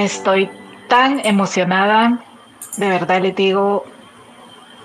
Estoy 0.00 0.48
tan 0.88 1.20
emocionada, 1.26 2.20
de 2.78 2.88
verdad 2.88 3.20
les 3.20 3.36
digo, 3.36 3.84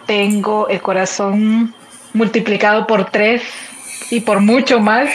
tengo 0.05 0.67
el 0.67 0.81
corazón 0.81 1.73
multiplicado 2.13 2.85
por 2.85 3.05
tres 3.11 3.41
y 4.11 4.19
por 4.19 4.41
mucho 4.41 4.81
más, 4.81 5.09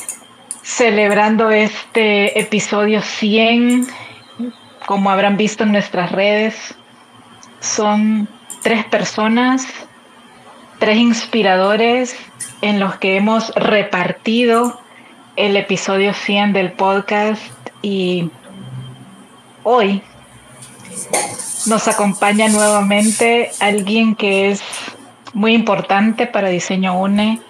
celebrando 0.62 1.50
este 1.50 2.40
episodio 2.40 3.02
100, 3.02 3.86
como 4.86 5.10
habrán 5.10 5.36
visto 5.36 5.64
en 5.64 5.72
nuestras 5.72 6.10
redes, 6.10 6.74
son 7.60 8.26
tres 8.62 8.82
personas, 8.86 9.66
tres 10.78 10.96
inspiradores 10.96 12.16
en 12.62 12.80
los 12.80 12.96
que 12.96 13.16
hemos 13.16 13.54
repartido 13.56 14.80
el 15.36 15.54
episodio 15.58 16.14
100 16.14 16.54
del 16.54 16.72
podcast 16.72 17.42
y 17.82 18.30
hoy 19.64 20.02
nos 21.66 21.88
acompaña 21.88 22.48
nuevamente 22.48 23.50
alguien 23.58 24.14
que 24.14 24.50
es 24.50 24.62
muy 25.32 25.54
importante 25.54 26.26
para 26.26 26.48
Diseño 26.48 26.98
UNE, 26.98 27.40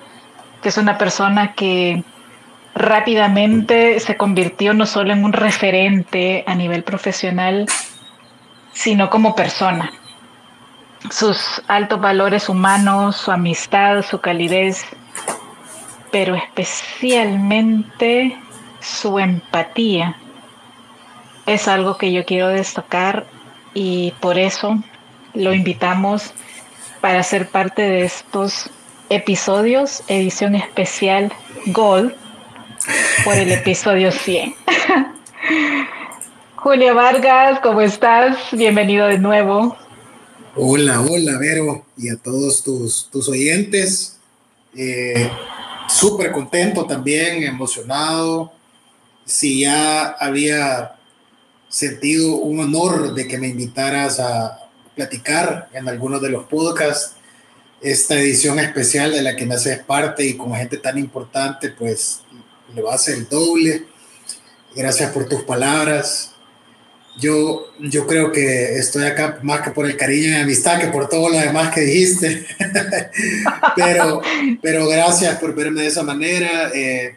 que 0.63 0.71
es 0.71 0.79
una 0.79 0.97
persona 0.97 1.55
que 1.55 2.03
rápidamente 2.75 4.01
se 4.01 4.17
convirtió 4.17 4.73
no 4.73 4.87
solo 4.87 5.13
en 5.13 5.25
un 5.25 5.33
referente 5.33 6.45
a 6.47 6.55
nivel 6.55 6.85
profesional, 6.85 7.67
sino 8.73 9.11
como 9.11 9.35
persona. 9.35 9.93
Sus 11.11 11.63
altos 11.69 12.01
valores 12.01 12.49
humanos, 12.49 13.17
su 13.17 13.31
amistad, 13.31 14.03
su 14.03 14.21
calidez, 14.21 14.87
pero 16.11 16.35
especialmente 16.35 18.39
su 18.81 19.19
empatía 19.19 20.17
es 21.47 21.69
algo 21.69 21.99
que 21.99 22.13
yo 22.13 22.25
quiero 22.25 22.49
destacar 22.49 23.27
y 23.75 24.13
por 24.21 24.39
eso 24.39 24.83
lo 25.35 25.53
invitamos 25.53 26.33
para 27.01 27.23
ser 27.23 27.49
parte 27.49 27.83
de 27.83 28.05
estos 28.05 28.71
episodios, 29.11 30.03
edición 30.09 30.55
especial 30.55 31.33
Gold, 31.67 32.15
por 33.25 33.35
el 33.35 33.53
episodio 33.53 34.11
100. 34.11 34.55
Julia 36.57 36.95
Vargas, 36.95 37.61
¿cómo 37.61 37.81
estás? 37.81 38.37
Bienvenido 38.53 39.07
de 39.07 39.19
nuevo. 39.19 39.77
Hola, 40.57 41.01
hola, 41.01 41.37
Vero, 41.39 41.85
y 41.97 42.09
a 42.09 42.17
todos 42.17 42.63
tus, 42.63 43.09
tus 43.11 43.29
oyentes. 43.29 44.19
Eh, 44.77 45.29
Súper 45.89 46.33
contento 46.33 46.85
también, 46.87 47.43
emocionado. 47.43 48.53
Si 49.25 49.61
ya 49.61 50.17
había 50.19 50.97
sentido 51.75 52.37
un 52.37 52.61
honor 52.61 53.15
de 53.15 53.27
que 53.27 53.37
me 53.37 53.49
invitaras 53.49 54.21
a 54.21 54.61
platicar 54.95 55.69
en 55.73 55.89
algunos 55.89 56.23
de 56.23 56.29
los 56.29 56.45
podcasts. 56.45 57.17
Esta 57.81 58.15
edición 58.15 58.61
especial 58.61 59.11
de 59.11 59.23
la 59.23 59.35
que 59.35 59.45
me 59.45 59.57
haces 59.57 59.81
parte 59.81 60.25
y 60.25 60.37
con 60.37 60.55
gente 60.55 60.77
tan 60.77 60.97
importante, 60.99 61.71
pues 61.71 62.21
le 62.73 62.81
va 62.81 62.93
a 62.93 62.95
hacer 62.95 63.17
el 63.17 63.29
doble. 63.29 63.87
Gracias 64.77 65.11
por 65.11 65.29
tus 65.29 65.43
palabras. 65.43 66.31
Yo, 67.19 67.67
yo 67.81 68.07
creo 68.07 68.31
que 68.31 68.79
estoy 68.79 69.07
acá 69.07 69.41
más 69.43 69.63
que 69.63 69.73
por 69.73 69.87
el 69.87 69.97
cariño 69.97 70.29
y 70.29 70.35
amistad 70.37 70.81
que 70.81 70.89
por 70.89 71.09
todo 71.09 71.29
lo 71.29 71.39
demás 71.39 71.75
que 71.75 71.81
dijiste. 71.81 72.47
pero, 73.77 74.23
pero 74.63 74.87
gracias 74.87 75.39
por 75.41 75.57
verme 75.57 75.83
de 75.83 75.89
esa 75.89 76.05
manera. 76.05 76.71
Eh, 76.73 77.17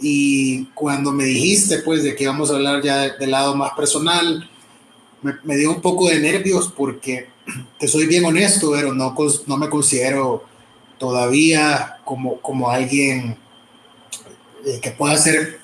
y 0.00 0.64
cuando 0.74 1.12
me 1.12 1.24
dijiste, 1.24 1.78
pues, 1.78 2.02
de 2.02 2.14
que 2.14 2.24
íbamos 2.24 2.50
a 2.50 2.54
hablar 2.54 2.82
ya 2.82 3.16
del 3.16 3.30
lado 3.30 3.54
más 3.54 3.72
personal, 3.72 4.48
me, 5.22 5.56
dio 5.56 5.70
un 5.70 5.82
poco 5.82 6.08
de 6.08 6.18
nervios 6.20 6.72
porque, 6.74 7.28
te 7.78 7.86
soy 7.86 8.06
bien 8.06 8.24
honesto, 8.24 8.72
pero 8.72 8.94
no, 8.94 9.14
no 9.46 9.56
me 9.56 9.68
considero 9.68 10.44
todavía 10.98 11.98
como, 12.04 12.40
como 12.40 12.70
alguien 12.70 13.36
eh, 14.66 14.80
que 14.80 14.90
pueda 14.90 15.16
ser 15.16 15.60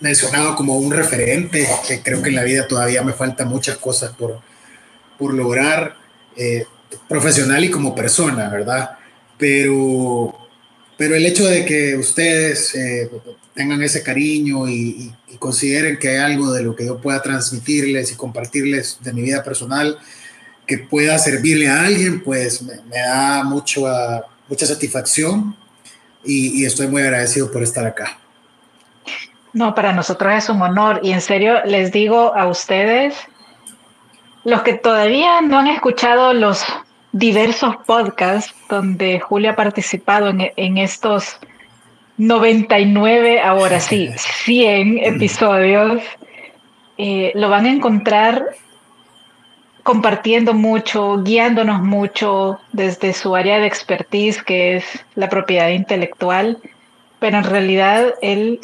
mencionado 0.00 0.54
como 0.54 0.78
un 0.78 0.92
referente, 0.92 1.68
que 1.86 2.02
creo 2.02 2.22
que 2.22 2.30
en 2.30 2.36
la 2.36 2.44
vida 2.44 2.66
todavía 2.66 3.02
me 3.02 3.12
faltan 3.12 3.48
muchas 3.48 3.76
cosas 3.78 4.14
por, 4.16 4.40
por 5.18 5.34
lograr, 5.34 5.96
eh, 6.36 6.64
profesional 7.08 7.64
y 7.64 7.70
como 7.70 7.94
persona, 7.94 8.48
¿verdad? 8.48 8.98
Pero 9.36 10.48
pero 10.98 11.14
el 11.14 11.24
hecho 11.24 11.46
de 11.46 11.64
que 11.64 11.94
ustedes 11.94 12.74
eh, 12.74 13.08
tengan 13.58 13.82
ese 13.82 14.04
cariño 14.04 14.68
y, 14.68 15.12
consideren 15.40 15.98
que 15.98 16.10
hay 16.10 16.16
algo 16.16 16.52
de 16.52 16.62
lo 16.62 16.76
que 16.76 16.86
yo 16.86 17.00
pueda 17.00 17.20
transmitirles 17.20 18.12
y 18.12 18.16
compartirles 18.16 18.98
de 19.00 19.12
mi 19.12 19.22
vida 19.22 19.42
personal 19.42 19.98
que 20.66 20.78
pueda 20.78 21.18
servirle 21.18 21.68
a 21.68 21.82
alguien, 21.84 22.22
pues 22.22 22.62
me, 22.62 22.74
da 23.00 23.42
mucho, 23.42 23.86
mucha 24.48 24.64
satisfacción 24.64 25.56
y, 26.24 26.64
estoy 26.64 26.86
muy 26.86 27.02
agradecido 27.02 27.50
por 27.50 27.64
estar 27.64 27.84
acá. 27.84 28.18
No, 29.52 29.74
para 29.74 29.92
nosotros 29.92 30.32
es 30.32 30.48
un 30.48 30.62
honor 30.62 31.00
y 31.02 31.10
en 31.10 31.20
serio 31.20 31.64
les 31.64 31.90
digo 31.90 32.34
a 32.36 32.46
ustedes, 32.46 33.14
los 34.44 34.62
que 34.62 34.74
todavía 34.74 35.40
no 35.40 35.58
han 35.58 35.66
escuchado 35.66 36.32
los 36.32 36.64
diversos 37.10 37.74
podcasts 37.86 38.54
donde 38.68 39.18
Julia 39.18 39.50
ha 39.50 39.56
participado 39.56 40.28
en, 40.28 40.78
estos 40.78 41.38
99, 42.18 43.40
ahora 43.40 43.80
sí, 43.80 44.10
100 44.16 44.98
episodios. 44.98 46.02
Eh, 46.98 47.32
lo 47.34 47.48
van 47.48 47.66
a 47.66 47.70
encontrar 47.70 48.44
compartiendo 49.84 50.52
mucho, 50.52 51.22
guiándonos 51.22 51.80
mucho 51.80 52.60
desde 52.72 53.14
su 53.14 53.34
área 53.34 53.58
de 53.58 53.66
expertise, 53.66 54.42
que 54.42 54.76
es 54.76 54.84
la 55.14 55.30
propiedad 55.30 55.70
intelectual, 55.70 56.58
pero 57.18 57.38
en 57.38 57.44
realidad 57.44 58.14
él 58.20 58.60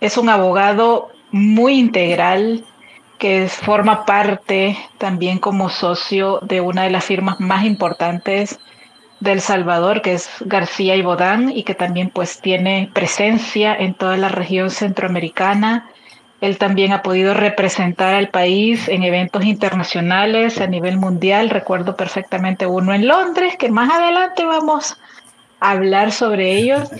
es 0.00 0.16
un 0.16 0.28
abogado 0.28 1.12
muy 1.30 1.74
integral, 1.74 2.64
que 3.18 3.48
forma 3.48 4.06
parte 4.06 4.76
también 4.98 5.38
como 5.38 5.68
socio 5.68 6.40
de 6.40 6.62
una 6.62 6.84
de 6.84 6.90
las 6.90 7.04
firmas 7.04 7.38
más 7.38 7.64
importantes 7.64 8.58
del 9.20 9.40
Salvador, 9.40 10.02
que 10.02 10.14
es 10.14 10.30
García 10.40 10.96
y 10.96 11.02
Bodán, 11.02 11.50
y 11.50 11.62
que 11.62 11.74
también 11.74 12.10
pues 12.10 12.40
tiene 12.40 12.90
presencia 12.92 13.74
en 13.74 13.94
toda 13.94 14.16
la 14.16 14.28
región 14.28 14.70
centroamericana. 14.70 15.90
Él 16.40 16.56
también 16.56 16.92
ha 16.92 17.02
podido 17.02 17.34
representar 17.34 18.14
al 18.14 18.30
país 18.30 18.88
en 18.88 19.02
eventos 19.02 19.44
internacionales 19.44 20.58
a 20.60 20.66
nivel 20.66 20.96
mundial. 20.96 21.50
Recuerdo 21.50 21.96
perfectamente 21.96 22.66
uno 22.66 22.94
en 22.94 23.06
Londres, 23.06 23.56
que 23.58 23.70
más 23.70 23.90
adelante 23.90 24.46
vamos 24.46 24.96
a 25.60 25.72
hablar 25.72 26.12
sobre 26.12 26.52
ellos. 26.56 26.90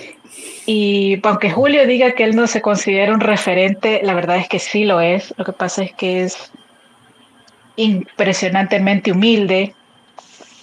Y 0.66 1.18
aunque 1.22 1.50
Julio 1.50 1.86
diga 1.86 2.12
que 2.12 2.24
él 2.24 2.36
no 2.36 2.46
se 2.46 2.60
considera 2.60 3.14
un 3.14 3.20
referente, 3.20 4.00
la 4.04 4.12
verdad 4.12 4.36
es 4.36 4.48
que 4.48 4.58
sí 4.58 4.84
lo 4.84 5.00
es. 5.00 5.34
Lo 5.38 5.44
que 5.46 5.52
pasa 5.52 5.82
es 5.82 5.92
que 5.94 6.22
es 6.22 6.52
impresionantemente 7.76 9.10
humilde. 9.10 9.74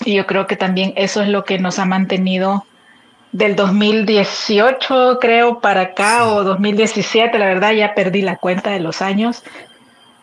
Y 0.08 0.14
yo 0.14 0.26
creo 0.26 0.48
que 0.48 0.56
también 0.56 0.94
eso 0.96 1.22
es 1.22 1.28
lo 1.28 1.44
que 1.44 1.60
nos 1.60 1.80
ha 1.80 1.86
mantenido 1.86 2.66
del 3.34 3.58
2018, 3.58 5.18
creo, 5.20 5.60
para 5.60 5.82
acá, 5.82 6.28
o 6.28 6.46
2017, 6.46 7.38
la 7.38 7.48
verdad 7.48 7.74
ya 7.74 7.94
perdí 7.94 8.22
la 8.22 8.38
cuenta 8.38 8.72
de 8.72 8.80
los 8.80 9.02
años. 9.02 9.44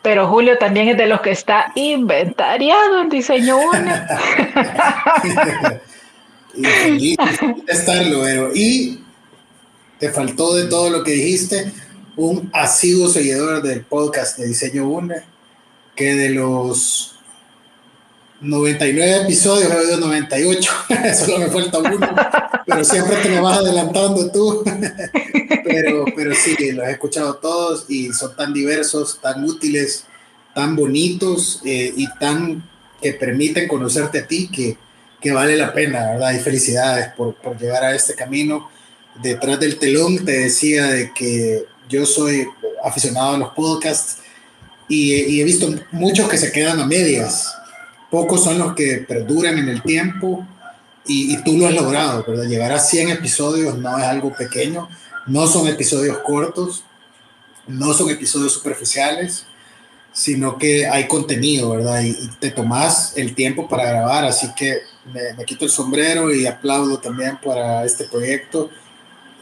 Pero 0.01 0.27
Julio 0.27 0.57
también 0.57 0.89
es 0.89 0.97
de 0.97 1.07
los 1.07 1.21
que 1.21 1.33
está 1.33 1.71
inventariado 1.75 3.03
en 3.03 3.11
diseño 3.11 3.59
UNE. 3.59 3.93
y, 6.99 7.17
estarlo, 7.69 8.23
pero 8.23 8.53
y 8.55 9.05
te 9.99 10.09
faltó 10.13 10.55
de 10.55 10.65
todo 10.65 10.89
lo 10.89 11.05
que 11.05 11.11
dijiste 11.11 11.71
un 12.17 12.49
asiduo 12.55 13.11
seguidor 13.11 13.61
del 13.61 13.83
podcast 13.83 14.39
de 14.39 14.47
Diseño 14.47 14.89
UNE, 14.89 15.17
que 15.95 16.15
de 16.15 16.31
los 16.31 17.14
99 18.45 19.23
episodios 19.23 19.73
he 19.73 19.77
oído 19.77 19.97
98, 19.99 20.73
solo 21.25 21.39
me 21.39 21.47
falta 21.49 21.79
uno, 21.79 22.15
pero 22.67 22.85
siempre 22.85 23.17
te 23.17 23.29
me 23.29 23.41
vas 23.41 23.59
adelantando 23.59 24.31
tú. 24.31 24.63
pero, 25.65 26.05
pero 26.15 26.35
sí, 26.35 26.57
los 26.73 26.87
he 26.87 26.93
escuchado 26.93 27.37
todos 27.37 27.87
y 27.89 28.13
son 28.13 28.37
tan 28.37 28.53
diversos, 28.53 29.19
tan 29.21 29.45
útiles, 29.45 30.05
tan 30.55 30.77
bonitos 30.77 31.61
eh, 31.65 31.93
y 31.97 32.07
tan 32.19 32.69
que 33.01 33.13
permiten 33.15 33.69
conocerte 33.69 34.21
a 34.21 34.27
ti 34.27 34.49
que, 34.49 34.77
que 35.21 35.33
vale 35.33 35.57
la 35.57 35.73
pena, 35.73 36.13
¿verdad? 36.13 36.33
Y 36.35 36.39
felicidades 36.39 37.09
por, 37.17 37.35
por 37.35 37.59
llegar 37.59 37.85
a 37.85 37.95
este 37.95 38.15
camino 38.15 38.69
detrás 39.23 39.61
del 39.61 39.79
telón 39.79 40.25
te 40.25 40.33
decía 40.33 40.87
de 40.87 41.13
que 41.13 41.65
yo 41.89 42.07
soy 42.07 42.47
aficionado 42.83 43.35
a 43.35 43.39
los 43.39 43.53
podcasts 43.53 44.19
y, 44.89 45.41
he 45.41 45.45
visto 45.45 45.75
muchos 45.93 46.29
que 46.29 46.37
se 46.37 46.53
quedan 46.53 46.79
a 46.81 46.87
medias. 46.87 47.55
Pocos 48.15 48.45
son 48.45 48.61
los 48.61 48.77
que 48.77 48.99
perduran 48.99 49.59
en 49.59 49.69
el 49.69 49.83
tiempo 49.83 50.47
y, 51.05 51.37
tú 51.43 51.59
lo 51.59 51.67
has 51.67 51.75
logrado, 51.75 52.25
¿verdad? 52.25 52.45
Llegar 52.45 52.71
a 52.71 52.79
100 52.79 53.09
episodios 53.09 53.77
no 53.77 53.99
es 53.99 54.05
algo 54.05 54.33
pequeño, 54.33 54.89
no 55.27 55.49
son 55.49 55.67
episodios 55.67 56.19
cortos, 56.19 56.85
no 57.67 57.93
son 57.93 58.11
episodios 58.11 58.53
superficiales, 58.53 59.47
sino 60.13 60.59
que 60.59 60.87
hay 60.87 61.09
contenido, 61.09 61.71
¿verdad? 61.71 62.03
Y, 62.03 62.15
te 62.39 62.53
tomas 62.53 63.15
el 63.17 63.35
tiempo 63.35 63.67
para 63.67 63.85
grabar, 63.91 64.25
así 64.27 64.47
que 64.55 64.83
me, 65.13 65.45
quito 65.45 65.65
el 65.65 65.73
sombrero 65.73 66.33
y 66.33 66.47
aplaudo 66.47 66.99
también 66.99 67.37
para 67.43 67.85
este 67.85 68.05
proyecto, 68.05 68.71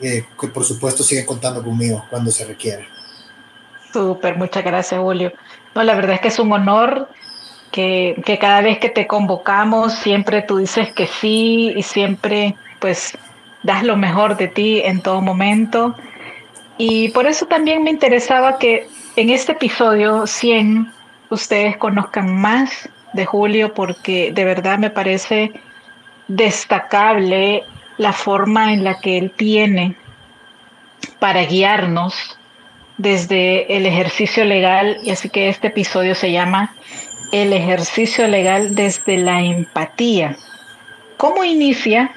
eh, 0.01 0.25
que 0.41 0.49
por 0.49 0.65
supuesto 0.65 1.03
sigue 1.03 1.27
contando 1.27 1.63
conmigo 1.63 2.07
cuando 2.09 2.31
se 2.31 2.47
requiera. 2.47 2.87
Súper, 3.93 4.39
muchas 4.39 4.65
gracias, 4.65 4.99
Julio. 4.99 5.31
No, 5.75 5.83
la 5.83 5.95
verdad 5.95 6.15
es 6.15 6.21
que 6.23 6.29
es 6.29 6.39
un 6.39 6.51
honor 6.51 7.11
que, 7.73 8.39
cada 8.41 8.61
vez 8.61 8.79
que 8.79 8.89
te 8.89 9.07
convocamos, 9.07 9.95
siempre 9.95 10.43
tú 10.43 10.59
dices 10.59 10.93
que 10.93 11.07
sí 11.07 11.73
y 11.75 11.83
siempre, 11.83 12.55
pues, 12.79 13.19
das 13.63 13.83
lo 13.83 13.97
mejor 13.97 14.37
de 14.37 14.49
ti 14.49 14.81
en 14.85 15.01
todo 15.01 15.21
momento. 15.21 15.97
Y 16.79 17.09
por 17.09 17.27
eso 17.27 17.47
también 17.47 17.83
me 17.83 17.91
interesaba 17.91 18.59
que 18.59 18.87
en 19.17 19.31
este 19.31 19.53
episodio 19.53 20.27
100 20.27 20.93
ustedes 21.31 21.77
conozcan 21.77 22.41
más 22.41 22.89
de 23.13 23.27
Julio 23.27 23.75
porque 23.75 24.33
de 24.33 24.45
verdad 24.45 24.79
me 24.79 24.91
parece 24.91 25.53
destacable 26.29 27.65
la 27.99 28.13
forma 28.13 28.73
en 28.73 28.85
la 28.85 28.99
que 29.01 29.19
él 29.19 29.33
tiene 29.37 29.97
para 31.19 31.45
guiarnos 31.45 32.39
desde 32.97 33.77
el 33.77 33.87
ejercicio 33.87 34.45
legal 34.45 34.99
y 35.03 35.11
así 35.11 35.29
que 35.29 35.49
este 35.49 35.69
episodio 35.69 36.15
se 36.15 36.33
llama 36.33 36.75
El 37.33 37.53
ejercicio 37.53 38.29
legal 38.29 38.75
desde 38.75 39.17
la 39.17 39.41
empatía. 39.43 40.37
¿Cómo 41.17 41.45
inicia? 41.45 42.13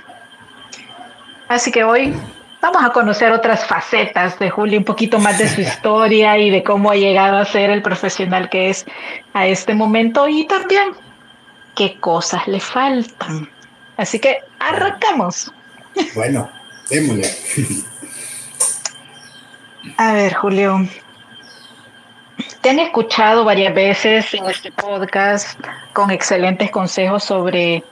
Así 1.48 1.72
que 1.72 1.84
hoy 1.84 2.14
Vamos 2.66 2.84
a 2.84 2.90
conocer 2.90 3.32
otras 3.32 3.64
facetas 3.64 4.40
de 4.40 4.50
Julio, 4.50 4.80
un 4.80 4.86
poquito 4.86 5.20
más 5.20 5.38
de 5.38 5.48
su 5.48 5.62
historia 5.70 6.36
y 6.40 6.50
de 6.50 6.64
cómo 6.64 6.90
ha 6.90 6.96
llegado 6.96 7.38
a 7.38 7.46
ser 7.46 7.70
el 7.70 7.84
profesional 7.84 8.50
que 8.50 8.72
es 8.72 8.88
a 9.36 9.46
este 9.46 9.76
momento 9.76 10.28
y 10.28 10.48
también 10.48 10.94
qué 11.76 12.00
cosas 12.00 12.48
le 12.48 12.60
faltan. 12.60 13.48
Así 13.98 14.18
que 14.18 14.40
arrancamos. 14.58 15.52
Bueno, 16.16 16.50
démosle. 16.90 17.30
A 19.98 20.14
ver, 20.14 20.34
Julio. 20.34 20.88
Te 22.66 22.72
han 22.72 22.80
escuchado 22.80 23.46
varias 23.46 23.76
veces 23.76 24.34
en 24.34 24.48
este 24.48 24.72
podcast 24.72 25.60
con 25.94 26.10
excelentes 26.10 26.72
consejos 26.72 27.24
sobre 27.24 27.84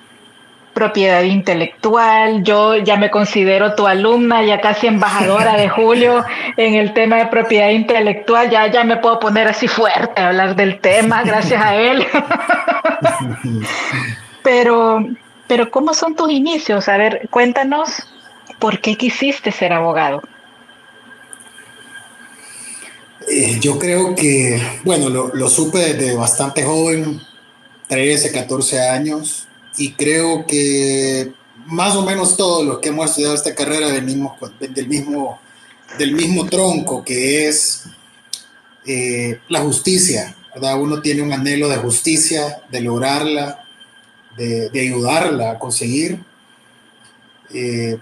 propiedad 0.73 1.21
intelectual. 1.21 2.41
Yo 2.43 2.77
ya 2.77 2.97
me 2.97 3.11
considero 3.11 3.75
tu 3.75 3.85
alumna, 3.85 4.43
ya 4.43 4.61
casi 4.61 4.87
embajadora 4.87 5.57
de 5.57 5.69
Julio 5.77 6.25
en 6.57 6.73
el 6.73 6.91
tema 6.95 7.17
de 7.17 7.27
propiedad 7.27 7.69
intelectual. 7.69 8.49
Ya, 8.49 8.65
ya 8.65 8.83
me 8.83 8.97
puedo 8.97 9.19
poner 9.19 9.47
así 9.47 9.67
fuerte 9.67 10.19
a 10.19 10.29
hablar 10.29 10.55
del 10.55 10.79
tema, 10.79 11.21
gracias 11.21 11.61
a 11.61 11.75
él. 11.75 12.03
pero, 14.41 15.05
pero, 15.45 15.69
¿cómo 15.69 15.93
son 15.93 16.15
tus 16.15 16.31
inicios? 16.31 16.89
A 16.89 16.97
ver, 16.97 17.27
cuéntanos 17.29 18.11
por 18.57 18.79
qué 18.79 18.95
quisiste 18.95 19.51
ser 19.51 19.71
abogado. 19.71 20.23
Eh, 23.29 23.57
yo 23.61 23.79
creo 23.79 24.15
que, 24.15 24.61
bueno, 24.83 25.09
lo, 25.09 25.29
lo 25.33 25.49
supe 25.49 25.79
desde 25.79 26.15
bastante 26.15 26.63
joven, 26.63 27.21
13, 27.87 28.31
14 28.31 28.89
años 28.89 29.47
y 29.77 29.93
creo 29.93 30.45
que 30.45 31.31
más 31.67 31.95
o 31.95 32.03
menos 32.03 32.35
todos 32.35 32.65
los 32.65 32.79
que 32.79 32.89
hemos 32.89 33.09
estudiado 33.09 33.35
esta 33.35 33.55
carrera 33.55 33.87
venimos 33.87 34.33
del 34.59 34.87
mismo, 34.87 35.39
del 35.97 36.13
mismo 36.13 36.47
tronco, 36.47 37.03
que 37.03 37.47
es 37.47 37.83
eh, 38.85 39.39
la 39.49 39.61
justicia, 39.61 40.35
¿verdad? 40.53 40.81
Uno 40.81 41.01
tiene 41.01 41.21
un 41.21 41.31
anhelo 41.31 41.69
de 41.69 41.77
justicia, 41.77 42.63
de 42.69 42.81
lograrla, 42.81 43.63
de, 44.37 44.69
ayudarla 44.73 45.51
a 45.51 45.59
conseguir, 45.59 46.19
eh, 47.53 47.97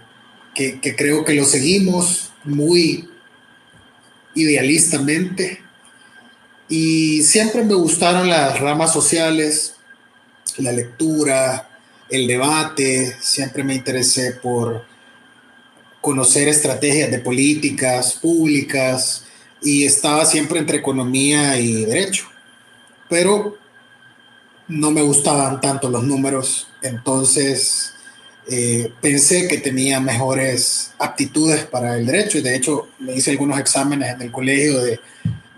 que 0.53 0.95
creo 0.95 1.25
que 1.25 1.33
lo 1.33 1.43
seguimos 1.45 2.31
muy 2.43 3.10
idealistamente. 4.35 5.61
Y 6.69 7.21
siempre 7.23 7.63
me 7.63 7.73
gustaron 7.73 8.29
las 8.29 8.59
ramas 8.59 8.93
sociales, 8.93 9.75
la 10.57 10.71
lectura, 10.71 11.69
el 12.09 12.27
debate, 12.27 13.15
siempre 13.21 13.63
me 13.63 13.75
interesé 13.75 14.33
por 14.33 14.85
conocer 16.01 16.47
estrategias 16.47 17.11
de 17.11 17.19
políticas 17.19 18.13
públicas 18.13 19.25
y 19.61 19.85
estaba 19.85 20.25
siempre 20.25 20.59
entre 20.59 20.77
economía 20.77 21.57
y 21.59 21.85
derecho. 21.85 22.25
Pero 23.09 23.57
no 24.67 24.91
me 24.91 25.01
gustaban 25.01 25.61
tanto 25.61 25.89
los 25.89 26.03
números, 26.03 26.67
entonces 26.81 27.93
eh, 28.49 28.91
pensé 29.01 29.47
que 29.47 29.57
tenía 29.57 29.99
mejores 29.99 30.91
aptitudes 30.99 31.65
para 31.65 31.97
el 31.97 32.05
derecho 32.05 32.37
y 32.37 32.41
de 32.41 32.55
hecho 32.55 32.89
me 32.99 33.13
hice 33.13 33.31
algunos 33.31 33.59
exámenes 33.59 34.13
en 34.13 34.21
el 34.21 34.31
colegio 34.31 34.81
de 34.81 34.99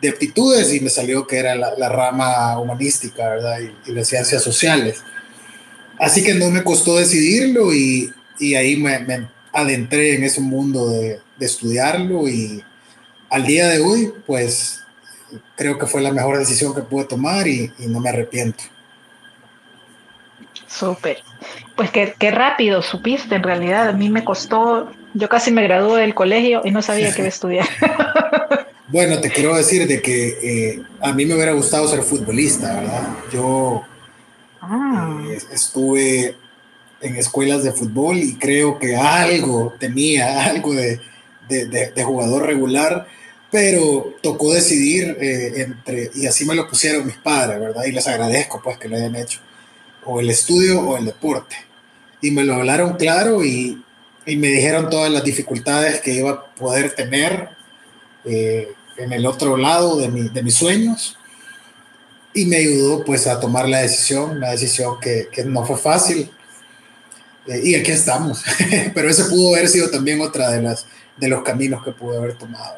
de 0.03 0.09
aptitudes 0.09 0.73
y 0.73 0.81
me 0.81 0.89
salió 0.89 1.25
que 1.25 1.37
era 1.37 1.55
la, 1.55 1.87
rama 1.87 2.59
humanística, 2.59 3.29
¿verdad? 3.29 3.59
Y, 3.85 3.91
las 3.93 4.09
ciencias 4.09 4.43
sociales. 4.43 5.01
Así 5.97 6.21
que 6.21 6.33
no 6.33 6.49
me 6.49 6.61
costó 6.61 6.97
decidirlo 6.97 7.73
y, 7.73 8.11
y 8.37 8.55
ahí 8.55 8.75
me, 8.75 9.29
adentré 9.53 10.15
en 10.15 10.25
ese 10.25 10.41
mundo 10.41 10.89
de, 10.89 11.21
de, 11.37 11.45
estudiarlo 11.45 12.27
y 12.27 12.61
al 13.29 13.45
día 13.45 13.69
de 13.69 13.79
hoy, 13.79 14.11
pues 14.27 14.81
creo 15.55 15.79
que 15.79 15.87
fue 15.87 16.01
la 16.01 16.11
mejor 16.11 16.37
decisión 16.37 16.75
que 16.75 16.81
pude 16.81 17.05
tomar 17.05 17.47
y, 17.47 17.71
y 17.79 17.87
no 17.87 18.01
me 18.01 18.09
arrepiento. 18.09 18.65
Súper. 20.73 21.23
Pues 21.75 21.91
qué, 21.91 22.13
qué, 22.17 22.31
rápido 22.31 22.81
supiste, 22.81 23.35
en 23.35 23.43
realidad 23.43 23.89
a 23.89 23.93
mí 23.93 24.09
me 24.09 24.23
costó, 24.23 24.91
yo 25.13 25.29
casi 25.29 25.51
me 25.51 25.63
gradué 25.63 26.01
del 26.01 26.13
colegio 26.13 26.61
y 26.63 26.71
no 26.71 26.81
sabía 26.81 27.13
qué 27.13 27.21
iba 27.21 27.25
a 27.25 27.29
estudiar. 27.29 27.67
Bueno, 28.93 29.19
te 29.19 29.31
quiero 29.31 29.55
decir 29.55 29.87
de 29.87 30.03
que 30.03 30.37
eh, 30.43 30.83
a 31.01 31.13
mí 31.13 31.25
me 31.25 31.33
hubiera 31.33 31.53
gustado 31.53 31.87
ser 31.87 32.03
futbolista, 32.03 32.75
¿verdad? 32.75 33.15
Yo 33.31 33.81
ah. 34.61 35.19
eh, 35.31 35.39
estuve 35.51 36.35
en 37.01 37.15
escuelas 37.15 37.63
de 37.63 37.71
fútbol 37.71 38.17
y 38.17 38.35
creo 38.35 38.77
que 38.77 38.95
algo 38.95 39.73
tenía, 39.79 40.45
algo 40.49 40.75
de, 40.75 40.99
jugador 42.03 42.45
regular, 42.45 43.07
pero 43.49 44.13
tocó 44.21 44.53
decidir 44.53 45.17
eh, 45.19 45.63
entre, 45.63 46.11
y 46.13 46.27
así 46.27 46.45
me 46.45 46.53
lo 46.53 46.69
pusieron 46.69 47.07
mis 47.07 47.17
padres, 47.17 47.59
¿verdad? 47.59 47.85
Y 47.85 47.93
les 47.93 48.07
agradezco 48.07 48.61
pues 48.63 48.77
que 48.77 48.89
lo 48.89 48.95
hayan 48.95 49.15
hecho, 49.15 49.39
o 50.05 50.19
el 50.19 50.29
estudio 50.29 50.81
o 50.81 50.97
el 50.97 51.05
deporte. 51.05 51.55
Y 52.21 52.31
me 52.31 52.43
lo 52.43 52.55
hablaron 52.55 52.95
claro 52.95 53.43
y, 53.43 53.83
y 54.25 54.37
me 54.37 54.47
dijeron 54.47 54.89
todas 54.89 55.11
las 55.11 55.23
dificultades 55.23 56.01
que 56.01 56.13
iba 56.13 56.31
a 56.31 56.55
poder 56.55 56.95
tener. 56.95 57.49
Eh, 58.25 58.73
en 58.97 59.13
el 59.13 59.25
otro 59.25 59.57
lado 59.57 59.97
de, 59.97 60.07
mi, 60.07 60.29
de 60.29 60.43
mis 60.43 60.55
sueños 60.55 61.17
y 62.33 62.45
me 62.45 62.57
ayudó 62.57 63.03
pues 63.03 63.27
a 63.27 63.39
tomar 63.39 63.67
la 63.69 63.79
decisión, 63.79 64.37
una 64.37 64.51
decisión 64.51 64.99
que, 64.99 65.29
que 65.31 65.43
no 65.43 65.65
fue 65.65 65.77
fácil. 65.77 66.31
Eh, 67.47 67.61
y 67.63 67.75
aquí 67.75 67.91
estamos, 67.91 68.43
pero 68.93 69.09
ese 69.09 69.25
pudo 69.25 69.55
haber 69.55 69.67
sido 69.67 69.89
también 69.89 70.21
otra 70.21 70.49
de, 70.49 70.61
las, 70.61 70.85
de 71.17 71.27
los 71.27 71.43
caminos 71.43 71.83
que 71.83 71.91
pude 71.91 72.17
haber 72.17 72.37
tomado. 72.37 72.75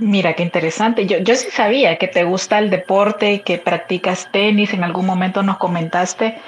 Mira, 0.00 0.32
qué 0.34 0.42
interesante. 0.42 1.06
Yo, 1.06 1.18
yo 1.18 1.36
sí 1.36 1.48
sabía 1.50 1.96
que 1.96 2.08
te 2.08 2.24
gusta 2.24 2.58
el 2.58 2.70
deporte, 2.70 3.42
que 3.42 3.58
practicas 3.58 4.28
tenis, 4.32 4.72
en 4.72 4.82
algún 4.82 5.04
momento 5.04 5.42
nos 5.42 5.58
comentaste, 5.58 6.38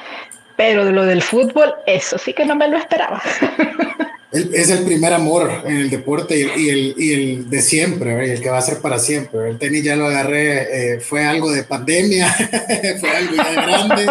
pero 0.57 0.85
de 0.87 0.93
lo 0.93 1.05
del 1.05 1.23
fútbol, 1.23 1.75
eso 1.87 2.17
sí 2.17 2.33
que 2.33 2.47
no 2.47 2.57
me 2.57 2.67
lo 2.69 2.79
esperaba. 2.79 3.23
es 4.33 4.71
el 4.71 4.85
primer 4.85 5.13
amor 5.13 5.51
en 5.67 5.77
el 5.77 5.91
deporte 5.91 6.39
y, 6.57 6.71
el, 6.71 6.95
y 6.97 7.13
el, 7.13 7.51
de 7.51 7.61
siempre, 7.61 8.33
el 8.33 8.41
que 8.41 8.49
va 8.49 8.57
a 8.57 8.63
ser 8.63 8.81
para 8.81 8.99
siempre. 8.99 9.51
El 9.51 9.59
tenis 9.59 9.85
ya 9.85 9.97
lo 9.97 10.07
agarré, 10.07 10.95
eh, 10.95 11.01
fue 11.01 11.25
algo 11.25 11.53
de 11.53 11.65
pandemia, 11.65 12.33
fue 13.01 13.11
algo 13.11 13.35
ya 13.37 13.53
grande, 13.53 14.07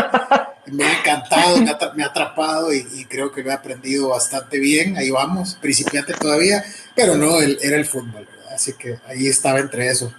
me 0.67 0.83
ha 0.83 1.00
encantado, 1.00 1.57
me 1.95 2.03
ha, 2.03 2.07
atrapado 2.07 2.71
y, 2.71 3.05
creo 3.05 3.31
que 3.31 3.43
me 3.43 3.51
ha 3.51 3.55
aprendido 3.55 4.10
bastante 4.10 4.60
bien. 4.60 4.95
Ahí 4.98 5.10
vamos, 5.10 5.57
principiante 5.60 6.13
todavía, 6.13 6.63
pero 6.95 7.15
no, 7.15 7.41
era 7.41 7.77
el 7.77 7.86
fútbol, 7.86 8.27
así 8.53 8.74
que 8.74 9.00
ahí 9.08 9.27
estaba 9.27 9.60
entre 9.60 9.88
eso. 9.88 10.13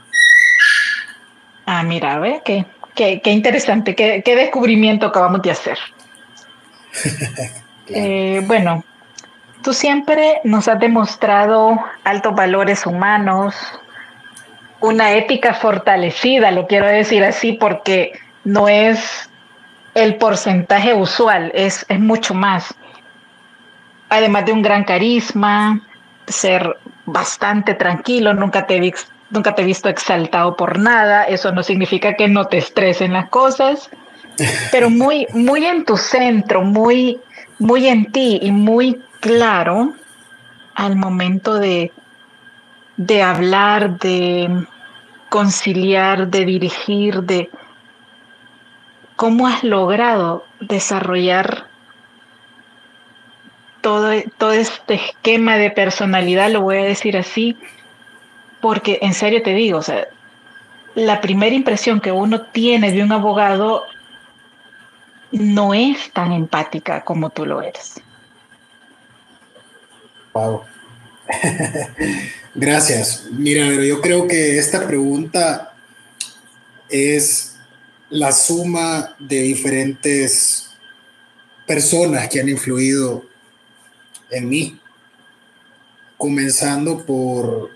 Ah, 1.67 1.83
mira, 1.83 2.19
ve, 2.19 2.43
qué, 2.45 2.67
qué, 2.95 3.21
qué 3.23 3.31
interesante, 3.31 3.95
qué, 3.95 4.23
qué, 4.25 4.37
descubrimiento 4.37 5.07
acabamos 5.07 5.43
de 5.43 5.51
hacer. 5.51 5.79
Eh, 7.95 8.41
bueno, 8.47 8.83
Tú 9.63 9.73
siempre 9.73 10.41
nos 10.43 10.67
has 10.67 10.81
demostrado 10.81 11.79
altos 12.03 12.35
valores 12.35 12.85
humanos, 12.85 13.55
una 14.81 15.13
ética 15.13 15.55
fortalecida, 15.55 16.51
lo 16.51 16.67
quiero 16.67 16.87
decir 16.87 17.23
así, 17.23 17.53
porque 17.53 18.19
no 18.43 18.69
es 18.69 19.31
el 19.95 20.17
porcentaje 20.17 20.95
usual, 20.95 21.53
es, 21.55 21.87
es 21.89 22.01
mucho 22.01 22.35
más. 22.35 22.75
Además 24.09 24.47
de 24.47 24.53
un 24.53 24.63
gran 24.63 24.83
carisma, 24.83 25.81
ser 26.27 26.77
bastante 27.07 27.75
tranquilo, 27.75 28.35
nunca 28.35 28.67
te 28.67 28.77
he 28.77 28.95
nunca 29.31 29.55
te 29.55 29.63
he 29.63 29.65
visto 29.65 29.89
exaltado 29.89 30.57
por 30.57 30.79
nada, 30.79 31.25
eso 31.25 31.53
no 31.53 31.63
significa 31.63 32.15
que 32.15 32.29
no 32.29 32.47
te 32.47 32.59
estresen 32.59 33.15
las 33.15 33.31
cosas, 33.31 33.91
pero 34.71 34.91
muy, 34.91 35.27
muy 35.33 35.65
en 35.65 35.85
tu 35.85 35.97
centro, 35.97 36.63
muy, 36.63 37.19
muy 37.59 37.89
en 37.89 38.13
ti 38.13 38.39
y 38.43 38.53
muy 38.53 39.01
claro 39.21 39.95
al 40.75 40.97
momento 40.97 41.55
de, 41.55 41.93
de 42.97 43.23
hablar, 43.23 43.99
de 43.99 44.67
conciliar, 45.29 46.29
de 46.29 46.45
dirigir, 46.45 47.23
de 47.23 47.51
cómo 49.17 49.47
has 49.47 49.65
logrado 49.65 50.45
desarrollar 50.61 51.72
todo, 53.83 54.11
todo 54.39 54.53
este 54.53 54.95
esquema 54.95 55.59
de 55.59 55.71
personalidad, 55.71 56.51
lo 56.51 56.63
voy 56.63 56.79
a 56.79 56.85
decir 56.85 57.17
así, 57.17 57.59
porque 58.61 58.99
en 59.03 59.13
serio 59.13 59.43
te 59.43 59.53
digo, 59.53 59.79
o 59.79 59.83
sea, 59.83 60.09
la 60.95 61.21
primera 61.21 61.55
impresión 61.55 62.01
que 62.01 62.13
uno 62.13 62.43
tiene 62.43 62.93
de 62.93 63.03
un 63.03 63.13
abogado 63.13 63.85
no 65.33 65.75
es 65.75 66.11
tan 66.13 66.33
empática 66.33 67.05
como 67.05 67.31
tú 67.31 67.45
lo 67.45 67.63
eres. 67.63 68.01
Wow. 70.33 70.63
Gracias. 72.55 73.27
Mira, 73.31 73.67
yo 73.85 74.01
creo 74.01 74.27
que 74.29 74.59
esta 74.59 74.87
pregunta 74.87 75.75
es 76.89 77.57
la 78.11 78.31
suma 78.33 79.17
de 79.19 79.41
diferentes 79.41 80.71
personas 81.67 82.29
que 82.29 82.41
han 82.41 82.49
influido 82.49 83.25
en 84.33 84.49
mí, 84.49 84.81
comenzando 86.17 87.05
por 87.05 87.71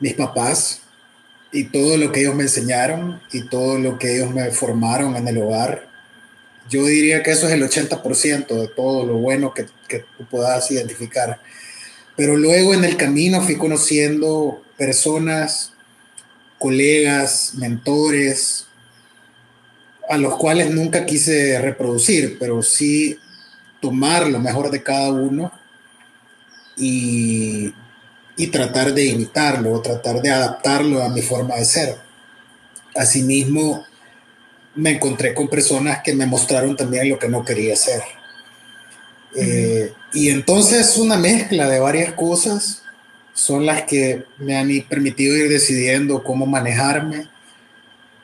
mis 0.00 0.14
papás 0.14 0.82
y 1.52 1.64
todo 1.64 1.96
lo 1.96 2.10
que 2.10 2.20
ellos 2.20 2.34
me 2.34 2.42
enseñaron 2.42 3.20
y 3.32 3.48
todo 3.48 3.78
lo 3.78 3.98
que 3.98 4.16
ellos 4.16 4.30
me 4.34 4.50
formaron 4.50 5.16
en 5.16 5.28
el 5.28 5.38
hogar. 5.38 5.88
Yo 6.68 6.84
diría 6.84 7.22
que 7.22 7.30
eso 7.30 7.46
es 7.46 7.52
el 7.52 7.62
80% 7.62 8.46
de 8.46 8.68
todo 8.68 9.06
lo 9.06 9.14
bueno 9.18 9.54
que, 9.54 9.66
que 9.88 10.04
tú 10.16 10.26
puedas 10.26 10.70
identificar. 10.70 11.40
Pero 12.16 12.36
luego 12.36 12.74
en 12.74 12.84
el 12.84 12.96
camino 12.96 13.42
fui 13.42 13.56
conociendo 13.56 14.62
personas, 14.76 15.72
colegas, 16.58 17.54
mentores, 17.54 18.66
a 20.08 20.16
los 20.16 20.36
cuales 20.36 20.70
nunca 20.70 21.06
quise 21.06 21.60
reproducir, 21.60 22.36
pero 22.38 22.62
sí 22.62 23.18
tomar 23.84 24.26
lo 24.26 24.38
mejor 24.38 24.70
de 24.70 24.82
cada 24.82 25.10
uno 25.12 25.52
y, 26.74 27.74
tratar 28.50 28.94
de 28.94 29.04
imitarlo 29.04 29.72
o 29.72 29.82
tratar 29.82 30.22
de 30.22 30.30
adaptarlo 30.30 31.02
a 31.02 31.10
mi 31.10 31.20
forma 31.20 31.56
de 31.56 31.66
ser. 31.66 31.96
Asimismo, 32.96 33.84
me 34.74 34.92
encontré 34.92 35.34
con 35.34 35.48
personas 35.48 35.98
que 36.02 36.14
me 36.14 36.24
mostraron 36.24 36.74
también 36.76 37.10
lo 37.10 37.18
que 37.18 37.28
no 37.28 37.44
quería 37.44 37.76
ser. 37.76 38.02
Eh, 39.36 39.92
y 40.14 40.30
entonces 40.30 40.96
una 40.96 41.18
mezcla 41.18 41.68
de 41.68 41.80
varias 41.80 42.14
cosas 42.14 42.82
son 43.34 43.66
las 43.66 43.82
que 43.82 44.24
me 44.38 44.56
han 44.56 44.70
permitido 44.88 45.36
ir 45.36 45.50
decidiendo 45.50 46.22
cómo 46.22 46.46
manejarme, 46.46 47.28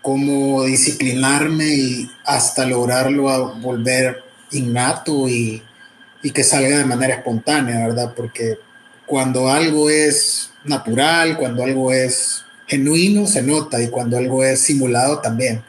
cómo 0.00 0.64
disciplinarme 0.64 1.66
y 1.66 2.10
hasta 2.24 2.64
lograrlo 2.64 3.28
a 3.28 3.52
volver 3.60 4.29
innato 4.52 5.28
y, 5.28 5.62
que 6.34 6.44
salga 6.44 6.78
de 6.78 6.84
manera 6.84 7.14
espontánea, 7.14 7.86
¿verdad? 7.86 8.12
Porque 8.14 8.58
cuando 9.06 9.48
algo 9.48 9.88
es 9.88 10.50
natural, 10.64 11.36
cuando 11.38 11.64
algo 11.64 11.92
es 11.92 12.44
genuino, 12.66 13.26
se 13.26 13.42
nota 13.42 13.82
y 13.82 13.88
cuando 13.88 14.18
algo 14.18 14.44
es 14.44 14.60
simulado 14.60 15.20
también. 15.20 15.62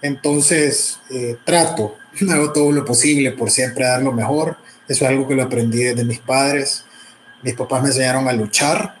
Entonces, 0.00 1.00
eh, 1.10 1.36
trato, 1.44 1.98
hago 2.30 2.52
todo 2.52 2.72
lo 2.72 2.84
posible 2.84 3.32
por 3.32 3.50
siempre 3.50 3.84
dar 3.84 4.02
lo 4.02 4.12
mejor. 4.12 4.56
Eso 4.88 5.04
es 5.04 5.10
algo 5.10 5.26
que 5.28 5.34
lo 5.34 5.42
aprendí 5.42 5.82
de 5.82 6.04
mis 6.04 6.20
padres. 6.20 6.84
Mis 7.42 7.54
papás 7.54 7.82
me 7.82 7.88
enseñaron 7.88 8.28
a 8.28 8.32
luchar, 8.32 8.96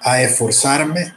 a 0.00 0.22
esforzarme, 0.22 1.14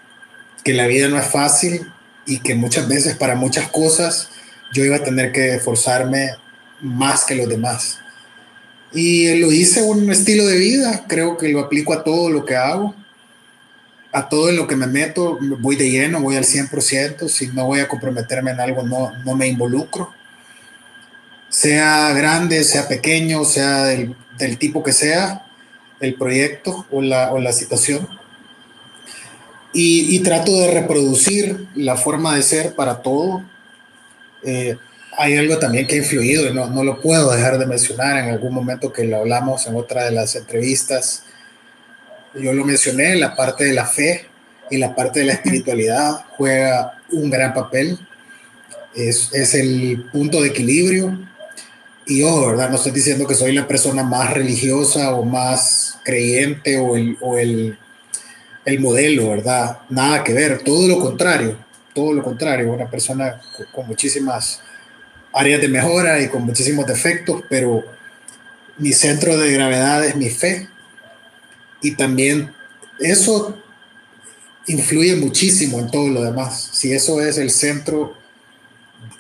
que 0.64 0.74
la 0.74 0.88
vida 0.88 1.08
no 1.10 1.18
es 1.18 1.28
fácil 1.28 1.92
y 2.26 2.40
que 2.40 2.56
muchas 2.56 2.88
veces 2.88 3.16
para 3.16 3.36
muchas 3.36 3.70
cosas 3.70 4.30
yo 4.72 4.84
iba 4.84 4.98
a 4.98 5.04
tener 5.04 5.32
que 5.32 5.56
esforzarme 5.56 6.32
más 6.84 7.26
que 7.26 7.36
los 7.36 7.50
demás. 7.50 7.98
Y 8.94 9.40
lo 9.40 9.52
hice 9.52 9.82
un 9.82 10.12
estilo 10.12 10.46
de 10.46 10.58
vida, 10.58 11.06
creo 11.08 11.38
que 11.38 11.50
lo 11.50 11.62
aplico 11.62 11.94
a 11.94 12.04
todo 12.04 12.30
lo 12.30 12.46
que 12.46 12.56
hago, 12.56 12.94
a 14.12 14.30
todo 14.30 14.50
en 14.50 14.58
lo 14.58 14.68
que 14.68 14.76
me 14.76 14.86
meto, 14.86 15.40
voy 15.60 15.76
de 15.76 15.90
lleno, 15.90 16.22
voy 16.22 16.36
al 16.36 16.44
100%, 16.44 17.28
si 17.28 17.48
no 17.48 17.66
voy 17.66 17.80
a 17.80 17.88
comprometerme 17.88 18.52
en 18.52 18.60
algo, 18.60 18.84
no, 18.84 19.12
no 19.26 19.36
me 19.36 19.48
involucro. 19.48 20.14
Sea 21.50 22.14
grande, 22.14 22.64
sea 22.64 22.88
pequeño, 22.88 23.44
sea 23.46 23.86
del, 23.86 24.16
del 24.38 24.60
tipo 24.60 24.84
que 24.84 24.94
sea, 24.94 25.48
el 26.00 26.14
proyecto 26.14 26.86
o 26.92 27.02
la, 27.02 27.34
o 27.34 27.40
la 27.40 27.54
situación. 27.54 28.08
Y, 29.74 30.16
y, 30.16 30.20
trato 30.20 30.60
de 30.60 30.70
reproducir 30.70 31.68
la 31.74 31.96
forma 31.96 32.36
de 32.36 32.44
ser 32.44 32.76
para 32.76 33.02
todo. 33.02 33.44
Eh, 34.44 34.78
hay 35.18 35.38
algo 35.38 35.58
también 35.60 35.88
que 35.88 35.96
ha 35.96 35.98
influido, 36.00 36.48
y 36.48 36.54
no, 36.54 36.70
no, 36.70 36.84
lo 36.84 37.00
puedo 37.00 37.32
dejar 37.32 37.58
de 37.58 37.66
mencionar 37.66 38.18
en 38.18 38.30
algún 38.32 38.54
momento 38.54 38.92
que 38.92 39.04
lo 39.06 39.18
hablamos 39.18 39.68
en 39.68 39.76
otra 39.76 40.06
de 40.06 40.12
las 40.12 40.36
entrevistas. 40.36 41.24
Yo 42.34 42.54
lo 42.54 42.66
mencioné, 42.66 43.16
la 43.16 43.36
parte 43.36 43.66
de 43.66 43.74
la 43.74 43.86
fe 43.86 44.28
y 44.72 44.78
la 44.78 44.96
parte 44.96 45.20
de 45.20 45.26
la 45.28 45.34
espiritualidad 45.34 46.26
juega 46.38 47.00
un 47.12 47.30
gran 47.30 47.54
papel. 47.54 48.00
Es, 48.96 49.30
es 49.34 49.54
el 49.54 50.06
punto 50.12 50.42
de 50.42 50.50
equilibrio. 50.50 51.20
Y 52.06 52.24
ojo, 52.24 52.48
¿verdad? 52.48 52.70
No 52.70 52.76
estoy 52.76 52.92
diciendo 52.92 53.28
que 53.28 53.36
soy 53.36 53.54
la 53.54 53.68
persona 53.68 54.04
más 54.04 54.34
religiosa 54.34 55.14
o 55.14 55.24
más 55.24 56.00
creyente 56.04 56.78
o 56.78 56.98
el, 56.98 57.18
o 57.22 57.38
el, 57.38 57.78
el 58.66 58.80
modelo, 58.80 59.30
¿verdad? 59.30 59.78
Nada 59.90 60.24
que 60.24 60.34
ver, 60.34 60.64
todo 60.64 60.88
lo 60.88 61.00
contrario, 61.00 61.58
todo 61.94 62.14
lo 62.14 62.24
contrario, 62.24 62.74
una 62.74 62.90
persona 62.90 63.40
con, 63.56 63.66
con 63.68 63.88
muchísimas 63.88 64.63
áreas 65.34 65.62
de 65.62 65.68
mejora 65.68 66.22
y 66.22 66.30
con 66.30 66.44
muchísimos 66.44 66.86
defectos, 66.86 67.44
pero 67.50 67.84
mi 68.78 68.94
centro 68.94 69.38
de 69.38 69.52
gravedad 69.52 70.06
es 70.06 70.16
mi 70.16 70.30
fe. 70.30 70.70
Y 71.82 71.96
también 71.96 72.54
eso 73.00 73.58
influye 74.68 75.16
muchísimo 75.16 75.80
en 75.80 75.92
todo 75.92 76.08
lo 76.08 76.24
demás. 76.24 76.70
Si 76.74 76.94
eso 76.94 77.22
es 77.22 77.38
el 77.38 77.50
centro 77.50 78.16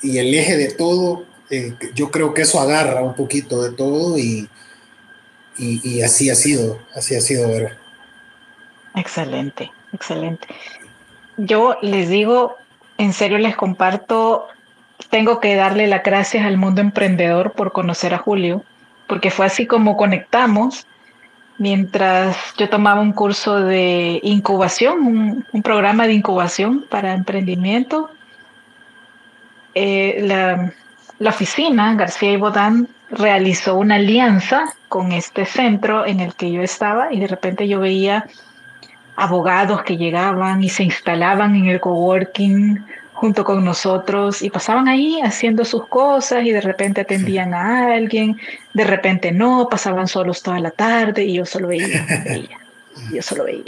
y 0.02 0.18
el 0.18 0.34
eje 0.34 0.58
de 0.58 0.72
todo, 0.72 1.26
eh, 1.50 1.76
yo 1.94 2.10
creo 2.12 2.34
que 2.34 2.44
eso 2.44 2.60
agarra 2.60 3.04
un 3.04 3.16
poquito 3.16 3.62
de 3.64 3.76
todo 3.76 4.18
y, 4.18 4.50
y, 5.58 6.02
así 6.02 6.30
ha 6.30 6.36
sido, 6.36 6.80
así 6.96 7.16
ha 7.16 7.22
sido, 7.22 7.48
Vera. 7.48 7.78
Excelente, 8.96 9.72
excelente. 9.92 10.48
Yo 11.38 11.78
les 11.82 12.10
digo, 12.10 12.58
en 12.98 13.14
serio 13.14 13.38
les 13.38 13.56
comparto 13.56 14.48
tengo 15.14 15.40
que 15.40 15.56
darle 15.56 15.86
las 15.86 16.02
gracias 16.02 16.44
al 16.44 16.58
mundo 16.58 16.82
emprendedor 16.82 17.52
por 17.52 17.72
conocer 17.72 18.16
a 18.16 18.18
Julio, 18.18 18.64
porque 19.06 19.30
fue 19.30 19.46
así 19.46 19.68
como 19.68 19.96
conectamos 19.96 20.88
mientras 21.60 22.36
yo 22.58 22.68
tomaba 22.68 23.00
un 23.00 23.14
curso 23.14 23.60
de 23.60 24.20
incubación, 24.24 25.46
un, 25.54 25.62
programa 25.62 26.08
de 26.08 26.14
incubación 26.14 26.88
para 26.90 27.14
emprendimiento. 27.14 28.10
Eh, 29.76 30.24
la, 30.24 30.74
la, 31.20 31.30
oficina 31.30 31.94
García 31.94 32.32
y 32.32 32.38
Bodán 32.38 32.88
realizó 33.12 33.76
una 33.76 33.98
alianza 33.98 34.74
con 34.90 35.12
este 35.12 35.46
centro 35.46 36.08
en 36.08 36.22
el 36.22 36.34
que 36.34 36.52
yo 36.52 36.64
estaba 36.64 37.14
y 37.14 37.20
de 37.20 37.28
repente 37.28 37.68
yo 37.68 37.80
veía 37.80 38.26
abogados 39.16 39.84
que 39.84 39.96
llegaban 39.96 40.64
y 40.64 40.70
se 40.70 40.82
instalaban 40.82 41.56
en 41.56 41.68
el 41.68 41.80
coworking 41.80 42.84
junto 43.14 43.44
con 43.44 43.64
nosotros 43.64 44.42
y 44.42 44.50
pasaban 44.50 44.88
ahí 44.88 45.22
haciendo 45.22 45.64
sus 45.66 45.88
cosas 45.88 46.44
y 46.44 46.52
de 46.52 46.62
repente 46.62 47.02
atendían 47.02 47.54
a 47.54 47.94
alguien, 47.94 48.40
de 48.74 48.84
repente 48.84 49.32
no, 49.32 49.68
pasaban 49.70 50.08
solos 50.08 50.42
toda 50.42 50.60
la 50.60 50.72
tarde 50.72 51.24
y 51.24 51.36
yo 51.36 51.46
solo 51.46 51.70
veía, 51.70 52.06
veía 52.26 52.60
yo 53.12 53.22
solo 53.22 53.46
veía. 53.46 53.64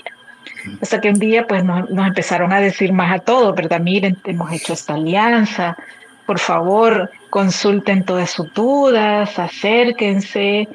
Hasta 0.82 1.00
que 1.00 1.10
un 1.10 1.20
día 1.20 1.46
pues 1.48 1.64
nos, 1.64 1.90
empezaron 1.90 2.52
a 2.52 2.60
decir 2.60 2.92
más 2.92 3.14
a 3.14 3.20
todos, 3.20 3.56
¿verdad? 3.56 3.80
Miren, 3.80 4.18
hemos 4.26 4.52
hecho 4.52 4.74
esta 4.74 4.96
alianza, 4.96 5.78
por 6.26 6.40
favor 6.40 7.12
consulten 7.30 8.06
todas 8.06 8.30
sus 8.30 8.54
dudas, 8.54 9.38
acérquense. 9.38 10.68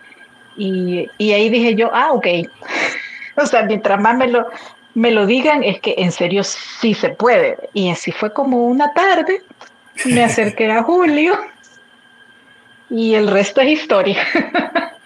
Y, 0.57 1.09
y 1.17 1.33
ahí 1.33 1.49
dije 1.49 1.75
yo, 1.75 1.91
ah, 1.93 2.13
ok. 2.13 2.27
o 3.37 3.47
sea, 3.47 3.63
mientras 3.63 3.99
más 3.99 4.17
me 4.17 4.29
lo, 4.29 4.47
me 4.95 5.11
lo 5.11 5.27
digan, 5.27 5.63
es 5.63 5.81
que 5.81 5.95
en 5.99 6.13
serio 6.13 6.43
sí 6.45 6.95
se 6.95 7.11
puede. 7.11 7.57
Y 7.73 7.91
así 7.91 8.13
fue 8.13 8.33
como 8.33 8.67
una 8.67 8.93
tarde, 8.93 9.43
me 10.07 10.25
acerqué 10.25 10.71
a 10.71 10.83
Julio 10.83 11.39
y 12.89 13.15
el 13.15 13.29
resto 13.29 13.61
es 13.61 13.81
historia. 13.81 14.19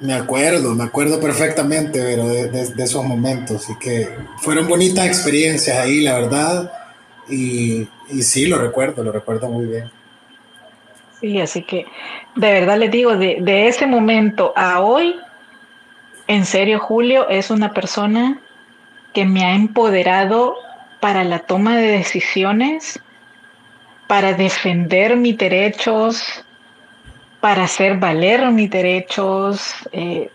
Me 0.00 0.14
acuerdo, 0.14 0.74
me 0.74 0.84
acuerdo 0.84 1.20
perfectamente, 1.20 2.00
pero 2.00 2.26
de, 2.26 2.82
esos 2.82 3.04
momentos. 3.04 3.64
Así 3.64 3.74
que 3.78 4.08
fueron 4.38 4.66
bonitas 4.66 5.06
experiencias 5.06 5.76
ahí, 5.76 6.00
la 6.00 6.14
verdad. 6.14 6.72
Y, 7.28 7.86
y 8.08 8.22
sí, 8.22 8.46
lo 8.46 8.56
recuerdo, 8.56 9.04
lo 9.04 9.12
recuerdo 9.12 9.50
muy 9.50 9.66
bien. 9.66 9.90
Sí, 11.20 11.38
así 11.38 11.62
que 11.64 11.84
de 12.34 12.52
verdad 12.52 12.78
les 12.78 12.90
digo, 12.90 13.14
de, 13.14 13.40
de 13.42 13.68
ese 13.68 13.86
momento 13.86 14.54
a 14.56 14.80
hoy, 14.80 15.16
en 16.28 16.46
serio, 16.46 16.78
Julio 16.78 17.28
es 17.28 17.50
una 17.50 17.74
persona 17.74 18.40
que 19.12 19.24
me 19.24 19.44
ha 19.44 19.54
empoderado 19.54 20.56
para 21.00 21.24
la 21.24 21.40
toma 21.40 21.76
de 21.76 21.86
decisiones, 21.88 23.00
para 24.06 24.34
defender 24.34 25.16
mis 25.16 25.38
derechos, 25.38 26.44
para 27.40 27.64
hacer 27.64 27.98
valer 27.98 28.50
mis 28.50 28.70
derechos, 28.70 29.74
eh, 29.92 30.30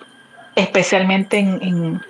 especialmente 0.56 1.38
en, 1.38 2.02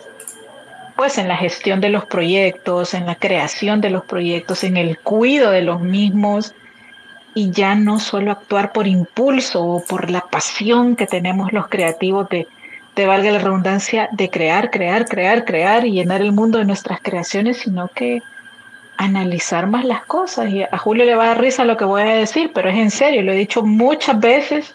pues 0.96 1.18
en 1.18 1.28
la 1.28 1.38
gestión 1.38 1.82
de 1.82 1.90
los 1.90 2.06
proyectos, 2.06 2.94
en 2.94 3.06
la 3.06 3.16
creación 3.16 3.82
de 3.82 3.90
los 3.90 4.06
proyectos, 4.06 4.64
en 4.64 4.78
el 4.78 4.98
cuidado 5.00 5.52
de 5.52 5.64
los 5.64 5.82
mismos 5.82 6.54
y 7.34 7.52
ya 7.52 7.76
no 7.76 8.00
solo 8.00 8.32
actuar 8.32 8.72
por 8.72 8.88
impulso 8.88 9.62
o 9.64 9.84
por 9.84 10.10
la 10.10 10.22
pasión 10.22 10.96
que 10.96 11.06
tenemos 11.06 11.52
los 11.52 11.68
creativos 11.68 12.30
de, 12.30 12.48
de 12.96 13.06
valga 13.06 13.32
la 13.32 13.40
redundancia, 13.40 14.10
de 14.12 14.30
crear, 14.30 14.70
crear, 14.72 15.06
crear, 15.06 15.46
crear 15.46 15.86
y 15.86 15.92
llenar 15.92 16.22
el 16.22 16.32
mundo 16.32 16.60
de 16.60 16.66
nuestras 16.66 17.00
creaciones, 17.02 17.58
sino 17.58 17.90
que 17.90 18.22
analizar 18.98 19.68
más 19.68 19.86
las 19.86 20.06
cosas. 20.06 20.50
Y 20.50 20.64
a 20.64 20.78
Julio 20.78 21.06
le 21.06 21.16
va 21.16 21.26
a 21.26 21.28
dar 21.28 21.42
risa 21.42 21.66
lo 21.66 21.78
que 21.78 21.86
voy 21.86 22.04
a 22.04 22.16
decir, 22.16 22.52
pero 22.54 22.70
es 22.70 22.78
en 22.78 22.92
serio, 22.92 23.22
lo 23.22 23.34
he 23.34 23.36
dicho 23.36 23.64
muchas 23.64 24.20
veces. 24.20 24.74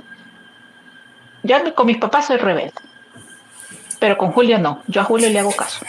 Yo 1.42 1.56
con 1.74 1.86
mis 1.86 1.96
papás 1.96 2.26
soy 2.26 2.36
rebelde, 2.36 2.74
pero 3.98 4.18
con 4.18 4.32
Julio 4.32 4.58
no. 4.58 4.82
Yo 4.86 5.00
a 5.00 5.04
Julio 5.04 5.30
le 5.30 5.38
hago 5.38 5.52
caso. 5.52 5.84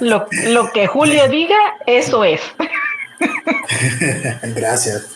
Lo, 0.00 0.26
lo 0.48 0.70
que 0.70 0.86
Julio 0.86 1.28
diga, 1.28 1.56
eso 1.86 2.22
es. 2.22 2.40
Gracias. 4.54 5.08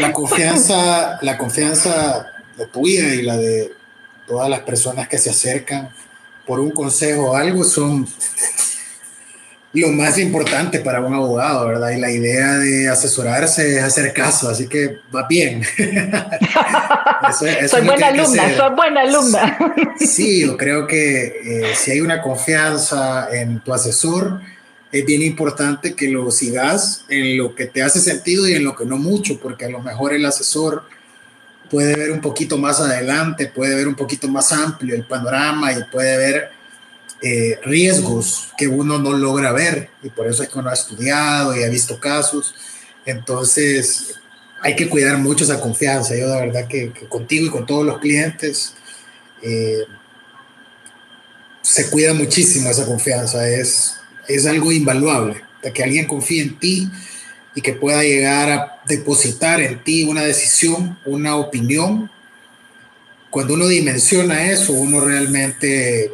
La 0.00 0.12
confianza, 0.12 1.18
la 1.22 1.38
confianza 1.38 2.32
la 2.56 2.66
tuya 2.66 3.14
y 3.14 3.22
la 3.22 3.36
de 3.36 3.72
todas 4.26 4.48
las 4.48 4.60
personas 4.60 5.08
que 5.08 5.18
se 5.18 5.30
acercan 5.30 5.90
por 6.46 6.60
un 6.60 6.70
consejo 6.70 7.30
o 7.30 7.36
algo 7.36 7.64
son 7.64 8.06
lo 9.72 9.88
más 9.88 10.16
importante 10.18 10.80
para 10.80 11.00
un 11.00 11.12
abogado, 11.12 11.66
¿verdad? 11.66 11.90
Y 11.90 12.00
la 12.00 12.10
idea 12.10 12.54
de 12.54 12.88
asesorarse 12.88 13.76
es 13.76 13.82
hacer 13.82 14.12
caso, 14.14 14.48
así 14.48 14.68
que 14.68 15.00
va 15.14 15.26
bien. 15.28 15.62
soy 17.38 17.84
buena 17.84 18.06
alumna, 18.06 18.56
soy 18.56 18.74
buena 18.74 19.00
alumna. 19.02 19.58
sí, 19.98 20.42
yo 20.42 20.56
creo 20.56 20.86
que 20.86 21.24
eh, 21.26 21.74
si 21.74 21.90
hay 21.90 22.00
una 22.00 22.22
confianza 22.22 23.28
en 23.30 23.60
tu 23.60 23.74
asesor, 23.74 24.40
es 24.92 25.04
bien 25.04 25.22
importante 25.22 25.94
que 25.94 26.08
lo 26.08 26.30
sigas 26.30 27.04
en 27.08 27.36
lo 27.36 27.54
que 27.54 27.66
te 27.66 27.82
hace 27.82 28.00
sentido 28.00 28.48
y 28.48 28.54
en 28.54 28.64
lo 28.64 28.74
que 28.74 28.86
no 28.86 28.96
mucho, 28.96 29.38
porque 29.40 29.66
a 29.66 29.68
lo 29.68 29.80
mejor 29.80 30.14
el 30.14 30.24
asesor 30.24 30.84
puede 31.70 31.96
ver 31.96 32.10
un 32.10 32.20
poquito 32.20 32.58
más 32.58 32.80
adelante, 32.80 33.46
puede 33.48 33.74
ver 33.74 33.88
un 33.88 33.94
poquito 33.94 34.28
más 34.28 34.52
amplio 34.52 34.94
el 34.94 35.04
panorama 35.04 35.72
y 35.72 35.84
puede 35.84 36.16
ver 36.16 36.50
eh, 37.22 37.58
riesgos 37.64 38.48
que 38.58 38.68
uno 38.68 38.98
no 38.98 39.12
logra 39.12 39.52
ver 39.52 39.88
y 40.02 40.10
por 40.10 40.26
eso 40.26 40.42
es 40.42 40.48
que 40.48 40.58
uno 40.58 40.70
ha 40.70 40.74
estudiado 40.74 41.56
y 41.56 41.62
ha 41.62 41.68
visto 41.68 41.98
casos. 41.98 42.54
Entonces, 43.04 44.16
hay 44.60 44.76
que 44.76 44.88
cuidar 44.88 45.18
mucho 45.18 45.44
esa 45.44 45.60
confianza. 45.60 46.16
Yo 46.16 46.28
de 46.28 46.40
verdad 46.46 46.68
que, 46.68 46.92
contigo 47.08 47.46
y 47.46 47.50
con 47.50 47.66
todos 47.66 47.86
los 47.86 47.98
clientes 47.98 48.74
eh, 49.42 49.84
se 51.62 51.90
cuida 51.90 52.14
muchísimo 52.14 52.70
esa 52.70 52.86
confianza. 52.86 53.48
Es, 53.48 53.96
es 54.28 54.46
algo 54.46 54.72
invaluable, 54.72 55.42
de 55.62 55.72
que 55.72 55.82
alguien 55.82 56.06
confíe 56.06 56.42
en 56.42 56.58
ti 56.58 56.90
y 57.56 57.62
que 57.62 57.72
pueda 57.72 58.02
llegar 58.02 58.50
a 58.50 58.82
depositar 58.86 59.60
en 59.60 59.82
ti 59.82 60.04
una 60.04 60.22
decisión, 60.22 60.98
una 61.06 61.36
opinión. 61.36 62.10
Cuando 63.30 63.54
uno 63.54 63.66
dimensiona 63.66 64.50
eso, 64.50 64.74
uno 64.74 65.00
realmente 65.00 66.12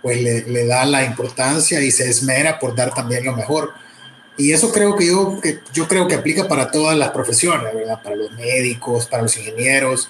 pues 0.00 0.22
le, 0.22 0.66
da 0.66 0.86
la 0.86 1.04
importancia 1.04 1.82
y 1.82 1.90
se 1.90 2.08
esmera 2.08 2.58
por 2.58 2.74
dar 2.74 2.94
también 2.94 3.26
lo 3.26 3.36
mejor. 3.36 3.74
Y 4.38 4.52
eso 4.52 4.72
creo 4.72 4.96
que 4.96 5.06
yo, 5.08 5.38
yo 5.74 5.86
creo 5.86 6.08
que 6.08 6.14
aplica 6.14 6.48
para 6.48 6.70
todas 6.70 6.96
las 6.96 7.10
profesiones, 7.10 7.74
¿verdad? 7.74 8.02
Para 8.02 8.16
los 8.16 8.32
médicos, 8.32 9.04
para 9.04 9.24
los 9.24 9.36
ingenieros. 9.36 10.08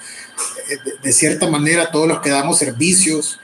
De, 0.69 0.93
de, 1.03 1.13
cierta 1.13 1.49
manera, 1.49 1.91
todos 1.91 2.07
los 2.07 2.21
que 2.21 2.31
damos 2.31 2.57
servicios, 2.57 3.41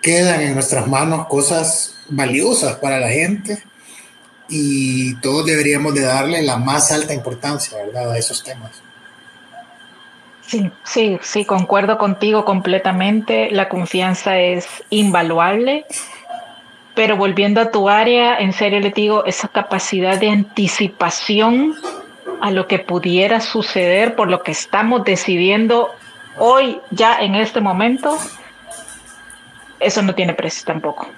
quedan 0.00 0.40
en 0.40 0.54
nuestras 0.54 0.86
manos 0.86 1.26
cosas 1.28 1.96
valiosas 2.08 2.76
para 2.76 3.00
la 3.00 3.10
gente 3.10 3.62
y 4.48 5.14
todos 5.16 5.46
deberíamos 5.46 5.94
de 5.94 6.02
darle 6.02 6.42
la 6.42 6.56
más 6.56 6.92
alta 6.92 7.14
importancia, 7.14 7.78
¿verdad? 7.78 8.12
A 8.12 8.18
esos 8.18 8.42
temas. 8.42 8.70
Sí, 10.46 10.70
sí, 10.84 11.18
sí, 11.22 11.44
concuerdo 11.44 11.96
contigo 11.98 12.44
completamente. 12.44 13.50
La 13.50 13.68
confianza 13.68 14.38
es 14.38 14.66
invaluable. 14.90 15.86
Pero 16.94 17.16
volviendo 17.16 17.60
a 17.60 17.70
tu 17.70 17.88
área, 17.88 18.38
en 18.38 18.52
serio 18.52 18.78
le 18.78 18.90
digo, 18.90 19.24
esa 19.24 19.48
capacidad 19.48 20.18
de 20.18 20.30
anticipación 20.30 21.74
a 22.40 22.50
lo 22.50 22.68
que 22.68 22.78
pudiera 22.78 23.40
suceder 23.40 24.14
por 24.14 24.30
lo 24.30 24.42
que 24.42 24.52
estamos 24.52 25.04
decidiendo 25.04 25.90
hoy, 26.38 26.80
ya 26.90 27.18
en 27.18 27.34
este 27.34 27.60
momento, 27.60 28.16
eso 29.80 30.02
no 30.02 30.14
tiene 30.14 30.34
precio 30.34 30.64
tampoco. 30.66 31.08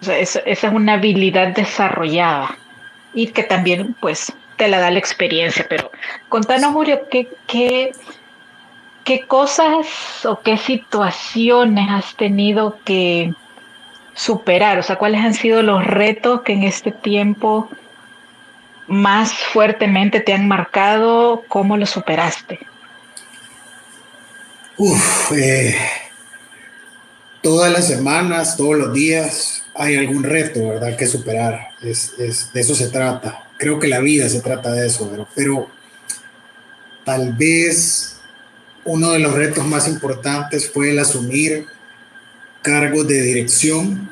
O 0.00 0.04
sea, 0.04 0.18
esa 0.18 0.40
es 0.40 0.62
una 0.64 0.94
habilidad 0.94 1.48
desarrollada 1.48 2.56
y 3.12 3.28
que 3.28 3.42
también, 3.42 3.94
pues, 4.00 4.32
te 4.56 4.68
la 4.68 4.78
da 4.78 4.90
la 4.90 4.98
experiencia. 4.98 5.66
Pero 5.68 5.90
contanos, 6.28 6.72
Julio, 6.72 7.00
¿qué, 7.10 7.28
qué, 7.46 7.92
cosas 9.26 10.24
o 10.24 10.40
qué 10.40 10.56
situaciones 10.56 11.86
has 11.90 12.14
tenido 12.14 12.78
que 12.84 13.34
superar? 14.14 14.78
O 14.78 14.82
sea, 14.82 14.96
¿cuáles 14.96 15.22
han 15.22 15.34
sido 15.34 15.62
los 15.62 15.84
retos 15.84 16.42
que 16.42 16.52
en 16.52 16.62
este 16.62 16.92
tiempo 16.92 17.68
más 18.86 19.32
fuertemente 19.32 20.20
te 20.20 20.32
han 20.32 20.46
marcado? 20.46 21.42
¿Cómo 21.48 21.76
los 21.76 21.90
superaste? 21.90 22.60
Uf, 24.76 25.32
eh, 25.32 25.76
todas 27.42 27.72
las 27.72 27.86
semanas, 27.86 28.56
todos 28.56 28.76
los 28.76 28.92
días 28.92 29.59
hay 29.74 29.96
algún 29.96 30.22
reto, 30.22 30.68
¿verdad? 30.68 30.96
Que 30.96 31.06
superar. 31.06 31.68
Es, 31.82 32.16
de 32.52 32.60
eso 32.60 32.74
se 32.74 32.88
trata. 32.88 33.48
Creo 33.56 33.78
que 33.78 33.88
la 33.88 34.00
vida 34.00 34.28
se 34.28 34.40
trata 34.40 34.72
de 34.72 34.86
eso, 34.86 35.08
pero, 35.10 35.28
pero 35.34 35.70
tal 37.04 37.32
vez 37.34 38.20
uno 38.84 39.12
de 39.12 39.18
los 39.18 39.34
retos 39.34 39.64
más 39.66 39.86
importantes 39.88 40.70
fue 40.70 40.90
el 40.90 40.98
asumir 40.98 41.66
cargos 42.62 43.06
de 43.06 43.20
dirección 43.22 44.10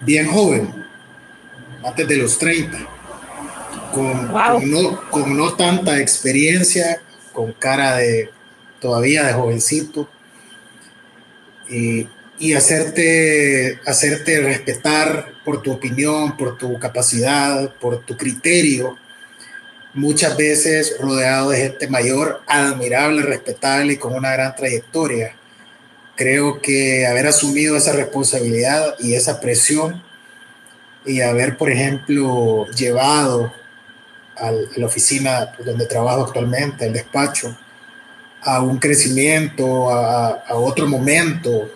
bien 0.00 0.26
joven, 0.26 0.72
antes 1.84 2.08
de 2.08 2.16
los 2.16 2.38
30, 2.38 2.78
con, 3.92 4.32
no, 4.70 5.10
con 5.10 5.36
no 5.36 5.54
tanta 5.54 5.98
experiencia, 5.98 7.02
con 7.32 7.52
cara 7.52 7.96
de 7.96 8.30
todavía 8.80 9.24
de 9.24 9.32
jovencito. 9.34 10.08
Y 11.68 12.08
y 12.40 12.54
hacerte, 12.54 13.78
hacerte 13.86 14.40
respetar 14.40 15.34
por 15.44 15.60
tu 15.60 15.72
opinión, 15.72 16.38
por 16.38 16.56
tu 16.56 16.78
capacidad, 16.78 17.74
por 17.74 18.02
tu 18.06 18.16
criterio, 18.16 18.96
muchas 19.92 20.38
veces 20.38 20.96
rodeado 20.98 21.50
de 21.50 21.58
gente 21.58 21.86
mayor, 21.88 22.40
admirable, 22.46 23.22
respetable 23.22 23.92
y 23.92 23.96
con 23.98 24.14
una 24.14 24.32
gran 24.32 24.56
trayectoria. 24.56 25.36
Creo 26.16 26.62
que 26.62 27.06
haber 27.06 27.26
asumido 27.26 27.76
esa 27.76 27.92
responsabilidad 27.92 28.94
y 28.98 29.14
esa 29.14 29.38
presión 29.38 30.02
y 31.04 31.20
haber, 31.20 31.58
por 31.58 31.70
ejemplo, 31.70 32.66
llevado 32.68 33.52
a 34.38 34.50
la 34.76 34.86
oficina 34.86 35.52
donde 35.62 35.84
trabajo 35.84 36.24
actualmente, 36.24 36.86
el 36.86 36.94
despacho, 36.94 37.54
a 38.42 38.62
un 38.62 38.78
crecimiento, 38.78 39.90
a, 39.90 40.28
a 40.48 40.54
otro 40.54 40.86
momento, 40.86 41.70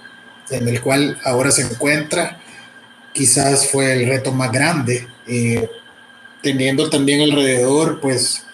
en 0.56 0.68
el 0.68 0.80
cual 0.80 1.18
ahora 1.24 1.50
se 1.50 1.62
encuentra, 1.62 2.40
quizás 3.12 3.68
fue 3.70 3.92
el 3.92 4.08
reto 4.08 4.32
más 4.32 4.50
grande, 4.50 5.08
eh, 5.26 5.68
teniendo 6.42 6.90
también 6.90 7.20
alrededor, 7.20 8.00
pues, 8.00 8.44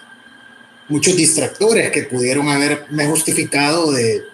muchos 0.88 1.16
distractores 1.16 1.90
que 1.90 2.02
pudieron 2.02 2.48
haberme 2.48 3.06
justificado 3.06 3.92
de 3.92 4.24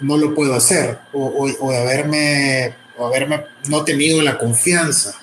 no 0.00 0.16
lo 0.18 0.34
puedo 0.34 0.54
hacer 0.54 0.98
o, 1.12 1.48
o, 1.60 1.70
de 1.70 1.78
haberme, 1.78 2.74
haberme 2.98 3.44
no 3.68 3.84
tenido 3.84 4.20
la 4.22 4.38
confianza 4.38 5.14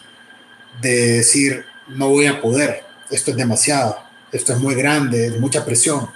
de 0.81 1.17
decir 1.17 1.65
no 1.87 2.09
voy 2.09 2.25
a 2.25 2.41
poder, 2.41 2.83
esto 3.09 3.31
es 3.31 3.37
demasiado, 3.37 3.97
esto 4.31 4.53
es 4.53 4.59
muy 4.59 4.75
grande, 4.75 5.27
es 5.27 5.39
mucha 5.39 5.65
presión. 5.65 6.09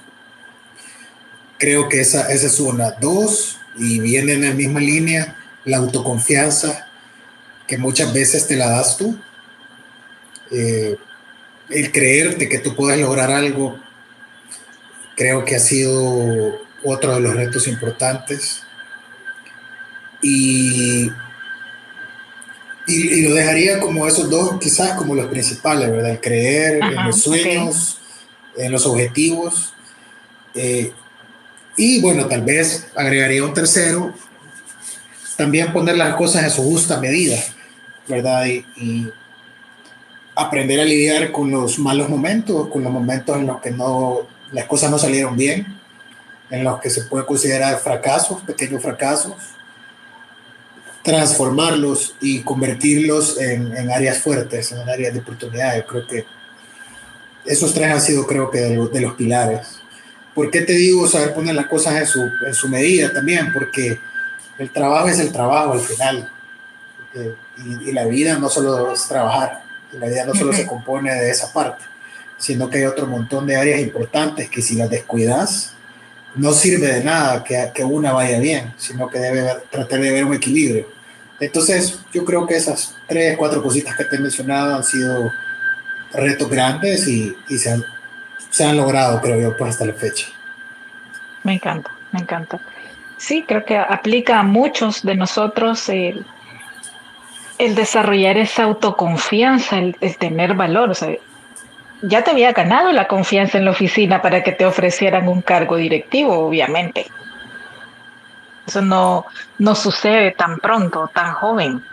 Creo 1.58 1.90
que 1.90 2.02
esa, 2.02 2.32
esa 2.32 2.48
es 2.48 2.60
una. 2.60 2.92
Dos, 2.92 3.60
y 3.78 4.00
viene 4.00 4.34
en 4.34 4.44
la 4.44 4.54
misma 4.54 4.80
línea, 4.80 5.36
la 5.66 5.78
autoconfianza 5.78 6.88
que 7.68 7.78
muchas 7.78 8.14
veces 8.14 8.48
te 8.48 8.56
la 8.56 8.70
das 8.70 8.98
tú. 8.98 9.18
Eh, 10.52 10.98
el 11.70 11.92
creerte 11.92 12.48
que 12.48 12.60
tú 12.60 12.76
puedes 12.76 13.00
lograr 13.00 13.30
algo, 13.30 13.78
creo 15.16 15.44
que 15.44 15.56
ha 15.56 15.60
sido 15.60 16.60
otro 16.84 17.16
de 17.16 17.20
los 17.20 17.36
retos 17.36 17.68
importantes. 17.68 18.64
Y, 20.22 21.12
y, 22.88 23.22
lo 23.22 23.36
dejaría 23.36 23.80
como 23.80 24.08
esos 24.08 24.30
dos, 24.30 24.58
quizás 24.60 24.94
como 24.94 25.14
los 25.14 25.28
principales, 25.28 25.92
¿verdad? 25.92 26.12
El 26.12 26.22
creer 26.22 26.82
en 26.82 27.06
los 27.06 27.22
sueños, 27.22 28.00
en 28.56 28.72
los 28.72 28.86
objetivos. 28.86 29.74
Eh, 30.56 30.92
y 31.78 32.02
bueno, 32.02 32.26
tal 32.26 32.42
vez 32.42 32.88
agregaría 32.96 33.44
un 33.44 33.54
tercero, 33.54 34.14
también 35.38 35.72
poner 35.72 35.96
las 35.96 36.16
cosas 36.16 36.44
a 36.44 36.50
su 36.50 36.64
justa 36.64 37.00
medida, 37.00 37.38
¿verdad? 38.08 38.46
Y, 38.46 39.12
aprender 40.40 40.80
a 40.80 40.84
lidiar 40.84 41.32
con 41.32 41.50
los 41.50 41.80
malos 41.80 42.10
momentos, 42.10 42.68
con 42.68 42.84
los 42.84 42.94
momentos 42.94 43.36
en 43.38 43.48
los 43.48 43.60
que 43.60 43.72
no, 43.72 44.28
las 44.52 44.66
cosas 44.66 44.92
no 44.92 45.00
salieron 45.00 45.36
bien, 45.36 45.66
en 46.52 46.64
los 46.64 46.80
que 46.80 46.92
se 46.92 47.06
puede 47.06 47.26
considerar 47.26 47.80
fracasos, 47.80 48.42
pequeños 48.44 48.84
fracasos, 48.84 49.34
transformarlos 51.02 52.16
y 52.22 52.42
convertirlos 52.42 53.40
en, 53.40 53.90
áreas 53.90 54.20
fuertes, 54.20 54.72
en 54.74 54.88
áreas 54.88 55.14
de 55.14 55.22
oportunidad. 55.22 55.86
Creo 55.86 56.06
que 56.06 56.26
esos 57.46 57.74
tres 57.74 57.92
han 57.92 58.02
sido, 58.02 58.28
creo 58.28 58.52
que, 58.52 58.60
de 58.60 59.02
los, 59.02 59.14
pilares. 59.16 59.80
¿Por 60.38 60.52
qué 60.52 60.62
te 60.62 60.74
digo 60.74 61.08
saber 61.08 61.34
poner 61.34 61.56
las 61.56 61.66
cosas 61.66 61.96
en 61.96 62.06
su, 62.06 62.22
en 62.46 62.54
su 62.54 62.70
medida 62.70 63.12
también? 63.12 63.52
Porque 63.52 64.00
el 64.60 64.70
trabajo 64.70 65.08
es 65.08 65.18
el 65.18 65.32
trabajo 65.32 65.74
al 65.74 65.80
final. 65.80 66.32
Y, 67.58 67.92
la 67.92 68.06
vida 68.06 68.38
no 68.38 68.48
solo 68.48 68.94
es 68.94 69.08
trabajar, 69.08 69.64
la 69.94 70.06
vida 70.06 70.26
no 70.26 70.36
solo 70.36 70.54
se 70.54 70.68
compone 70.68 71.12
de 71.12 71.32
esa 71.32 71.52
parte, 71.52 71.84
sino 72.38 72.70
que 72.70 72.78
hay 72.78 72.84
otro 72.86 73.08
montón 73.08 73.48
de 73.48 73.56
áreas 73.56 73.80
importantes 73.80 74.48
que 74.48 74.62
si 74.62 74.76
las 74.76 74.92
descuidas, 74.92 75.74
no 76.36 76.54
sirve 76.54 76.86
de 76.86 77.04
nada 77.04 77.44
que, 77.44 77.72
que 77.74 77.84
una 77.84 78.14
vaya 78.14 78.38
bien, 78.38 78.76
sino 78.78 79.10
que 79.10 79.18
debe 79.18 79.42
tratar 79.72 80.00
de 80.00 80.12
ver 80.12 80.24
un 80.24 80.36
equilibrio. 80.36 80.88
Entonces, 81.40 81.98
yo 82.14 82.24
creo 82.24 82.46
que 82.46 82.58
esas 82.58 82.94
tres, 83.08 83.36
cuatro 83.40 83.64
cositas 83.64 83.98
que 83.98 84.04
te 84.04 84.18
he 84.18 84.20
mencionado 84.20 84.76
han 84.76 84.84
sido 84.84 85.32
retos 86.14 86.48
grandes 86.48 87.08
y, 87.08 87.36
y 87.50 87.58
se, 87.58 87.72
han, 87.72 87.84
se 88.50 88.66
han 88.66 88.78
logrado, 88.78 89.22
creo 89.22 89.40
yo, 89.40 89.58
pues 89.58 89.72
hasta 89.72 89.86
la 89.86 89.94
fecha. 89.94 90.28
Me 91.44 91.54
encanta, 91.54 91.92
me 92.12 92.20
encanta. 92.20 92.60
Sí, 93.18 93.44
creo 93.48 93.66
que 93.66 93.78
aplica 93.78 94.40
a 94.40 94.44
muchos 94.44 95.02
de 95.04 95.16
nosotros 95.16 95.90
el, 95.90 96.26
desarrollar 97.58 98.38
esa 98.38 98.64
autoconfianza, 98.64 99.80
el, 99.80 99.96
tener 100.18 100.54
valor. 100.54 100.92
O 100.92 100.94
sea, 100.94 101.10
ya 102.02 102.24
te 102.24 102.32
había 102.32 102.52
ganado 102.54 102.92
la 102.92 103.08
confianza 103.08 103.58
en 103.58 103.66
la 103.66 103.72
oficina 103.72 104.22
para 104.22 104.44
que 104.44 104.52
te 104.52 104.66
ofrecieran 104.66 105.28
un 105.28 105.42
cargo 105.42 105.78
directivo, 105.78 106.48
obviamente. 106.48 107.08
Eso 108.68 108.82
no, 108.82 109.26
no 109.58 109.76
sucede 109.76 110.32
tan 110.32 110.58
pronto, 110.58 111.10
tan 111.14 111.34
joven. 111.34 111.84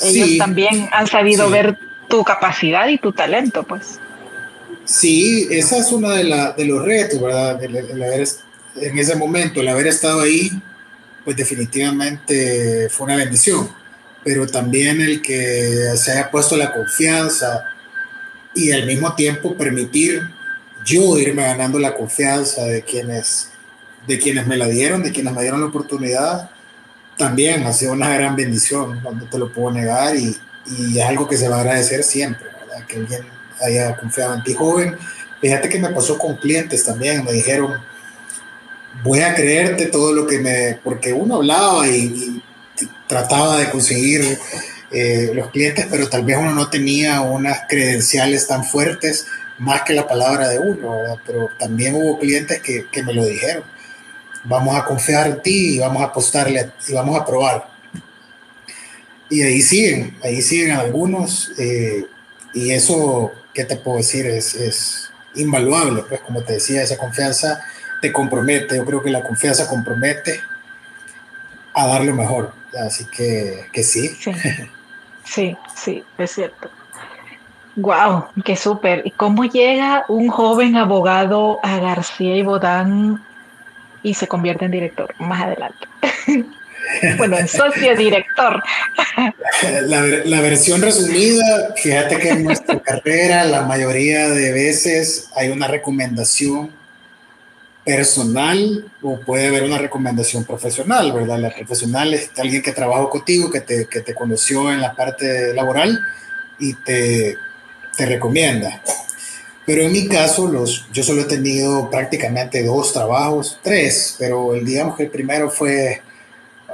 Ellos 0.00 0.38
también 0.38 0.88
han 0.92 1.06
sabido 1.06 1.48
ver 1.50 1.78
tu 2.08 2.24
capacidad 2.24 2.88
y 2.88 2.98
tu 2.98 3.12
talento, 3.12 3.62
pues. 3.62 4.00
Sí, 4.86 5.48
esa 5.50 5.78
es 5.78 5.90
una 5.90 6.14
de, 6.14 6.24
la, 6.24 6.52
de 6.52 6.64
los 6.64 6.82
retos, 6.84 7.20
¿verdad? 7.20 7.62
El, 7.62 8.02
haber 8.02 8.28
en 8.76 8.98
ese 8.98 9.16
momento, 9.16 9.60
el 9.60 9.68
haber 9.68 9.88
estado 9.88 10.20
ahí, 10.20 10.50
pues 11.24 11.36
definitivamente 11.36 12.88
fue 12.88 13.06
una 13.06 13.16
bendición, 13.16 13.68
pero 14.22 14.46
también 14.46 15.00
el 15.00 15.20
que 15.20 15.92
se 15.96 16.12
haya 16.12 16.30
puesto 16.30 16.56
la 16.56 16.72
confianza 16.72 17.64
y 18.54 18.70
al 18.70 18.86
mismo 18.86 19.12
tiempo 19.16 19.56
permitir 19.56 20.22
yo 20.84 21.18
irme 21.18 21.42
ganando 21.42 21.80
la 21.80 21.94
confianza 21.94 22.62
de 22.64 22.82
quienes, 22.82 23.50
de 24.06 24.20
quienes 24.20 24.46
me 24.46 24.56
la 24.56 24.68
dieron, 24.68 25.02
de 25.02 25.10
quienes 25.10 25.34
me 25.34 25.42
dieron 25.42 25.60
la 25.60 25.66
oportunidad, 25.66 26.50
también 27.18 27.66
ha 27.66 27.72
sido 27.72 27.92
una 27.92 28.14
gran 28.14 28.36
bendición, 28.36 29.02
no 29.02 29.28
te 29.28 29.38
lo 29.38 29.52
puedo 29.52 29.72
negar 29.72 30.14
y, 30.14 30.36
y 30.78 31.00
es 31.00 31.04
algo 31.04 31.28
que 31.28 31.36
se 31.36 31.48
va 31.48 31.56
a 31.56 31.60
agradecer 31.62 32.04
siempre, 32.04 32.46
¿verdad? 32.46 32.86
que 32.86 32.98
alguien 32.98 33.35
haya 33.60 33.96
confiado 33.96 34.34
en 34.34 34.42
ti 34.42 34.54
joven. 34.54 34.96
Fíjate 35.40 35.68
que 35.68 35.78
me 35.78 35.90
pasó 35.90 36.18
con 36.18 36.36
clientes 36.36 36.84
también, 36.84 37.24
me 37.24 37.32
dijeron, 37.32 37.74
voy 39.02 39.20
a 39.20 39.34
creerte 39.34 39.86
todo 39.86 40.12
lo 40.12 40.26
que 40.26 40.38
me, 40.38 40.78
porque 40.82 41.12
uno 41.12 41.36
hablaba 41.36 41.86
y, 41.88 42.42
trataba 43.06 43.58
de 43.58 43.70
conseguir 43.70 44.38
eh, 44.90 45.30
los 45.32 45.50
clientes, 45.50 45.86
pero 45.88 46.08
tal 46.08 46.24
vez 46.24 46.36
uno 46.36 46.52
no 46.52 46.68
tenía 46.68 47.20
unas 47.20 47.60
credenciales 47.68 48.46
tan 48.48 48.64
fuertes 48.64 49.26
más 49.58 49.82
que 49.82 49.94
la 49.94 50.06
palabra 50.06 50.48
de 50.48 50.58
uno, 50.58 51.18
pero 51.24 51.48
también 51.58 51.94
hubo 51.94 52.18
clientes 52.18 52.60
que, 52.60 52.86
que, 52.90 53.02
me 53.02 53.14
lo 53.14 53.24
dijeron, 53.24 53.62
vamos 54.44 54.76
a 54.76 54.84
confiar 54.84 55.28
en 55.28 55.42
ti 55.42 55.76
y 55.76 55.78
vamos 55.78 56.02
a 56.02 56.06
apostarle 56.06 56.72
y 56.88 56.92
vamos 56.92 57.18
a 57.18 57.24
probar. 57.24 57.68
Y 59.28 59.42
ahí 59.42 59.60
siguen, 59.60 60.16
ahí 60.22 60.40
siguen 60.40 60.72
algunos, 60.72 61.52
eh, 61.58 62.06
y 62.54 62.70
eso, 62.70 63.32
¿qué 63.56 63.64
te 63.64 63.76
puedo 63.76 63.96
decir? 63.96 64.26
Es, 64.26 64.54
es 64.54 65.10
invaluable, 65.34 66.04
pues 66.06 66.20
como 66.20 66.42
te 66.42 66.52
decía, 66.54 66.82
esa 66.82 66.98
confianza 66.98 67.64
te 68.02 68.12
compromete, 68.12 68.76
yo 68.76 68.84
creo 68.84 69.02
que 69.02 69.10
la 69.10 69.22
confianza 69.22 69.66
compromete 69.66 70.42
a 71.72 71.86
dar 71.86 72.04
lo 72.04 72.14
mejor, 72.14 72.52
así 72.78 73.06
que, 73.06 73.66
que 73.72 73.82
sí. 73.82 74.08
sí. 74.08 74.32
Sí, 75.74 76.04
es 76.18 76.30
cierto. 76.30 76.70
Wow, 77.74 78.26
qué 78.44 78.54
súper. 78.54 79.02
¿Y 79.04 79.10
cómo 79.10 79.44
llega 79.44 80.04
un 80.08 80.28
joven 80.28 80.76
abogado 80.76 81.58
a 81.64 81.78
García 81.78 82.36
y 82.36 82.42
Bodán 82.42 83.24
y 84.04 84.14
se 84.14 84.28
convierte 84.28 84.66
en 84.66 84.70
director 84.70 85.12
más 85.18 85.42
adelante? 85.42 85.88
bueno, 87.18 87.38
en 87.38 87.48
socio 87.48 87.96
director. 87.96 88.62
La, 89.86 90.02
la, 90.02 90.40
versión 90.40 90.82
resumida, 90.82 91.74
fíjate 91.76 92.18
que 92.18 92.30
en 92.30 92.44
nuestra 92.44 92.80
carrera 92.82 93.44
la 93.44 93.62
mayoría 93.62 94.28
de 94.28 94.52
veces 94.52 95.28
hay 95.34 95.48
una 95.48 95.68
recomendación 95.68 96.70
personal 97.86 98.92
o 99.00 99.20
puede 99.20 99.46
haber 99.46 99.62
una 99.62 99.78
recomendación 99.78 100.44
profesional, 100.44 101.12
¿verdad? 101.12 101.38
La 101.38 101.54
profesional 101.54 102.12
es 102.14 102.30
alguien 102.36 102.60
que 102.60 102.72
trabajó 102.72 103.08
contigo, 103.08 103.48
que 103.48 103.60
te, 103.60 103.86
que 103.86 104.00
te 104.00 104.14
conoció 104.14 104.72
en 104.72 104.80
la 104.80 104.94
parte 104.94 105.54
laboral 105.54 105.98
y 106.58 106.74
te, 106.74 107.36
te 107.96 108.06
recomienda. 108.06 108.82
Pero 109.64 109.82
en 109.82 109.92
mi 109.92 110.08
caso, 110.08 110.48
los, 110.48 110.86
yo 110.92 111.02
solo 111.02 111.22
he 111.22 111.26
tenido 111.26 111.88
prácticamente 111.88 112.64
dos 112.64 112.92
trabajos, 112.92 113.58
tres, 113.62 114.16
pero 114.18 114.54
el, 114.54 114.64
digamos 114.64 114.96
que 114.96 115.04
el 115.04 115.10
primero 115.10 115.48
fue 115.50 116.02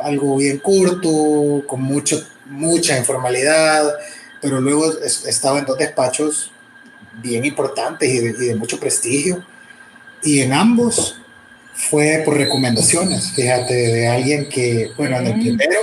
algo 0.03 0.37
bien 0.37 0.59
corto, 0.59 1.65
con 1.67 1.83
mucho, 1.83 2.23
mucha 2.47 2.99
informalidad, 2.99 3.93
pero 4.41 4.61
luego 4.61 4.93
estaba 5.03 5.59
en 5.59 5.67
dos 5.67 5.79
despachos 5.79 6.51
bien 7.23 7.45
importantes 7.45 8.09
y 8.09 8.19
de, 8.19 8.31
y 8.31 8.49
de 8.49 8.55
mucho 8.57 8.79
prestigio. 8.79 9.45
Y 10.23 10.41
en 10.41 10.53
ambos 10.53 11.17
fue 11.75 12.23
por 12.25 12.37
recomendaciones, 12.37 13.33
fíjate, 13.33 13.75
de 13.75 14.09
alguien 14.09 14.49
que, 14.49 14.91
bueno, 14.97 15.19
en 15.19 15.27
el 15.27 15.41
primero, 15.41 15.81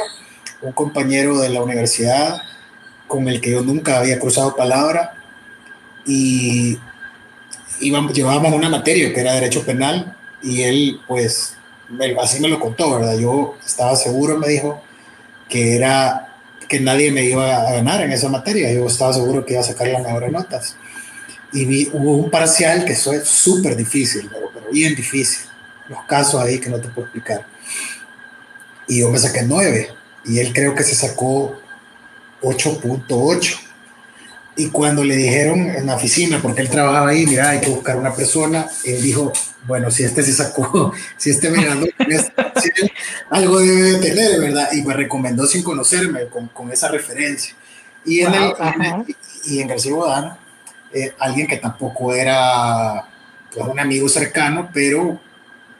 un 0.61 0.71
compañero 0.71 1.39
de 1.39 1.49
la 1.49 1.61
universidad 1.61 2.41
con 3.07 3.27
el 3.27 3.41
que 3.41 3.51
yo 3.51 3.61
nunca 3.61 3.99
había 3.99 4.19
cruzado 4.19 4.55
palabra 4.55 5.15
y 6.05 6.77
íbamos, 7.81 8.13
llevábamos 8.13 8.53
una 8.53 8.69
materia 8.69 9.13
que 9.13 9.19
era 9.19 9.33
derecho 9.33 9.65
penal 9.65 10.15
y 10.41 10.61
él 10.61 10.99
pues 11.07 11.55
así 12.21 12.39
me 12.39 12.47
lo 12.47 12.59
contó, 12.59 12.99
¿verdad? 12.99 13.17
Yo 13.17 13.55
estaba 13.65 13.95
seguro, 13.95 14.37
me 14.37 14.47
dijo, 14.47 14.81
que 15.47 15.75
era 15.75 16.35
que 16.67 16.79
nadie 16.79 17.11
me 17.11 17.23
iba 17.23 17.67
a 17.67 17.71
ganar 17.73 18.01
en 18.01 18.11
esa 18.11 18.29
materia, 18.29 18.71
yo 18.71 18.85
estaba 18.85 19.11
seguro 19.11 19.43
que 19.43 19.53
iba 19.53 19.61
a 19.61 19.65
sacar 19.65 19.87
las 19.87 20.03
mejores 20.03 20.31
notas 20.31 20.75
y 21.51 21.65
vi, 21.65 21.89
hubo 21.93 22.15
un 22.15 22.29
parcial 22.29 22.85
que 22.85 22.95
fue 22.95 23.23
súper 23.25 23.75
difícil, 23.75 24.29
pero, 24.31 24.49
bien 24.71 24.95
difícil. 24.95 25.47
Los 25.87 26.03
casos 26.05 26.39
ahí 26.41 26.59
que 26.59 26.69
no 26.69 26.79
te 26.79 26.89
puedo 26.89 27.07
explicar. 27.07 27.45
Y 28.87 28.99
yo 28.99 29.09
me 29.09 29.17
saqué 29.17 29.41
9 29.41 29.89
y 30.25 30.39
él 30.39 30.53
creo 30.53 30.75
que 30.75 30.83
se 30.83 30.93
sacó 30.93 31.59
8.8. 32.41 33.59
Y 34.57 34.69
cuando 34.69 35.03
le 35.03 35.15
dijeron 35.15 35.69
en 35.69 35.87
la 35.87 35.95
oficina, 35.95 36.39
porque 36.41 36.61
él 36.61 36.69
trabajaba 36.69 37.09
ahí, 37.09 37.25
mira, 37.25 37.49
hay 37.49 37.61
que 37.61 37.69
buscar 37.69 37.97
una 37.97 38.13
persona, 38.13 38.67
él 38.83 39.01
dijo, 39.01 39.31
bueno, 39.65 39.91
si 39.91 40.03
este 40.03 40.23
se 40.23 40.33
sacó, 40.33 40.93
si 41.17 41.29
este 41.29 41.49
me 41.49 41.63
ganó, 41.63 41.85
algo 43.29 43.59
debe 43.59 43.81
de 43.81 43.99
tener, 43.99 44.39
¿verdad? 44.39 44.69
Y 44.73 44.81
me 44.83 44.93
recomendó 44.93 45.45
sin 45.45 45.63
conocerme, 45.63 46.27
con, 46.27 46.47
con 46.47 46.71
esa 46.71 46.87
referencia. 46.89 47.55
Y 48.05 48.21
en, 48.21 48.33
el, 48.33 48.53
y 49.45 49.59
en 49.59 49.67
García 49.67 49.93
Bodano, 49.93 50.37
eh, 50.93 51.13
alguien 51.19 51.47
que 51.47 51.57
tampoco 51.57 52.13
era 52.13 53.05
pues, 53.53 53.67
un 53.67 53.79
amigo 53.79 54.07
cercano, 54.09 54.69
pero 54.73 55.19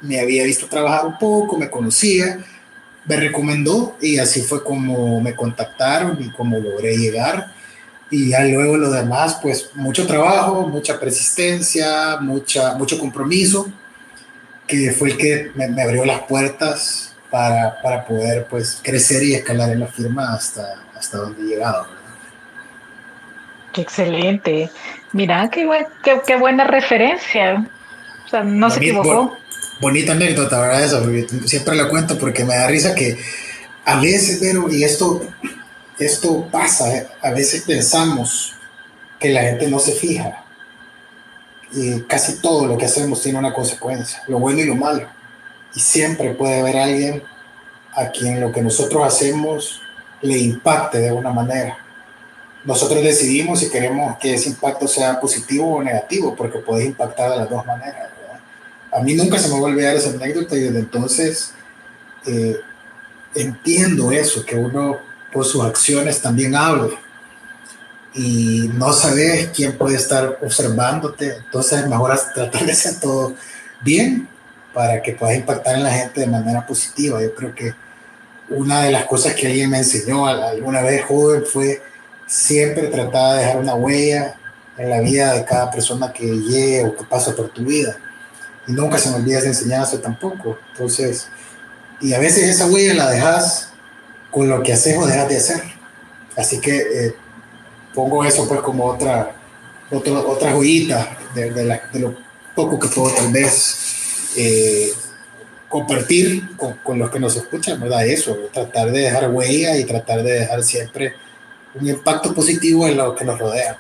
me 0.02 0.20
había 0.20 0.44
visto 0.44 0.68
trabajar 0.68 1.06
un 1.06 1.18
poco, 1.18 1.58
me 1.58 1.70
conocía, 1.70 2.44
me 3.06 3.16
recomendó 3.16 3.98
y 4.02 4.20
así 4.20 4.42
fue 4.42 4.64
como 4.64 5.20
me 5.20 5.36
contactaron 5.36 6.18
y 6.22 6.30
como 6.30 6.60
logré 6.60 6.98
llegar. 6.98 7.54
Y 8.12 8.30
ya 8.30 8.44
luego 8.44 8.78
lo 8.78 8.90
demás, 8.90 9.40
pues 9.42 9.70
mucho 9.76 10.08
trabajo, 10.08 10.68
mucha 10.68 11.00
persistencia, 11.00 12.18
mucha, 12.20 12.74
mucho 12.74 12.98
compromiso, 12.98 13.72
que 14.66 14.92
fue 14.92 15.10
el 15.10 15.18
que 15.18 15.52
me, 15.56 15.68
me 15.68 15.84
abrió 15.84 16.06
las 16.06 16.22
puertas 16.24 17.14
para, 17.30 17.82
para, 17.82 18.06
poder 18.06 18.48
pues 18.50 18.80
crecer 18.82 19.24
y 19.24 19.36
escalar 19.36 19.70
en 19.70 19.82
la 19.82 19.88
firma 19.88 20.34
hasta, 20.34 20.84
hasta 20.96 21.20
donde 21.20 21.44
he 21.44 21.46
llegado. 21.46 21.88
Qué 23.74 23.82
excelente. 23.82 24.72
Mira, 25.14 25.50
qué, 25.52 25.68
qué, 26.04 26.20
qué 26.26 26.36
buena 26.36 26.64
referencia. 26.64 27.70
O 28.26 28.30
sea, 28.30 28.44
no 28.44 28.72
se 28.72 28.80
equivocó 28.80 29.38
bonita 29.80 30.12
anécdota, 30.12 30.60
¿verdad? 30.60 30.84
Eso, 30.84 31.04
siempre 31.46 31.76
la 31.76 31.90
cuento 31.90 32.18
porque 32.18 32.44
me 32.44 32.56
da 32.56 32.68
risa 32.68 32.94
que 32.96 33.18
a 33.86 34.00
veces, 34.00 34.40
pero, 34.42 34.70
y 34.70 34.84
esto, 34.84 35.22
esto 36.00 36.48
pasa, 36.52 36.96
¿eh? 36.96 37.08
a 37.22 37.32
veces 37.32 37.64
pensamos 37.64 38.56
que 39.20 39.30
la 39.30 39.42
gente 39.42 39.68
no 39.68 39.80
se 39.80 39.92
fija. 39.94 40.46
Y 41.72 42.02
casi 42.02 42.42
todo 42.42 42.66
lo 42.66 42.78
que 42.78 42.86
hacemos 42.86 43.22
tiene 43.22 43.38
una 43.38 43.54
consecuencia, 43.54 44.24
lo 44.28 44.40
bueno 44.40 44.60
y 44.62 44.66
lo 44.66 44.76
malo. 44.76 45.08
Y 45.76 45.80
siempre 45.80 46.34
puede 46.34 46.60
haber 46.60 46.78
alguien 46.78 47.24
a 47.94 48.10
quien 48.10 48.40
lo 48.42 48.52
que 48.52 48.62
nosotros 48.62 49.06
hacemos 49.06 49.82
le 50.22 50.38
impacte 50.38 51.00
de 51.00 51.12
una 51.12 51.32
manera. 51.32 51.78
Nosotros 52.64 53.04
decidimos 53.04 53.60
si 53.60 53.70
queremos 53.70 54.18
que 54.18 54.34
ese 54.34 54.50
impacto 54.50 54.88
sea 54.88 55.20
positivo 55.20 55.76
o 55.76 55.84
negativo, 55.84 56.36
porque 56.36 56.60
puede 56.60 56.86
impactar 56.86 57.32
de 57.32 57.38
las 57.38 57.50
dos 57.50 57.66
maneras 57.66 58.10
a 58.92 59.02
mí 59.02 59.16
nunca 59.16 59.38
se 59.38 59.48
me 59.48 59.54
va 59.56 59.60
a 59.60 59.72
olvidar 59.72 59.96
esa 59.96 60.10
anécdota 60.10 60.56
y 60.58 60.62
desde 60.62 60.80
entonces 60.80 61.54
eh, 62.26 62.58
entiendo 63.36 64.12
eso, 64.12 64.46
que 64.46 64.56
uno 64.56 64.98
por 65.32 65.46
sus 65.46 65.64
acciones 65.64 66.22
también 66.22 66.56
habla 66.56 66.90
y 68.14 68.70
no 68.74 68.92
sabes 68.92 69.50
quién 69.56 69.78
puede 69.78 69.96
estar 69.96 70.40
observándote, 70.42 71.38
entonces 71.38 71.82
es 71.82 71.88
mejor 71.88 72.20
tratar 72.34 72.66
de 72.66 72.72
hacer 72.72 73.00
todo 73.00 73.36
bien 73.82 74.28
para 74.74 75.02
que 75.02 75.14
puedas 75.14 75.36
impactar 75.36 75.76
en 75.76 75.84
la 75.84 75.92
gente 75.92 76.22
de 76.22 76.28
manera 76.28 76.66
positiva. 76.66 77.22
Yo 77.22 77.34
creo 77.36 77.54
que 77.54 77.74
una 78.50 78.84
de 78.84 78.92
las 78.92 79.06
cosas 79.06 79.36
que 79.36 79.48
alguien 79.48 79.70
me 79.70 79.78
enseñó 79.78 80.28
alguna 80.28 80.82
vez 80.82 81.06
joven 81.06 81.44
fue 81.46 81.82
siempre 82.26 82.88
tratar 82.88 83.36
de 83.36 83.40
dejar 83.44 83.58
una 83.58 83.76
huella 83.76 84.36
en 84.78 84.90
la 84.90 85.02
vida 85.02 85.34
de 85.34 85.46
cada 85.46 85.70
persona 85.70 86.12
que 86.12 86.26
llegue 86.26 86.86
o 86.86 86.96
que 86.96 87.04
pasa 87.04 87.36
por 87.36 87.50
tu 87.50 87.64
vida 87.64 87.98
y 88.68 88.72
nunca 88.72 88.98
se 88.98 89.10
me 89.10 89.16
olvida 89.16 89.40
esa 89.40 89.48
enseñanza 89.48 90.00
tampoco. 90.00 90.58
Entonces, 90.72 91.28
y 92.02 92.14
a 92.14 92.20
veces 92.20 92.44
esa 92.44 92.68
huella 92.68 92.94
la 92.94 93.10
dejas 93.10 93.69
con 94.32 94.50
lo 94.50 94.62
que 94.62 94.74
haces 94.74 94.98
o 94.98 95.06
dejas 95.06 95.30
de 95.30 95.38
hacer. 95.38 95.64
Así 96.36 96.60
que 96.60 96.78
eh, 96.78 97.16
pongo 97.94 98.24
eso 98.24 98.48
pues 98.48 98.62
como 98.62 98.86
otra, 98.86 99.32
otra, 99.92 100.14
otra 100.20 100.52
joyita 100.52 101.18
de, 101.34 101.52
de, 101.52 102.00
lo 102.00 102.16
poco 102.56 102.80
que 102.80 102.88
puedo 102.88 103.14
tal 103.14 103.32
vez 103.32 104.34
eh, 104.38 104.90
compartir 105.68 106.56
con, 106.56 106.74
con, 106.84 107.00
los 107.00 107.10
que 107.10 107.20
nos 107.20 107.36
escuchan, 107.36 107.80
¿verdad? 107.80 108.06
Eso, 108.06 108.36
tratar 108.54 108.92
de 108.92 109.02
dejar 109.02 109.30
huella 109.32 109.78
y 109.78 109.86
tratar 109.86 110.24
de 110.24 110.40
dejar 110.40 110.64
siempre 110.64 111.14
un 111.76 111.88
impacto 111.88 112.34
positivo 112.34 112.88
en 112.88 112.98
lo 112.98 113.16
que 113.16 113.26
nos 113.26 113.38
rodea. 113.38 113.78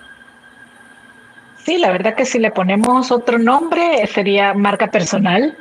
Sí, 1.65 1.77
la 1.77 1.91
verdad 1.91 2.15
que 2.15 2.25
si 2.25 2.39
le 2.39 2.51
ponemos 2.51 3.11
otro 3.11 3.37
nombre 3.37 4.07
sería 4.07 4.53
marca 4.53 4.89
personal. 4.89 5.57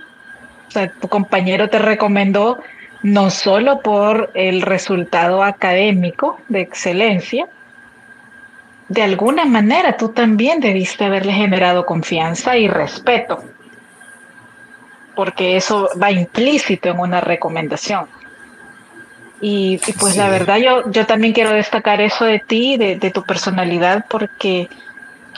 O 0.68 0.70
sea, 0.70 0.90
tu 0.90 1.09
compañero 1.09 1.68
te 1.70 1.79
recomendó 1.79 2.59
no 3.03 3.31
solo 3.31 3.81
por 3.81 4.31
el 4.35 4.63
resultado 4.63 5.43
académico 5.43 6.41
de 6.49 6.61
excelencia, 6.61 7.49
de 8.89 9.03
alguna 9.03 9.45
manera 9.45 9.97
tú 9.97 10.09
también 10.09 10.61
debiste 10.61 11.05
haberle 11.05 11.33
generado 11.33 11.85
confianza 11.85 12.57
y 12.57 12.69
respeto, 12.69 13.45
porque 15.15 15.57
eso 15.57 15.91
va 16.01 16.11
implícito 16.11 16.89
en 16.89 16.99
una 16.99 17.21
recomendación. 17.21 18.07
Y, 19.41 19.79
pues 20.01 20.17
la 20.17 20.29
verdad 20.31 20.57
yo, 20.57 20.91
yo 20.91 21.07
también 21.07 21.33
quiero 21.33 21.53
destacar 21.53 22.01
eso 22.01 22.25
de 22.25 22.41
ti, 22.41 22.77
de, 22.77 22.97
de 22.97 23.11
tu 23.11 23.23
personalidad, 23.23 24.07
porque 24.09 24.69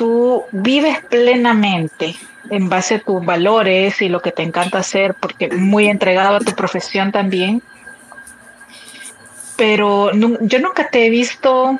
tú 0.00 0.46
vives 0.50 1.04
plenamente 1.10 2.16
en 2.48 2.70
base 2.70 2.94
a 2.94 3.00
tus 3.00 3.22
valores 3.22 4.00
y 4.00 4.08
lo 4.08 4.22
que 4.22 4.32
te 4.32 4.42
encanta 4.42 4.78
hacer, 4.78 5.12
porque 5.12 5.50
muy 5.50 5.88
entregado 5.88 6.36
a 6.36 6.40
tu 6.40 6.52
profesión 6.52 7.12
también. 7.12 7.62
Pero 9.58 10.10
yo 10.14 10.58
nunca 10.58 10.88
te 10.88 11.04
he 11.04 11.10
visto 11.10 11.78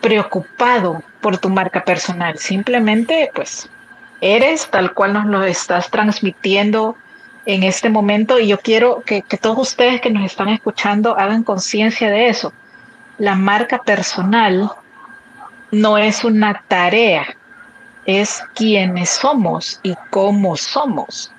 preocupado 0.00 1.02
por 1.20 1.38
tu 1.38 1.48
marca 1.48 1.84
personal. 1.84 2.38
Simplemente, 2.38 3.32
pues, 3.34 3.68
eres 4.20 4.70
tal 4.70 4.94
cual 4.94 5.14
nos 5.14 5.26
lo 5.26 5.42
estás 5.42 5.90
transmitiendo 5.90 6.94
en 7.46 7.64
este 7.64 7.90
momento 7.90 8.38
y 8.38 8.46
yo 8.46 8.60
quiero 8.60 9.02
que, 9.04 9.22
que 9.22 9.38
todos 9.38 9.58
ustedes 9.58 10.00
que 10.00 10.10
nos 10.10 10.24
están 10.24 10.50
escuchando 10.50 11.18
hagan 11.18 11.42
conciencia 11.42 12.10
de 12.10 12.28
eso. 12.28 12.52
La 13.18 13.34
marca 13.34 13.78
personal 13.82 14.70
no 15.72 15.98
es 15.98 16.22
una 16.22 16.62
tarea, 16.68 17.36
es 18.18 18.42
quiénes 18.54 19.10
somos 19.10 19.80
y 19.82 19.94
cómo 20.10 20.56
somos. 20.56 21.32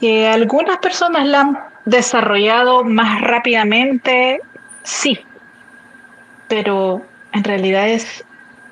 Que 0.00 0.28
algunas 0.28 0.78
personas 0.78 1.26
la 1.26 1.40
han 1.40 1.58
desarrollado 1.84 2.84
más 2.84 3.20
rápidamente, 3.20 4.40
sí, 4.82 5.20
pero 6.48 7.02
en 7.32 7.44
realidad 7.44 7.88
es 7.88 8.24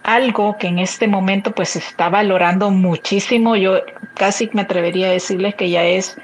algo 0.03 0.59
que 0.59 0.69
en 0.69 0.79
este 0.79 1.09
momento 1.09 1.53
pues 1.53 1.71
se 1.71 1.79
está 1.79 2.09
valorando 2.09 2.71
muchísimo. 2.71 3.57
Yo 3.57 3.81
casi 4.15 4.51
me 4.53 4.63
atrevería 4.63 5.09
a 5.09 5.13
decirles 5.13 5.55
que 5.55 5.71
ya 5.71 5.83
es 5.85 6.17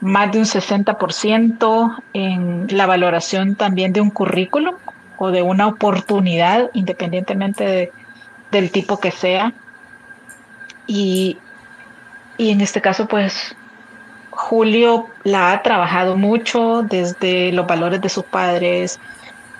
más 0.00 0.32
de 0.32 0.38
un 0.38 0.44
60% 0.44 1.96
en 2.12 2.66
la 2.76 2.86
valoración 2.86 3.54
también 3.54 3.92
de 3.92 4.00
un 4.00 4.10
currículum 4.10 4.74
o 5.16 5.30
de 5.30 5.42
una 5.42 5.68
oportunidad, 5.68 6.70
independientemente 6.74 7.92
del 8.50 8.70
tipo 8.70 8.98
que 8.98 9.12
sea. 9.12 9.52
Y, 10.86 11.38
en 12.38 12.60
este 12.60 12.80
caso, 12.80 13.06
pues 13.06 13.54
Julio 14.30 15.08
la 15.22 15.52
ha 15.52 15.62
trabajado 15.62 16.16
mucho 16.16 16.82
desde 16.82 17.52
los 17.52 17.66
valores 17.66 18.00
de 18.00 18.08
sus 18.08 18.24
padres, 18.24 18.98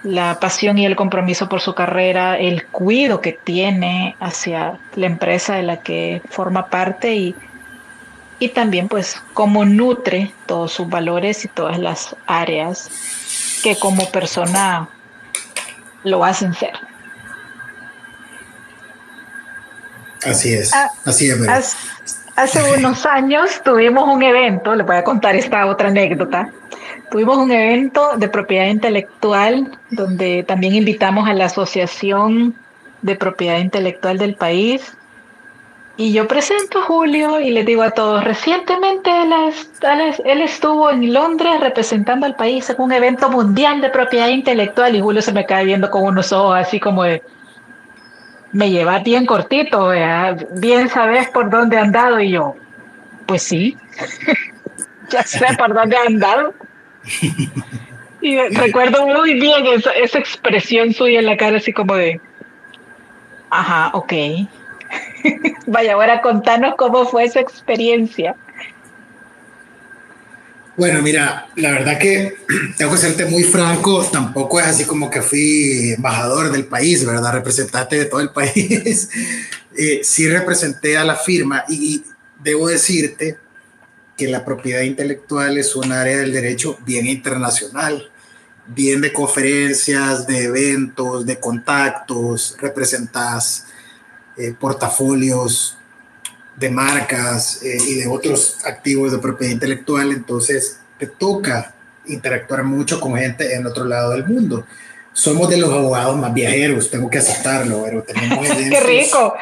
la 0.03 0.39
pasión 0.39 0.79
y 0.79 0.85
el 0.85 0.97
compromiso 0.97 1.49
por 1.49 1.61
su 1.61 1.75
carrera, 1.75 2.37
el 2.39 2.67
cuidado 2.67 3.21
que 3.21 3.33
tiene 3.33 4.17
hacia 4.21 4.79
la 4.97 5.07
empresa 5.07 5.55
de 5.55 5.63
la 5.63 5.79
que 5.79 6.21
forma 6.29 6.67
parte 6.67 7.15
y, 7.15 7.35
y 8.39 8.49
también 8.49 8.89
pues 8.89 9.23
cómo 9.33 9.65
nutre 9.65 10.33
todos 10.47 10.73
sus 10.73 10.89
valores 10.89 11.45
y 11.45 11.49
todas 11.49 11.79
las 11.79 12.17
áreas 12.27 12.91
que 13.63 13.77
como 13.77 14.11
persona 14.11 14.89
lo 16.03 16.25
hacen 16.25 16.53
ser. 16.53 16.75
Así 20.25 20.55
es, 20.55 20.73
ah, 20.73 20.91
así 21.05 21.29
es. 21.29 21.41
Hace, 22.37 22.77
unos 22.77 23.07
años 23.07 23.63
tuvimos 23.65 24.09
un 24.09 24.23
evento, 24.23 24.75
les 24.75 24.87
voy 24.87 24.97
a 24.97 25.05
contar 25.05 25.37
esta 25.37 25.67
otra 25.67 25.89
anécdota. 25.89 26.51
Tuvimos 27.11 27.37
un 27.39 27.53
evento 27.53 28.17
de 28.17 28.29
propiedad 28.29 28.67
intelectual 28.67 29.79
donde 29.91 30.43
también 30.43 30.75
invitamos 30.75 31.29
a 31.29 31.35
la 31.35 31.45
Asociación 31.45 32.55
de 33.03 33.15
Propiedad 33.15 33.59
Intelectual 33.59 34.19
del 34.19 34.35
país. 34.35 34.97
Y 35.97 36.13
yo 36.13 36.27
presento 36.27 36.81
a 36.81 36.83
Julio 36.83 37.39
y 37.39 37.51
les 37.51 37.65
digo 37.65 37.83
a 37.83 37.93
todos, 37.93 38.25
recientemente 38.25 39.11
él, 40.25 40.41
estuvo 40.41 40.91
en 40.91 41.13
Londres 41.13 41.61
representando 41.61 42.27
al 42.27 42.35
país 42.35 42.69
en 42.69 42.81
un 42.81 42.91
evento 42.91 43.31
mundial 43.31 43.81
de 43.81 43.91
propiedad 43.91 44.27
intelectual 44.27 44.97
y 44.97 45.01
Julio 45.01 45.23
se 45.23 45.33
me 45.33 45.47
cae 45.47 45.65
viendo 45.65 45.89
con 45.91 46.03
unos 46.03 46.33
ojos 46.33 46.57
así 46.57 46.81
como 46.81 47.05
de, 47.05 47.23
me 48.55 48.71
lleva 48.71 49.01
bien 49.01 49.27
cortito, 49.27 49.91
bien 50.53 50.89
sabes 50.89 51.29
por 51.31 51.51
dónde 51.51 51.77
he 51.77 51.81
andado 51.81 52.21
y 52.21 52.31
yo, 52.31 52.55
pues 53.27 53.43
sí, 53.43 53.77
ya 55.11 55.25
sé 55.25 55.45
por 55.59 55.75
dónde 55.75 55.97
he 55.97 56.07
andado. 56.07 56.55
Y 58.21 58.39
recuerdo 58.39 59.07
muy 59.07 59.35
bien 59.35 59.67
esa, 59.67 59.91
esa, 59.91 60.19
expresión 60.21 60.95
suya 60.95 61.19
en 61.19 61.27
la 61.27 61.37
cara, 61.37 61.57
así 61.57 61.73
como 61.73 61.97
de, 61.97 62.21
ajá, 63.51 63.91
ok. 63.93 64.13
Vaya, 65.67 65.95
ahora 65.95 66.23
contanos 66.23 66.77
cómo 66.77 67.07
fue 67.07 67.25
esa 67.25 67.41
experiencia. 67.41 68.37
Bueno, 70.77 71.03
mira, 71.03 71.49
la 71.55 71.71
verdad 71.71 71.99
que 71.99 72.35
tengo 72.77 72.93
que 72.93 72.99
serte 72.99 73.27
muy 73.27 73.45
franco, 73.45 74.05
tampoco 74.05 74.59
es 74.59 74.67
así 74.67 74.85
como 74.85 75.09
que 75.09 75.23
fui 75.23 75.93
embajador 75.97 76.51
del 76.51 76.67
país, 76.67 77.05
¿verdad? 77.07 77.33
Representante 77.33 77.97
de 77.97 78.07
todo 78.07 78.21
el 78.21 78.31
país. 78.33 79.09
Eh, 79.77 80.01
sí 80.03 80.29
representé 80.29 80.97
a 80.97 81.05
la 81.05 81.17
firma 81.17 81.65
y, 81.69 82.03
debo 82.43 82.69
decirte 82.69 83.39
que 84.17 84.29
la 84.29 84.45
propiedad 84.45 84.83
intelectual 84.83 85.57
es 85.57 85.75
un 85.75 85.91
área 85.93 86.19
del 86.19 86.33
derecho 86.33 86.79
bien 86.85 87.07
internacional, 87.07 88.11
bien 88.67 89.01
de 89.01 89.13
conferencias, 89.13 90.27
de 90.27 90.45
eventos, 90.45 91.25
de 91.25 91.41
contactos, 91.41 92.57
representas 92.61 93.67
eh, 94.37 94.55
portafolios 94.59 95.79
de 96.57 96.71
marcas 96.71 97.63
eh, 97.63 97.77
y 97.89 97.95
de 97.95 98.07
otros 98.07 98.59
activos 98.65 99.13
de 99.13 99.19
propiedad 99.19 99.53
intelectual, 99.53 100.13
entonces 100.13 100.79
te 100.99 101.07
toca 101.07 101.75
interactuar 102.07 102.65
mucho 102.65 103.01
con 103.01 103.17
gente 103.17 103.55
en 103.55 103.67
otro 103.67 103.85
lado 103.85 104.13
del 104.13 104.27
mundo. 104.27 104.67
Somos 105.13 105.49
de 105.49 105.57
los 105.57 105.71
abogados 105.71 106.17
más 106.17 106.35
viajeros, 106.35 106.91
tengo 106.91 107.09
que 107.09 107.19
aceptarlo, 107.19 107.85
pero 107.85 108.03
tenemos... 108.03 108.49
¡Qué 108.71 108.81
rico! 108.81 109.35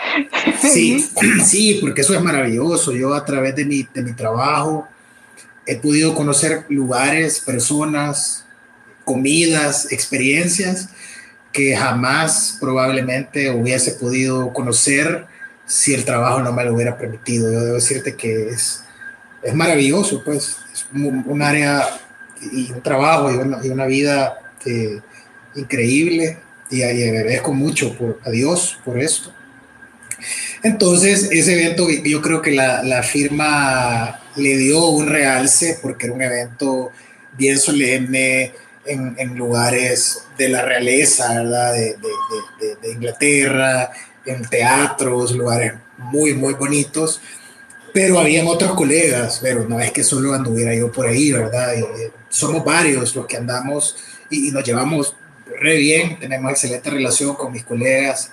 Sí, 0.61 1.09
sí, 1.45 1.79
porque 1.81 2.03
eso 2.03 2.15
es 2.15 2.21
maravilloso. 2.21 2.93
Yo 2.93 3.15
a 3.15 3.25
través 3.25 3.57
de 3.57 3.65
mi, 3.65 3.89
de 3.95 4.03
mi 4.03 4.13
trabajo 4.13 4.87
he 5.67 5.77
podido 5.77 6.15
conocer 6.15 6.67
lugares, 6.69 7.41
personas, 7.41 8.45
comidas, 9.05 9.91
experiencias 9.93 10.89
que 11.53 11.77
jamás 11.77 12.57
probablemente 12.61 13.51
hubiese 13.51 13.93
podido 13.93 14.53
conocer 14.53 15.27
si 15.73 15.95
el 15.95 16.05
trabajo 16.05 16.43
no 16.43 16.53
me 16.53 16.65
lo 16.65 16.75
hubiera 16.75 16.99
permitido. 16.99 17.51
Yo 17.51 17.63
debo 17.63 17.77
decirte 17.77 18.15
que 18.15 18.51
es, 18.51 18.85
es 19.43 19.55
maravilloso, 19.55 20.23
pues, 20.23 20.59
es 20.71 20.87
un, 20.93 21.41
área 21.41 21.89
y 22.53 22.71
un 22.71 22.83
trabajo 22.83 23.33
y 23.33 23.37
una, 23.37 23.65
y 23.65 23.71
una 23.71 23.87
vida 23.87 24.39
increíble 25.55 26.39
y, 26.71 26.83
agradezco 26.83 27.55
mucho 27.55 27.97
por, 27.97 28.21
a 28.23 28.31
Dios 28.31 28.79
por 28.85 29.01
esto. 29.01 29.33
Entonces, 30.63 31.31
ese 31.33 31.55
evento 31.55 31.89
yo 31.89 32.21
creo 32.21 32.43
que 32.43 32.53
la, 32.53 32.83
la, 32.83 33.03
firma 33.03 34.21
le 34.37 34.57
dio 34.59 34.89
un 34.89 35.07
realce 35.07 35.79
porque 35.81 36.05
era 36.05 36.15
un 36.15 36.23
evento 36.23 36.93
bien 37.39 37.59
solemne 37.59 38.53
en, 38.85 39.37
lugares 39.37 40.25
de 40.37 40.51
la 40.51 40.63
realeza, 40.63 41.33
¿verdad? 41.33 41.73
De, 41.73 41.97
de, 42.83 42.93
Inglaterra, 42.93 43.91
en 44.27 44.43
teatros, 44.45 45.33
lugares 45.33 45.75
muy, 45.99 46.35
muy 46.35 46.55
bonitos. 46.55 47.21
Pero 47.93 48.19
habían 48.19 48.47
otros 48.47 48.73
colegas, 48.75 49.41
pero 49.43 49.69
no 49.69 49.79
es 49.79 49.93
que 49.93 50.03
solo 50.03 50.33
anduviera 50.33 50.75
yo 50.75 50.91
por 50.91 51.07
ahí, 51.07 51.33
¿verdad? 51.33 51.75
somos 52.31 52.65
varios 52.65 53.15
los 53.15 53.27
que 53.27 53.37
andamos 53.37 53.97
y, 54.31 54.49
y 54.49 54.51
nos 54.51 54.65
llevamos 54.65 55.15
re 55.61 55.77
bien, 55.77 56.19
tenemos 56.19 56.53
excelente 56.53 56.89
relación 56.89 57.35
con 57.35 57.53
mis 57.53 57.65
colegas, 57.65 58.31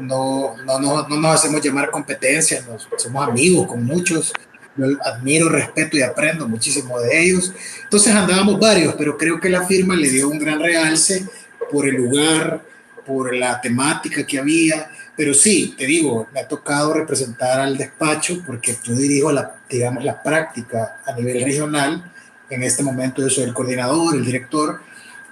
no, 0.00 0.56
no, 0.64 0.78
no, 0.78 1.08
no 1.08 1.16
nos 1.16 1.34
hacemos 1.34 1.62
llamar 1.62 1.90
competencia, 1.90 2.62
nos, 2.68 2.88
somos 2.96 3.28
amigos 3.28 3.66
con 3.66 3.84
muchos, 3.84 4.32
yo 4.76 4.86
admiro, 5.02 5.48
respeto 5.48 5.96
y 5.96 6.02
aprendo 6.02 6.46
muchísimo 6.48 7.00
de 7.00 7.22
ellos. 7.22 7.52
Entonces 7.84 8.14
andábamos 8.14 8.60
varios, 8.60 8.94
pero 8.94 9.16
creo 9.16 9.40
que 9.40 9.48
la 9.48 9.66
firma 9.66 9.96
le 9.96 10.10
dio 10.10 10.28
un 10.28 10.38
gran 10.38 10.60
realce 10.60 11.26
por 11.70 11.88
el 11.88 11.94
lugar, 11.94 12.62
por 13.06 13.34
la 13.34 13.60
temática 13.60 14.26
que 14.26 14.38
había. 14.38 14.90
Pero 15.16 15.32
sí, 15.32 15.74
te 15.78 15.86
digo, 15.86 16.28
me 16.32 16.40
ha 16.40 16.48
tocado 16.48 16.92
representar 16.92 17.60
al 17.60 17.78
despacho 17.78 18.42
porque 18.46 18.76
yo 18.84 18.94
dirijo 18.94 19.32
la, 19.32 19.56
digamos, 19.68 20.04
la 20.04 20.22
práctica 20.22 21.00
a 21.06 21.12
nivel 21.12 21.42
regional. 21.42 22.12
En 22.50 22.62
este 22.62 22.82
momento 22.82 23.22
yo 23.22 23.30
soy 23.30 23.44
el 23.44 23.54
coordinador, 23.54 24.14
el 24.14 24.24
director, 24.24 24.80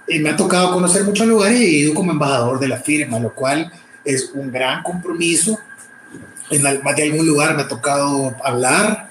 y 0.07 0.19
me 0.19 0.31
ha 0.31 0.35
tocado 0.35 0.73
conocer 0.73 1.03
muchos 1.03 1.27
lugares 1.27 1.59
y 1.59 1.85
he 1.85 1.93
como 1.93 2.11
embajador 2.11 2.59
de 2.59 2.67
la 2.67 2.77
firma, 2.77 3.19
lo 3.19 3.33
cual 3.33 3.71
es 4.03 4.31
un 4.33 4.51
gran 4.51 4.81
compromiso. 4.81 5.59
En 6.49 6.61
más 6.61 6.95
de 6.95 7.03
algún 7.03 7.25
lugar 7.25 7.55
me 7.55 7.63
ha 7.63 7.67
tocado 7.67 8.35
hablar, 8.43 9.09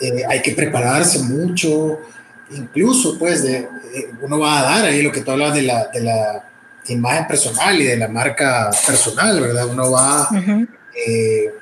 eh, 0.00 0.22
hay 0.28 0.42
que 0.42 0.52
prepararse 0.52 1.20
mucho, 1.20 2.00
incluso 2.50 3.18
pues 3.18 3.42
de, 3.42 3.68
eh, 3.94 4.10
uno 4.20 4.38
va 4.38 4.60
a 4.60 4.62
dar 4.62 4.84
ahí 4.84 5.02
lo 5.02 5.12
que 5.12 5.20
tú 5.20 5.30
hablas 5.30 5.54
de 5.54 5.62
la, 5.62 5.86
de 5.86 6.00
la 6.00 6.45
imagen 6.88 7.26
personal 7.26 7.80
y 7.80 7.84
de 7.84 7.96
la 7.96 8.08
marca 8.08 8.70
personal, 8.86 9.40
¿verdad? 9.40 9.66
Uno 9.66 9.90
va 9.90 10.28
eh, 11.06 11.52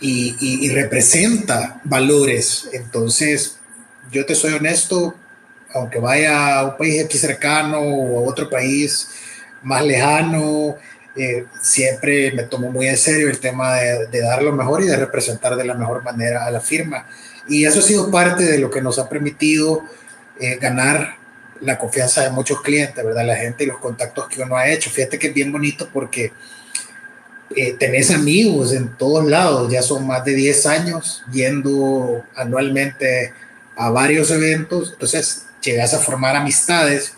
y, 0.00 0.36
y, 0.66 0.68
representa 0.70 1.80
valores. 1.84 2.68
Entonces, 2.72 3.58
yo 4.10 4.26
te 4.26 4.34
soy 4.34 4.54
honesto, 4.54 5.14
aunque 5.72 5.98
vaya 5.98 6.58
a 6.58 6.64
un 6.64 6.76
país 6.76 7.04
aquí 7.04 7.18
cercano 7.18 7.80
o 7.80 8.18
a 8.18 8.30
otro 8.30 8.48
país 8.50 9.08
más 9.62 9.84
lejano, 9.84 10.76
eh, 11.16 11.46
siempre 11.62 12.30
me 12.32 12.42
tomo 12.42 12.70
muy 12.70 12.88
en 12.88 12.98
serio 12.98 13.30
el 13.30 13.38
tema 13.38 13.76
de, 13.76 14.20
dar 14.20 14.42
lo 14.42 14.52
mejor 14.52 14.82
y 14.82 14.86
de 14.86 14.96
representar 14.96 15.56
de 15.56 15.64
la 15.64 15.74
mejor 15.74 16.02
manera 16.04 16.44
a 16.44 16.50
la 16.50 16.60
firma. 16.60 17.06
Y 17.48 17.64
eso 17.64 17.78
ha 17.78 17.82
sido 17.82 18.10
parte 18.10 18.44
de 18.44 18.58
lo 18.58 18.70
que 18.70 18.82
nos 18.82 18.98
ha 18.98 19.08
permitido 19.08 19.82
eh, 20.38 20.58
ganar 20.60 21.16
la 21.60 21.78
confianza 21.78 22.22
de 22.22 22.30
muchos 22.30 22.60
clientes, 22.60 23.04
¿verdad? 23.04 23.26
La 23.26 23.36
gente 23.36 23.64
y 23.64 23.66
los 23.66 23.78
contactos 23.78 24.28
que 24.28 24.42
uno 24.42 24.56
ha 24.56 24.68
hecho. 24.68 24.90
Fíjate 24.90 25.18
que 25.18 25.28
es 25.28 25.34
bien 25.34 25.52
bonito 25.52 25.88
porque 25.92 26.32
eh, 27.54 27.74
tenés 27.78 28.10
amigos 28.10 28.72
en 28.72 28.96
todos 28.96 29.24
lados, 29.24 29.70
ya 29.70 29.82
son 29.82 30.06
más 30.06 30.24
de 30.24 30.34
10 30.34 30.66
años 30.66 31.22
yendo 31.32 32.24
anualmente 32.34 33.32
a 33.76 33.90
varios 33.90 34.30
eventos, 34.30 34.92
entonces 34.92 35.46
llegas 35.62 35.94
a 35.94 35.98
formar 35.98 36.34
amistades 36.34 37.14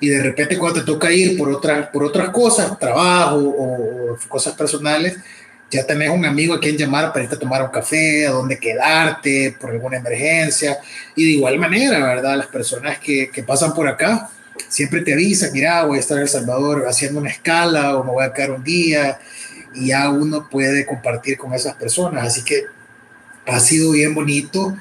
y 0.00 0.08
de 0.08 0.22
repente 0.22 0.58
cuando 0.58 0.80
te 0.80 0.86
toca 0.86 1.12
ir 1.12 1.36
por, 1.36 1.50
otra, 1.50 1.90
por 1.90 2.04
otras 2.04 2.30
cosas, 2.30 2.78
trabajo 2.78 3.36
o, 3.36 4.18
cosas 4.28 4.54
personales, 4.54 5.18
ya 5.70 5.84
tenés 5.84 6.10
un 6.10 6.24
amigo 6.24 6.54
a 6.54 6.60
quien 6.60 6.76
llamar 6.76 7.12
para 7.12 7.24
irte 7.24 7.36
a 7.36 7.38
tomar 7.38 7.62
un 7.62 7.70
café, 7.70 8.26
a 8.26 8.30
dónde 8.30 8.58
quedarte, 8.58 9.56
por 9.60 9.70
alguna 9.70 9.98
emergencia. 9.98 10.78
Y 11.14 11.24
de 11.24 11.30
igual 11.32 11.58
manera, 11.58 11.98
¿verdad? 11.98 12.36
Las 12.36 12.46
personas 12.46 12.98
que, 12.98 13.30
que 13.30 13.42
pasan 13.42 13.74
por 13.74 13.88
acá 13.88 14.30
siempre 14.68 15.02
te 15.02 15.12
avisan, 15.12 15.50
mira, 15.52 15.84
voy 15.84 15.98
a 15.98 16.00
estar 16.00 16.16
en 16.16 16.22
El 16.22 16.28
Salvador 16.28 16.86
haciendo 16.88 17.20
una 17.20 17.30
escala 17.30 17.96
o 17.96 18.04
me 18.04 18.12
voy 18.12 18.24
a 18.24 18.32
quedar 18.32 18.52
un 18.52 18.64
día 18.64 19.18
y 19.74 19.88
ya 19.88 20.08
uno 20.10 20.48
puede 20.48 20.86
compartir 20.86 21.36
con 21.36 21.52
esas 21.52 21.74
personas. 21.74 22.26
Así 22.26 22.44
que 22.44 22.64
ha 23.46 23.60
sido 23.60 23.92
bien 23.92 24.14
bonito. 24.14 24.76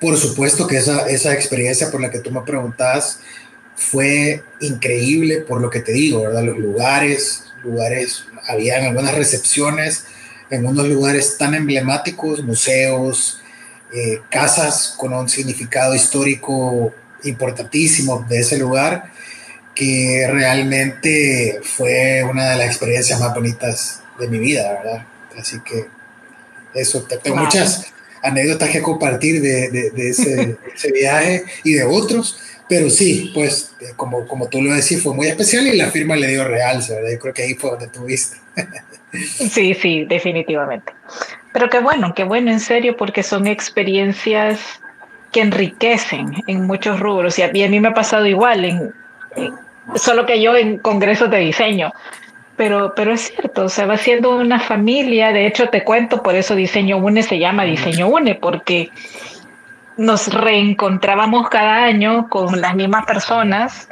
Por 0.00 0.16
supuesto 0.16 0.66
que 0.66 0.76
esa, 0.76 1.08
esa 1.08 1.32
experiencia 1.34 1.90
por 1.90 2.00
la 2.00 2.10
que 2.10 2.20
tú 2.20 2.30
me 2.30 2.42
preguntas 2.42 3.20
fue 3.76 4.42
increíble 4.60 5.40
por 5.40 5.60
lo 5.60 5.70
que 5.70 5.80
te 5.80 5.92
digo, 5.92 6.22
¿verdad? 6.22 6.44
Los 6.44 6.58
lugares, 6.58 7.49
lugares, 7.62 8.24
habían 8.48 8.84
algunas 8.84 9.14
recepciones 9.14 10.04
en 10.50 10.66
unos 10.66 10.88
lugares 10.88 11.36
tan 11.38 11.54
emblemáticos, 11.54 12.42
museos, 12.42 13.40
eh, 13.92 14.20
casas 14.30 14.94
con 14.96 15.12
un 15.12 15.28
significado 15.28 15.94
histórico 15.94 16.92
importantísimo 17.24 18.24
de 18.28 18.40
ese 18.40 18.58
lugar, 18.58 19.10
que 19.74 20.26
realmente 20.30 21.60
fue 21.62 22.22
una 22.28 22.50
de 22.50 22.56
las 22.58 22.66
experiencias 22.66 23.20
más 23.20 23.34
bonitas 23.34 24.02
de 24.18 24.28
mi 24.28 24.38
vida, 24.38 24.72
¿verdad? 24.72 25.06
Así 25.38 25.60
que 25.60 25.86
eso, 26.74 27.06
tengo 27.22 27.36
muchas 27.36 27.86
anécdotas 28.22 28.70
que 28.70 28.82
compartir 28.82 29.40
de, 29.40 29.70
de, 29.70 30.08
ese, 30.08 30.56
ese 30.74 30.92
viaje 30.92 31.44
y 31.64 31.74
de 31.74 31.84
otros 31.84 32.38
pero 32.70 32.88
sí, 32.88 33.32
pues 33.34 33.74
eh, 33.80 33.86
como, 33.96 34.28
como 34.28 34.48
tú 34.48 34.62
lo 34.62 34.72
decís, 34.72 35.02
fue 35.02 35.12
muy 35.12 35.26
especial 35.26 35.66
y 35.66 35.76
la 35.76 35.90
firma 35.90 36.14
le 36.14 36.28
dio 36.28 36.44
realce, 36.44 36.94
¿verdad? 36.94 37.10
Yo 37.10 37.18
creo 37.18 37.34
que 37.34 37.42
ahí 37.42 37.54
fue 37.54 37.70
donde 37.70 37.88
tuviste. 37.88 38.36
sí, 39.12 39.74
sí, 39.74 40.04
definitivamente. 40.04 40.92
Pero 41.52 41.68
qué 41.68 41.80
bueno, 41.80 42.14
qué 42.14 42.22
bueno, 42.22 42.52
en 42.52 42.60
serio, 42.60 42.96
porque 42.96 43.24
son 43.24 43.48
experiencias 43.48 44.60
que 45.32 45.40
enriquecen 45.40 46.44
en 46.46 46.64
muchos 46.64 47.00
rubros. 47.00 47.36
Y 47.40 47.42
a, 47.42 47.50
mí 47.50 47.80
me 47.80 47.88
ha 47.88 47.94
pasado 47.94 48.24
igual, 48.24 48.64
en, 48.64 48.94
solo 49.96 50.24
que 50.24 50.40
yo 50.40 50.54
en 50.54 50.78
congresos 50.78 51.28
de 51.28 51.38
diseño. 51.38 51.92
Pero, 52.56 52.92
pero 52.94 53.14
es 53.14 53.32
cierto, 53.32 53.68
se 53.68 53.84
va 53.84 53.96
siendo 53.96 54.36
una 54.36 54.60
familia. 54.60 55.32
De 55.32 55.44
hecho, 55.44 55.70
te 55.70 55.82
cuento, 55.82 56.22
por 56.22 56.36
eso 56.36 56.54
Diseño 56.54 56.98
Une 56.98 57.24
se 57.24 57.40
llama 57.40 57.64
Diseño 57.64 58.06
Une, 58.06 58.36
porque 58.36 58.90
nos 59.96 60.32
reencontrábamos 60.32 61.48
cada 61.48 61.84
año 61.84 62.28
con 62.28 62.60
las 62.60 62.74
mismas 62.74 63.04
personas, 63.06 63.88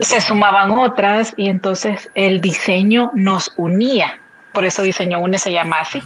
se 0.00 0.20
sumaban 0.20 0.70
otras 0.72 1.34
y 1.36 1.48
entonces 1.48 2.10
el 2.14 2.40
diseño 2.40 3.10
nos 3.14 3.52
unía. 3.56 4.20
Por 4.52 4.64
eso 4.64 4.82
Diseño 4.82 5.20
Une 5.20 5.38
se 5.38 5.52
llama 5.52 5.80
así. 5.80 6.02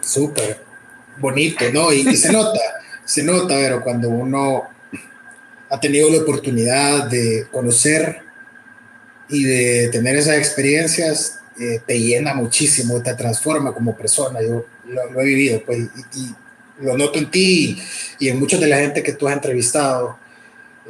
Súper 0.00 0.62
bonito, 1.18 1.64
¿no? 1.72 1.92
Y, 1.92 2.16
se 2.16 2.32
nota, 2.32 2.60
se 3.04 3.22
nota, 3.22 3.54
pero 3.54 3.82
cuando 3.82 4.08
uno 4.08 4.64
ha 5.70 5.80
tenido 5.80 6.10
la 6.10 6.18
oportunidad 6.18 7.04
de 7.08 7.46
conocer 7.50 8.22
y 9.28 9.44
de 9.44 9.88
tener 9.90 10.16
esas 10.16 10.36
experiencias, 10.36 11.40
eh, 11.58 11.80
te 11.86 11.98
llena 11.98 12.34
muchísimo, 12.34 13.00
te 13.02 13.14
transforma 13.14 13.72
como 13.72 13.96
persona. 13.96 14.40
Yo 14.42 14.66
lo, 14.86 15.20
he 15.20 15.24
vivido, 15.24 15.62
pues, 15.64 15.78
y, 16.14 16.34
lo 16.80 16.96
noto 16.96 17.18
en 17.18 17.30
ti 17.30 17.80
y 18.18 18.28
en 18.28 18.38
mucha 18.38 18.56
de 18.56 18.66
la 18.66 18.78
gente 18.78 19.02
que 19.02 19.12
tú 19.12 19.28
has 19.28 19.34
entrevistado. 19.34 20.18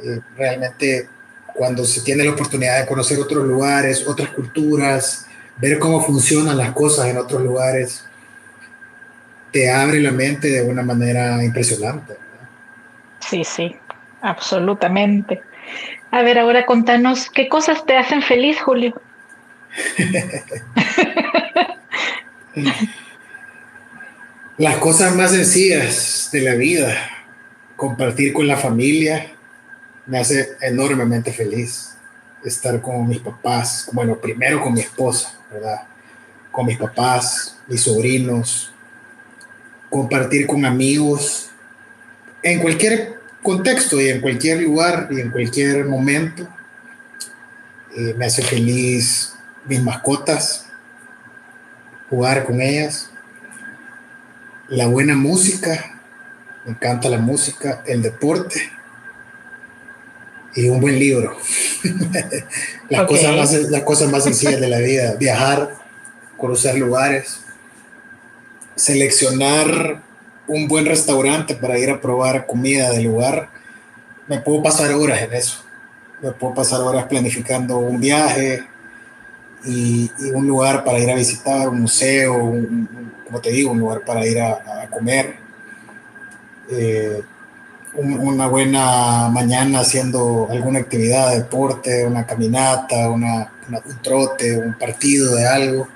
Eh, 0.03 0.19
realmente 0.35 1.07
cuando 1.53 1.85
se 1.85 2.01
tiene 2.01 2.23
la 2.23 2.31
oportunidad 2.31 2.79
de 2.79 2.87
conocer 2.87 3.19
otros 3.19 3.45
lugares, 3.45 4.07
otras 4.07 4.29
culturas, 4.29 5.27
ver 5.57 5.79
cómo 5.79 6.03
funcionan 6.03 6.57
las 6.57 6.71
cosas 6.71 7.07
en 7.07 7.17
otros 7.17 7.41
lugares, 7.41 8.05
te 9.51 9.69
abre 9.69 9.99
la 9.99 10.11
mente 10.11 10.47
de 10.47 10.63
una 10.63 10.81
manera 10.81 11.43
impresionante. 11.43 12.15
Sí, 13.19 13.43
sí, 13.43 13.75
absolutamente. 14.21 15.41
A 16.09 16.23
ver, 16.23 16.39
ahora 16.39 16.65
contanos, 16.65 17.29
¿qué 17.29 17.47
cosas 17.47 17.85
te 17.85 17.97
hacen 17.97 18.21
feliz, 18.21 18.59
Julio? 18.61 18.99
Las 24.61 24.77
cosas 24.77 25.15
más 25.15 25.31
sencillas 25.31 26.29
de 26.31 26.41
la 26.41 26.53
vida, 26.53 26.95
compartir 27.75 28.31
con 28.31 28.45
la 28.45 28.57
familia, 28.57 29.31
me 30.05 30.19
hace 30.19 30.49
enormemente 30.61 31.33
feliz. 31.33 31.95
Estar 32.45 32.79
con 32.79 33.07
mis 33.07 33.21
papás, 33.21 33.89
bueno, 33.91 34.19
primero 34.19 34.61
con 34.61 34.75
mi 34.75 34.81
esposa, 34.81 35.33
¿verdad? 35.51 35.87
Con 36.51 36.67
mis 36.67 36.77
papás, 36.77 37.57
mis 37.67 37.81
sobrinos, 37.81 38.71
compartir 39.89 40.45
con 40.45 40.63
amigos, 40.63 41.49
en 42.43 42.59
cualquier 42.59 43.19
contexto 43.41 43.99
y 43.99 44.09
en 44.09 44.21
cualquier 44.21 44.61
lugar 44.61 45.07
y 45.09 45.21
en 45.21 45.31
cualquier 45.31 45.85
momento. 45.85 46.47
Eh, 47.97 48.13
me 48.15 48.27
hace 48.27 48.43
feliz 48.43 49.33
mis 49.65 49.81
mascotas, 49.81 50.67
jugar 52.11 52.45
con 52.45 52.61
ellas, 52.61 53.10
la 54.71 54.87
buena 54.87 55.15
música, 55.15 55.99
me 56.65 56.71
encanta 56.71 57.09
la 57.09 57.17
música, 57.17 57.83
el 57.85 58.01
deporte 58.01 58.71
y 60.55 60.69
un 60.69 60.79
buen 60.79 60.97
libro. 60.97 61.37
las, 62.89 63.05
cosas 63.05 63.35
más, 63.35 63.53
las 63.69 63.83
cosas 63.83 64.09
más 64.09 64.23
sencillas 64.23 64.61
de 64.61 64.69
la 64.69 64.79
vida, 64.79 65.15
viajar, 65.15 65.75
conocer 66.37 66.77
lugares, 66.77 67.41
seleccionar 68.75 70.01
un 70.47 70.69
buen 70.69 70.85
restaurante 70.85 71.53
para 71.53 71.77
ir 71.77 71.89
a 71.89 71.99
probar 71.99 72.47
comida 72.47 72.91
del 72.91 73.03
lugar. 73.03 73.49
Me 74.27 74.39
puedo 74.39 74.63
pasar 74.63 74.93
horas 74.93 75.21
en 75.21 75.33
eso. 75.33 75.65
Me 76.21 76.31
puedo 76.31 76.53
pasar 76.53 76.79
horas 76.79 77.05
planificando 77.05 77.77
un 77.77 77.99
viaje, 77.99 78.63
y, 79.65 80.09
un 80.33 80.47
lugar 80.47 80.83
para 80.83 80.99
ir 80.99 81.09
a 81.09 81.15
visitar, 81.15 81.69
un 81.69 81.81
museo, 81.81 82.53
como 83.31 83.41
te 83.41 83.49
digo, 83.49 83.71
un 83.71 83.79
lugar 83.79 84.01
para 84.01 84.25
ir 84.25 84.41
a, 84.41 84.89
comer. 84.89 85.37
Eh, 86.69 87.21
una 87.93 88.47
buena 88.47 89.29
mañana 89.29 89.79
haciendo 89.79 90.49
alguna 90.51 90.79
actividad, 90.79 91.33
deporte, 91.33 92.05
una 92.05 92.25
caminata, 92.25 93.09
una, 93.09 93.53
un 93.69 94.01
trote, 94.01 94.57
un 94.57 94.77
partido 94.77 95.35
de 95.35 95.47
algo 95.47 95.87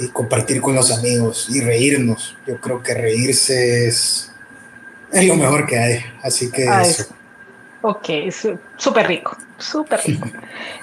y 0.00 0.08
compartir 0.08 0.60
con 0.60 0.74
los 0.74 0.90
amigos 0.90 1.48
y 1.48 1.62
reírnos. 1.62 2.36
Yo 2.46 2.60
creo 2.60 2.82
que 2.82 2.92
reírse 2.92 3.86
es, 3.86 4.30
es 5.12 5.26
lo 5.26 5.36
mejor 5.36 5.66
que 5.66 5.78
hay. 5.78 6.00
Así 6.22 6.50
que 6.50 6.64
eso. 6.64 7.06
Ok, 7.80 8.08
súper 8.76 9.06
rico, 9.06 9.34
súper 9.56 10.00
rico. 10.04 10.28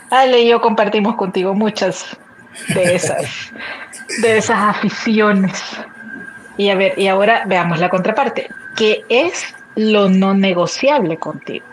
Ale 0.09 0.41
y 0.41 0.49
yo 0.49 0.59
compartimos 0.59 1.15
contigo 1.15 1.53
muchas 1.53 2.17
de 2.73 2.95
esas, 2.95 3.51
de 4.21 4.37
esas 4.37 4.57
aficiones. 4.57 5.61
Y 6.57 6.69
a 6.69 6.75
ver, 6.75 6.97
y 6.97 7.07
ahora 7.07 7.43
veamos 7.45 7.79
la 7.79 7.89
contraparte. 7.89 8.49
¿Qué 8.75 9.03
es 9.09 9.55
lo 9.75 10.09
no 10.09 10.33
negociable 10.33 11.17
contigo? 11.17 11.65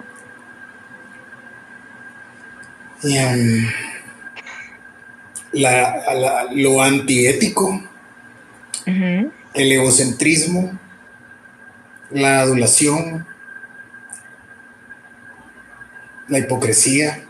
lo 6.53 6.83
antiético, 6.83 7.81
el 8.87 9.33
egocentrismo, 9.55 10.79
la 12.11 12.41
adulación, 12.41 13.27
la 16.29 16.39
hipocresía. 16.39 17.25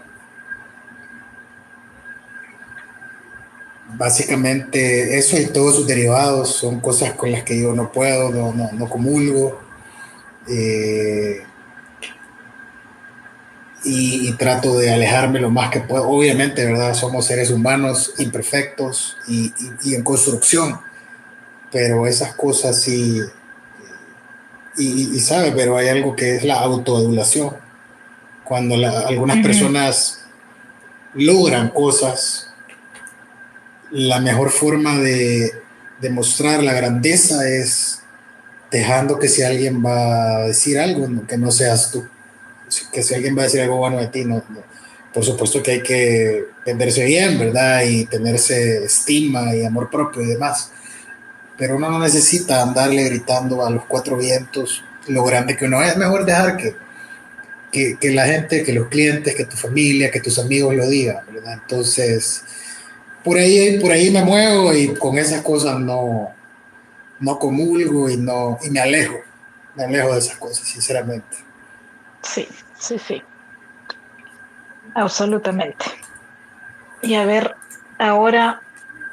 Básicamente 3.99 5.19
eso 5.19 5.37
y 5.37 5.47
todos 5.47 5.75
sus 5.75 5.87
derivados 5.87 6.55
son 6.55 6.81
cosas 6.81 7.15
con 7.15 7.33
las 7.33 7.43
que 7.43 7.61
yo 7.61 7.75
no 7.75 7.91
puedo, 7.91 8.31
no, 8.31 8.71
no, 8.73 8.89
comulgo. 8.89 9.61
Eh, 10.49 11.43
y, 13.85 14.33
trato 14.35 14.79
de 14.79 14.93
alejarme 14.93 15.41
lo 15.41 15.51
más 15.51 15.71
que 15.71 15.81
puedo. 15.81 16.09
Obviamente, 16.09 16.65
¿verdad? 16.65 16.95
Somos 16.95 17.27
seres 17.27 17.51
humanos 17.51 18.15
imperfectos 18.19 19.17
y, 19.27 19.53
y, 19.83 19.95
en 19.95 20.03
construcción, 20.05 20.81
pero 21.73 22.07
esas 22.07 22.35
cosas 22.35 22.81
sí, 22.81 23.21
y, 24.77 25.17
y, 25.17 25.21
sabe, 25.21 25.53
pero 25.53 25.77
hay 25.77 25.89
algo 25.89 26.15
que 26.15 26.37
es 26.37 26.45
la 26.45 26.61
autoadulación 26.61 27.57
cuando 28.49 28.77
algunas 29.07 29.45
personas 29.45 30.21
logran 31.15 31.69
cosas, 31.69 32.48
la 33.91 34.21
mejor 34.21 34.51
forma 34.51 34.99
de 34.99 35.53
demostrar 36.01 36.63
la 36.63 36.75
grandeza 36.75 37.49
es 37.49 38.01
dejando 38.71 39.19
que 39.19 39.29
si 39.29 39.43
alguien 39.43 39.85
va 39.85 40.37
a 40.37 40.47
decir 40.47 40.79
algo, 40.79 41.09
que 41.27 41.39
no 41.39 41.51
seas 41.51 41.91
tú. 41.91 42.07
Que 42.93 43.03
si 43.03 43.15
alguien 43.15 43.37
va 43.37 43.43
a 43.43 43.45
decir 43.45 43.63
algo 43.63 43.79
bueno 43.79 43.99
de 43.99 44.09
ti, 44.09 44.25
no, 44.25 44.43
por 45.13 45.25
supuesto 45.25 45.63
que 45.63 45.71
hay 45.71 45.83
que 45.83 46.45
venderse 46.67 47.05
bien, 47.05 47.39
¿verdad? 47.39 47.83
Y 47.85 48.05
tenerse 48.07 48.85
estima 48.85 49.55
y 49.55 49.65
amor 49.65 49.91
propio 49.91 50.23
y 50.23 50.27
demás. 50.27 50.71
Pero 51.57 51.77
uno 51.77 51.91
no 51.91 51.99
necesita 51.99 52.63
andarle 52.63 53.05
gritando 53.05 53.65
a 53.65 53.71
los 53.71 53.85
cuatro 53.87 54.17
vientos 54.17 54.85
lo 55.09 55.25
grande 55.25 55.57
que 55.57 55.65
uno 55.65 55.83
es. 55.83 55.97
Mejor 55.97 56.27
dejar 56.27 56.59
que, 56.59 57.97
que, 57.99 58.11
la 58.11 58.27
gente, 58.27 58.63
que 58.63 58.73
los 58.73 58.89
clientes, 58.89 59.35
que 59.35 59.45
tu 59.45 59.57
familia, 59.57 60.11
que 60.11 60.21
tus 60.21 60.39
amigos 60.39 60.75
lo 60.77 60.87
digan. 60.87 61.25
Entonces, 61.47 62.45
por 63.25 63.37
ahí, 63.37 63.79
por 63.81 63.93
ahí 63.93 64.11
me 64.11 64.23
muevo 64.23 64.73
y 64.73 64.95
con 64.95 65.19
esas 65.19 65.43
cosas 65.43 65.79
no, 65.79 66.33
no 67.21 67.39
comulgo 67.39 68.09
y, 68.09 68.17
no, 68.17 68.59
y 68.63 68.71
me 68.71 68.81
alejo, 68.81 69.19
me 69.75 69.85
alejo 69.85 70.13
de 70.13 70.19
esas 70.19 70.37
cosas, 70.37 70.67
sinceramente. 70.67 71.37
Sí, 72.23 72.49
sí, 72.79 72.99
sí. 72.99 73.23
Absolutamente. 74.95 75.85
Y 77.03 77.15
a 77.15 77.25
ver, 77.25 77.55
ahora 77.99 78.63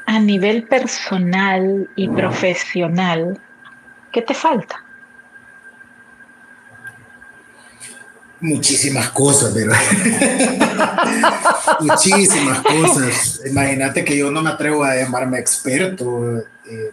a 0.06 0.20
nivel 0.20 0.64
personal 0.64 1.90
y 1.96 2.08
profesional, 2.08 3.40
¿qué 4.12 4.22
te 4.22 4.34
falta? 4.34 4.85
Muchísimas 8.46 9.10
cosas, 9.10 9.52
pero 9.56 9.72
muchísimas 11.80 12.62
cosas. 12.62 13.42
Imagínate 13.44 14.06
que 14.06 14.16
yo 14.16 14.30
no 14.30 14.44
me 14.44 14.52
atrevo 14.52 14.84
a 14.84 14.96
llamarme 14.96 15.40
experto. 15.40 16.38
Eh, 16.70 16.92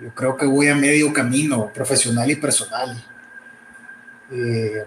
yo 0.00 0.08
creo 0.14 0.38
que 0.38 0.46
voy 0.46 0.68
a 0.68 0.74
medio 0.74 1.12
camino, 1.12 1.70
profesional 1.70 2.30
y 2.30 2.36
personal. 2.36 3.04
Eh, 4.32 4.82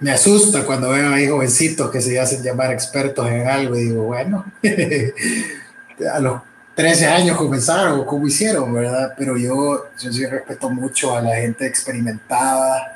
me 0.00 0.10
asusta 0.10 0.64
cuando 0.64 0.88
veo 0.88 1.12
a 1.12 1.28
jovencitos 1.28 1.90
que 1.90 2.00
se 2.00 2.18
hacen 2.18 2.42
llamar 2.42 2.72
expertos 2.72 3.28
en 3.28 3.46
algo 3.46 3.76
y 3.76 3.84
digo, 3.84 4.04
bueno, 4.04 4.46
a 6.14 6.18
los 6.18 6.40
13 6.76 7.08
años 7.08 7.36
comenzaron, 7.36 8.06
¿cómo 8.06 8.26
hicieron, 8.26 8.72
verdad? 8.72 9.12
Pero 9.18 9.36
yo, 9.36 9.90
yo 10.00 10.10
sí 10.10 10.24
respeto 10.24 10.70
mucho 10.70 11.14
a 11.14 11.20
la 11.20 11.36
gente 11.36 11.66
experimentada 11.66 12.94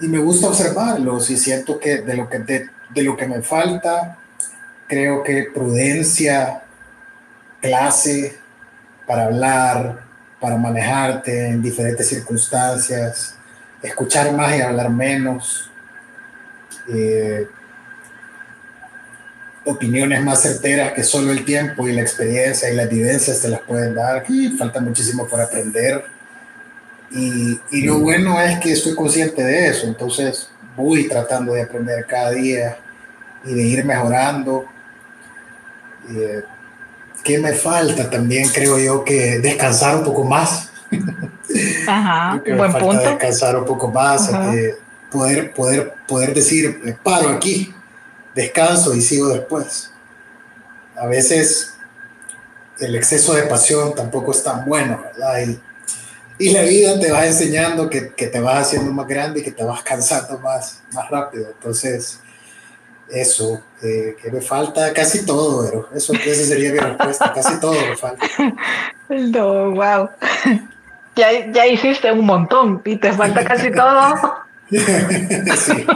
y 0.00 0.08
me 0.08 0.18
gusta 0.18 0.48
observarlos 0.48 1.30
y 1.30 1.36
siento 1.36 1.78
que 1.78 1.98
de 1.98 2.16
lo 2.16 2.28
que, 2.28 2.38
de, 2.38 3.02
lo 3.02 3.16
que 3.16 3.26
me 3.26 3.42
falta, 3.42 4.18
creo 4.86 5.22
que 5.22 5.50
prudencia, 5.54 6.62
clase 7.60 8.36
para 9.06 9.26
hablar, 9.26 10.00
para 10.40 10.56
manejarte 10.56 11.48
en 11.48 11.62
diferentes 11.62 12.08
circunstancias, 12.08 13.36
escuchar 13.82 14.32
más 14.32 14.56
y 14.56 14.60
hablar 14.60 14.90
menos, 14.90 15.70
eh, 16.88 17.48
opiniones 19.64 20.22
más 20.22 20.42
certeras 20.42 20.92
que 20.92 21.02
solo 21.02 21.32
el 21.32 21.44
tiempo 21.44 21.88
y 21.88 21.92
la 21.92 22.02
experiencia 22.02 22.70
y 22.70 22.76
las 22.76 22.88
vivencias 22.88 23.40
te 23.40 23.48
las 23.48 23.60
pueden 23.60 23.94
dar. 23.94 24.16
Aquí 24.16 24.56
falta 24.56 24.80
muchísimo 24.80 25.26
por 25.26 25.40
aprender 25.40 26.15
y, 27.10 27.60
y, 27.70 27.82
lo 27.82 28.00
bueno 28.00 28.40
es 28.40 28.58
que 28.58 28.72
estoy 28.72 28.94
consciente 28.94 29.42
de 29.42 29.68
eso, 29.68 29.86
entonces 29.86 30.50
voy 30.76 31.08
tratando 31.08 31.54
de 31.54 31.62
aprender 31.62 32.04
cada 32.06 32.30
día 32.30 32.78
y 33.44 33.54
de 33.54 33.62
ir 33.62 33.84
mejorando. 33.84 34.66
Eh, 36.10 36.42
¿Qué 37.24 37.38
me 37.38 37.52
falta? 37.54 38.08
También 38.08 38.48
creo 38.50 38.78
yo 38.78 39.04
que 39.04 39.38
descansar 39.38 39.96
un 39.96 40.04
poco 40.04 40.24
más. 40.24 40.70
Ajá, 41.88 42.42
buen 42.56 42.72
punto. 42.72 43.02
Descansar 43.02 43.56
un 43.56 43.64
poco 43.64 43.90
más, 43.90 44.30
eh, 44.32 44.76
poder, 45.10 45.52
poder, 45.54 45.94
poder 46.06 46.34
decir, 46.34 46.96
paro 47.02 47.30
aquí, 47.30 47.74
descanso 48.34 48.94
y 48.94 49.00
sigo 49.00 49.28
después. 49.28 49.90
A 50.96 51.06
veces 51.06 51.74
el 52.78 52.94
exceso 52.94 53.34
de 53.34 53.42
pasión 53.42 53.94
tampoco 53.94 54.32
es 54.32 54.42
tan 54.42 54.64
bueno, 54.64 55.02
¿verdad? 55.02 55.40
Y, 55.46 55.60
y 56.38 56.50
la 56.50 56.62
vida 56.62 56.98
te 57.00 57.10
va 57.10 57.26
enseñando 57.26 57.88
que, 57.88 58.12
que, 58.14 58.26
te 58.26 58.40
vas 58.40 58.66
haciendo 58.66 58.92
más 58.92 59.06
grande 59.06 59.40
y 59.40 59.42
que 59.42 59.52
te 59.52 59.64
vas 59.64 59.82
cansando 59.82 60.38
más, 60.38 60.82
más 60.92 61.08
rápido. 61.10 61.48
Entonces, 61.50 62.20
eso, 63.08 63.62
eh, 63.82 64.16
que 64.20 64.30
me 64.30 64.40
falta 64.40 64.92
casi 64.92 65.24
todo, 65.24 65.64
pero 65.64 65.88
eso 65.94 66.12
esa 66.12 66.44
sería 66.44 66.72
mi 66.72 66.78
respuesta, 66.78 67.32
casi 67.32 67.60
todo 67.60 67.72
me 67.72 67.96
falta. 67.96 68.26
No, 69.08 69.70
wow. 69.70 70.10
Ya, 71.14 71.50
ya 71.50 71.66
hiciste 71.66 72.12
un 72.12 72.26
montón 72.26 72.82
y 72.84 72.96
te 72.96 73.10
falta 73.10 73.42
casi 73.42 73.70
todo. 73.72 74.14
sí. 75.56 75.86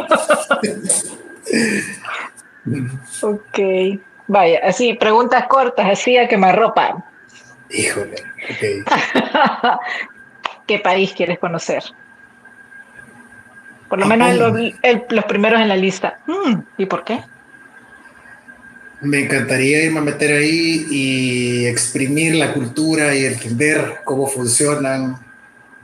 ok, 3.20 4.00
vaya, 4.28 4.60
así, 4.64 4.94
preguntas 4.94 5.44
cortas, 5.46 5.90
así 5.90 6.16
a 6.16 6.26
quemarropa. 6.26 7.04
Híjole, 7.68 8.16
ok. 8.48 8.90
¿Qué 10.70 10.78
país 10.78 11.12
quieres 11.16 11.40
conocer? 11.40 11.82
Por 13.88 13.98
lo 13.98 14.06
menos 14.06 14.36
los 14.36 15.24
primeros 15.24 15.60
en 15.60 15.66
la 15.66 15.76
lista. 15.76 16.20
Mm, 16.28 16.60
¿Y 16.78 16.86
por 16.86 17.02
qué? 17.02 17.18
Me 19.00 19.18
encantaría 19.18 19.82
irme 19.82 19.98
a 19.98 20.02
meter 20.02 20.30
ahí 20.30 20.86
y 20.88 21.66
exprimir 21.66 22.36
la 22.36 22.52
cultura 22.52 23.16
y 23.16 23.24
entender 23.24 24.02
cómo 24.04 24.28
funcionan, 24.28 25.16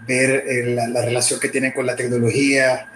ver 0.06 0.44
la, 0.68 1.04
relación 1.04 1.40
que 1.40 1.48
tienen 1.48 1.72
con 1.72 1.84
la 1.84 1.96
tecnología 1.96 2.86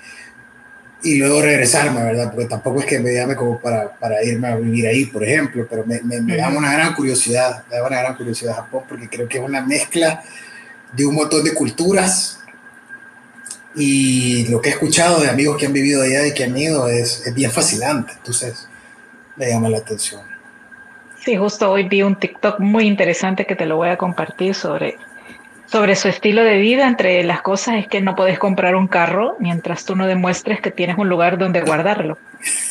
y 1.03 1.19
luego 1.19 1.43
regresarme, 1.43 2.05
¿verdad? 2.05 2.31
Porque 2.31 2.47
tampoco 2.47 2.79
es 2.79 2.87
que 2.87 3.01
me 3.01 3.13
llame 3.13 3.35
como 3.35 3.59
para, 3.59 3.91
para 3.99 4.23
irme 4.23 4.47
a 4.47 4.55
vivir 4.55 4.87
ahí, 4.87 5.07
por 5.07 5.25
ejemplo, 5.25 5.67
pero 5.69 5.85
me, 5.85 6.01
me, 6.03 6.21
me 6.21 6.37
da 6.37 6.51
una 6.51 6.73
gran 6.73 6.95
curiosidad, 6.95 7.65
me 7.69 7.79
da 7.79 7.85
una 7.85 7.99
gran 7.99 8.15
curiosidad 8.15 8.55
Japón 8.55 8.85
porque 8.89 9.09
creo 9.09 9.27
que 9.27 9.39
es 9.39 9.45
una 9.45 9.67
mezcla 9.67 10.23
de 10.93 11.07
un 11.07 11.15
montón 11.15 11.45
de 11.45 11.55
culturas 11.55 12.41
y 13.75 14.49
lo 14.49 14.61
que 14.61 14.71
he 14.71 14.73
escuchado 14.73 15.21
de 15.21 15.29
amigos 15.29 15.57
que 15.57 15.67
han 15.67 15.73
vivido 15.73 16.03
allá 16.03 16.27
y 16.27 16.35
que 16.35 16.45
han 16.45 16.57
ido 16.57 16.89
es, 16.89 17.27
es 17.27 17.35
bien 17.35 17.51
fascinante, 17.51 18.13
entonces 18.17 18.69
me 19.37 19.49
llama 19.49 19.69
la 19.69 19.79
atención. 19.79 20.23
Sí, 21.25 21.37
justo 21.37 21.71
hoy 21.71 21.89
vi 21.89 22.03
un 22.03 22.17
TikTok 22.17 22.61
muy 22.61 22.87
interesante 22.87 23.47
que 23.47 23.55
te 23.55 23.67
lo 23.67 23.77
voy 23.77 23.91
a 23.91 23.97
compartir 23.97 24.55
sobre, 24.55 24.97
sobre 25.71 25.97
su 25.97 26.09
estilo 26.09 26.43
de 26.45 26.59
vida. 26.59 26.87
Entre 26.87 27.23
las 27.25 27.43
cosas 27.43 27.77
es 27.77 27.89
que 27.89 28.01
no 28.01 28.15
puedes 28.15 28.39
comprar 28.39 28.75
un 28.75 28.89
carro 28.89 29.37
mientras 29.39 29.85
tú 29.85 29.97
no 29.97 30.07
demuestres 30.07 30.61
que 30.61 30.71
tienes 30.71 30.99
un 30.99 31.09
lugar 31.09 31.39
donde 31.39 31.61
guardarlo. 31.61 32.19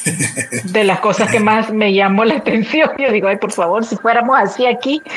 De 0.63 0.83
las 0.83 0.99
cosas 0.99 1.29
que 1.31 1.39
más 1.39 1.71
me 1.71 1.93
llamó 1.93 2.25
la 2.25 2.35
atención, 2.35 2.89
yo 2.97 3.11
digo, 3.11 3.27
ay, 3.27 3.37
por 3.37 3.51
favor, 3.51 3.85
si 3.85 3.95
fuéramos 3.95 4.37
así 4.39 4.65
aquí. 4.65 5.01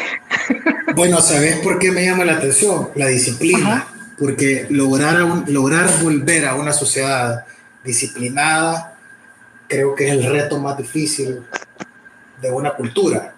Bueno, 0.95 1.23
¿sabes 1.23 1.57
por 1.61 1.79
qué 1.79 1.91
me 1.91 2.05
llama 2.05 2.25
la 2.27 2.35
atención? 2.35 2.91
La 2.97 3.07
disciplina 3.07 3.87
porque 4.19 4.67
lograr, 4.69 5.17
lograr 5.49 5.89
volver 6.03 6.47
a 6.47 6.55
una 6.55 6.73
sociedad 6.73 7.45
disciplinada 7.83 8.95
creo 9.67 9.95
que 9.95 10.07
es 10.07 10.13
el 10.13 10.25
reto 10.25 10.59
más 10.59 10.77
difícil 10.77 11.41
de 12.41 12.51
una 12.51 12.75
cultura. 12.75 13.35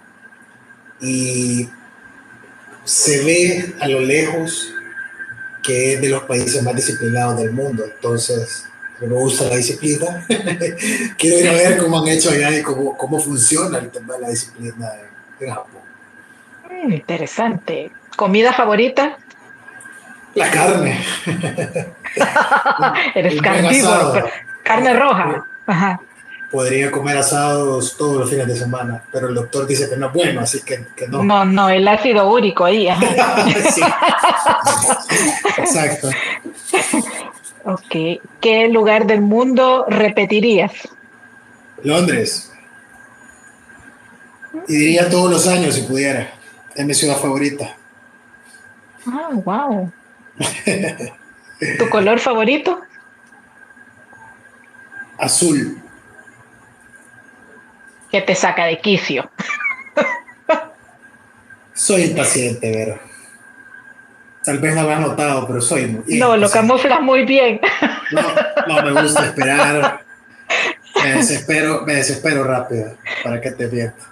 Y 1.00 1.68
se 2.84 3.24
ve 3.24 3.74
a 3.80 3.88
lo 3.88 4.00
lejos 4.00 4.74
que 5.62 5.94
es 5.94 6.00
de 6.00 6.08
los 6.08 6.22
países 6.24 6.62
más 6.62 6.76
disciplinados 6.76 7.38
del 7.38 7.52
mundo. 7.52 7.84
Entonces, 7.84 8.66
me 9.00 9.08
gusta 9.08 9.44
la 9.44 9.56
disciplina. 9.56 10.26
Quiero 11.18 11.38
ir 11.38 11.48
a 11.48 11.52
ver 11.52 11.78
cómo 11.78 11.98
han 12.00 12.08
hecho 12.08 12.30
allá 12.30 12.56
y 12.56 12.62
cómo, 12.62 12.96
cómo 12.96 13.18
funciona 13.18 13.78
el 13.78 13.90
tema 13.90 14.14
de 14.14 14.20
la 14.20 14.28
disciplina 14.28 14.92
en, 15.40 15.50
Japón. 15.50 15.82
Mm, 16.70 16.92
interesante. 16.92 17.90
¿Comida 18.16 18.52
favorita? 18.52 19.18
La 20.34 20.50
carne. 20.50 21.00
Eres 23.14 23.40
carnívoro. 23.40 24.28
Carne 24.62 24.94
roja. 24.94 25.44
Podría 26.54 26.92
comer 26.92 27.18
asados 27.18 27.96
todos 27.96 28.16
los 28.20 28.30
fines 28.30 28.46
de 28.46 28.54
semana, 28.54 29.02
pero 29.10 29.28
el 29.28 29.34
doctor 29.34 29.66
dice 29.66 29.90
que 29.90 29.96
no 29.96 30.06
es 30.06 30.12
bueno, 30.12 30.40
así 30.40 30.62
que, 30.62 30.86
no. 31.08 31.24
No, 31.24 31.44
no, 31.44 31.68
el 31.68 31.88
ácido 31.88 32.30
úrico 32.30 32.64
ahí. 32.64 32.86
sí. 33.74 33.82
Exacto. 35.58 36.10
Ok. 37.64 38.20
¿Qué 38.40 38.68
lugar 38.68 39.04
del 39.04 39.20
mundo 39.20 39.84
repetirías? 39.88 40.70
Londres. 41.82 42.52
Y 44.68 44.76
diría 44.76 45.10
todos 45.10 45.28
los 45.28 45.48
años 45.48 45.74
si 45.74 45.82
pudiera. 45.82 46.34
Es 46.76 46.86
mi 46.86 46.94
ciudad 46.94 47.16
favorita. 47.16 47.74
Ah, 49.08 49.30
wow. 49.32 49.92
¿Tu 51.78 51.88
color 51.90 52.20
favorito? 52.20 52.80
Azul. 55.18 55.83
¿Qué 58.14 58.20
te 58.20 58.36
saca 58.36 58.66
de 58.66 58.78
quicio? 58.78 59.28
soy 61.74 62.02
impaciente, 62.02 62.70
Vero. 62.70 63.00
Tal 64.44 64.60
vez 64.60 64.72
no 64.76 64.84
lo 64.84 64.90
has 64.90 65.00
notado, 65.00 65.44
pero 65.48 65.60
soy 65.60 65.86
muy. 65.86 66.16
No, 66.16 66.36
lo 66.36 66.48
camuflas 66.48 67.00
muy 67.00 67.24
bien. 67.24 67.60
No, 68.12 68.22
no 68.68 68.82
me 68.84 69.02
gusta 69.02 69.26
esperar. 69.26 70.04
Me 71.02 71.14
desespero, 71.14 71.82
me 71.84 71.94
desespero 71.94 72.44
rápido. 72.44 72.96
¿Para 73.24 73.40
que 73.40 73.50
te 73.50 73.66
pierdas? 73.66 74.06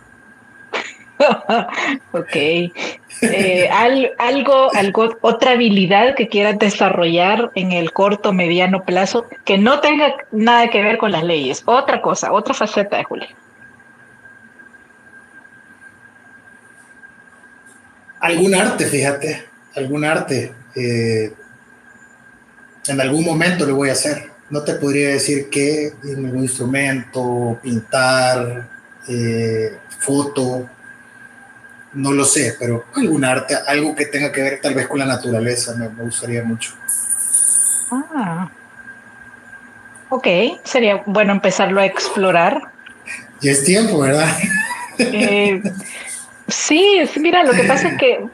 ok. 2.11 2.35
Eh, 2.35 3.69
algo, 3.71 4.75
algo, 4.75 5.17
otra 5.21 5.53
habilidad 5.53 6.17
que 6.17 6.27
quieras 6.27 6.59
desarrollar 6.59 7.53
en 7.55 7.71
el 7.71 7.93
corto, 7.93 8.33
mediano 8.33 8.83
plazo, 8.83 9.27
que 9.45 9.59
no 9.59 9.79
tenga 9.79 10.13
nada 10.33 10.71
que 10.71 10.83
ver 10.83 10.99
con 10.99 11.13
las 11.13 11.23
leyes. 11.23 11.63
Otra 11.67 12.03
cosa, 12.03 12.33
otra 12.33 12.53
faceta 12.53 12.97
de 12.97 13.05
Julio. 13.05 13.29
Algún 18.23 18.55
arte, 18.55 18.87
fíjate, 18.87 19.45
algún 19.75 20.05
arte. 20.05 20.55
Eh, 20.77 21.33
en 22.87 23.01
algún 23.01 23.25
momento 23.25 23.67
lo 23.67 23.75
voy 23.75 23.89
a 23.89 23.93
hacer. 23.93 24.31
No 24.49 24.63
te 24.63 24.75
podría 24.75 25.09
decir 25.09 25.49
qué, 25.51 25.93
algún 26.05 26.43
instrumento, 26.43 27.59
pintar, 27.61 28.69
eh, 29.09 29.77
foto, 29.99 30.71
no 31.95 32.13
lo 32.13 32.25
sé, 32.25 32.55
pero 32.61 32.85
algún 32.95 33.25
arte, 33.25 33.57
algo 33.67 33.97
que 33.97 34.07
tenga 34.07 34.31
que 34.31 34.41
ver 34.41 34.61
tal 34.63 34.75
vez 34.75 34.87
con 34.87 35.01
la 35.01 35.07
naturaleza, 35.07 35.75
me, 35.75 35.89
gustaría 35.89 36.45
mucho. 36.45 36.75
Ah. 37.91 38.49
Ok, 40.11 40.29
sería 40.63 41.03
bueno 41.07 41.33
empezarlo 41.33 41.81
a 41.81 41.87
explorar. 41.87 42.71
Y 43.41 43.49
es 43.49 43.65
tiempo, 43.65 43.99
¿verdad? 43.99 44.29
Eh, 44.99 45.61
sí, 46.49 47.03
mira, 47.21 47.45
lo 47.45 47.53
que 47.53 47.65
pasa 47.65 47.89
es 47.89 47.99
que 47.99 48.27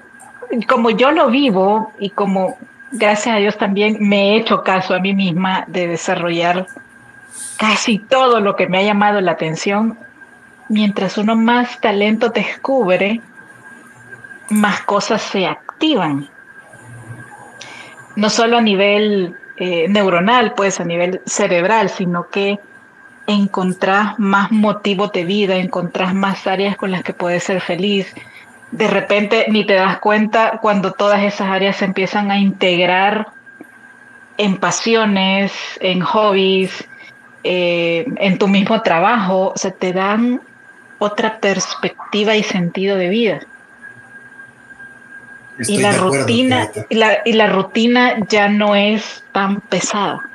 como 0.66 0.90
yo 0.90 1.10
lo 1.10 1.30
vivo 1.30 1.92
y 1.98 2.10
como 2.10 2.56
gracias 2.90 3.36
a 3.36 3.38
Dios 3.38 3.58
también 3.58 3.96
me 4.00 4.30
he 4.30 4.36
hecho 4.36 4.62
caso 4.62 4.94
a 4.94 5.00
mí 5.00 5.14
misma 5.14 5.64
de 5.66 5.86
desarrollar 5.86 6.66
casi 7.58 7.98
todo 7.98 8.40
lo 8.40 8.56
que 8.56 8.68
me 8.68 8.78
ha 8.78 8.82
llamado 8.82 9.20
la 9.20 9.32
atención, 9.32 9.98
mientras 10.68 11.18
uno 11.18 11.36
más 11.36 11.80
talento 11.80 12.30
descubre, 12.30 13.20
más 14.48 14.80
cosas 14.82 15.22
se 15.22 15.46
activan. 15.46 16.28
No 18.16 18.30
solo 18.30 18.58
a 18.58 18.60
nivel 18.60 19.36
eh, 19.56 19.86
neuronal, 19.88 20.54
pues 20.54 20.80
a 20.80 20.84
nivel 20.84 21.20
cerebral, 21.26 21.88
sino 21.88 22.28
que 22.28 22.58
encontrás 23.28 24.18
más 24.18 24.50
motivos 24.50 25.12
de 25.12 25.24
vida, 25.24 25.56
encontrás 25.56 26.14
más 26.14 26.46
áreas 26.48 26.76
con 26.76 26.90
las 26.90 27.04
que 27.04 27.12
puedes 27.12 27.44
ser 27.44 27.60
feliz. 27.60 28.12
De 28.72 28.88
repente 28.88 29.46
ni 29.48 29.64
te 29.64 29.74
das 29.74 29.98
cuenta 29.98 30.58
cuando 30.60 30.92
todas 30.92 31.22
esas 31.22 31.48
áreas 31.48 31.76
se 31.76 31.84
empiezan 31.84 32.32
a 32.32 32.38
integrar 32.38 33.28
en 34.36 34.56
pasiones, 34.56 35.52
en 35.80 36.00
hobbies, 36.00 36.88
eh, 37.44 38.06
en 38.16 38.38
tu 38.38 38.48
mismo 38.48 38.82
trabajo, 38.82 39.52
se 39.54 39.70
te 39.70 39.92
dan 39.92 40.40
otra 40.98 41.38
perspectiva 41.38 42.34
y 42.34 42.42
sentido 42.42 42.96
de 42.96 43.08
vida 43.08 43.40
y 45.66 45.78
la 45.78 45.92
rutina 45.92 46.70
y 46.88 46.94
la, 46.94 47.18
y 47.24 47.32
la 47.32 47.46
rutina 47.48 48.16
ya 48.28 48.48
no 48.48 48.76
es 48.76 49.24
tan 49.32 49.60
pesada. 49.60 50.28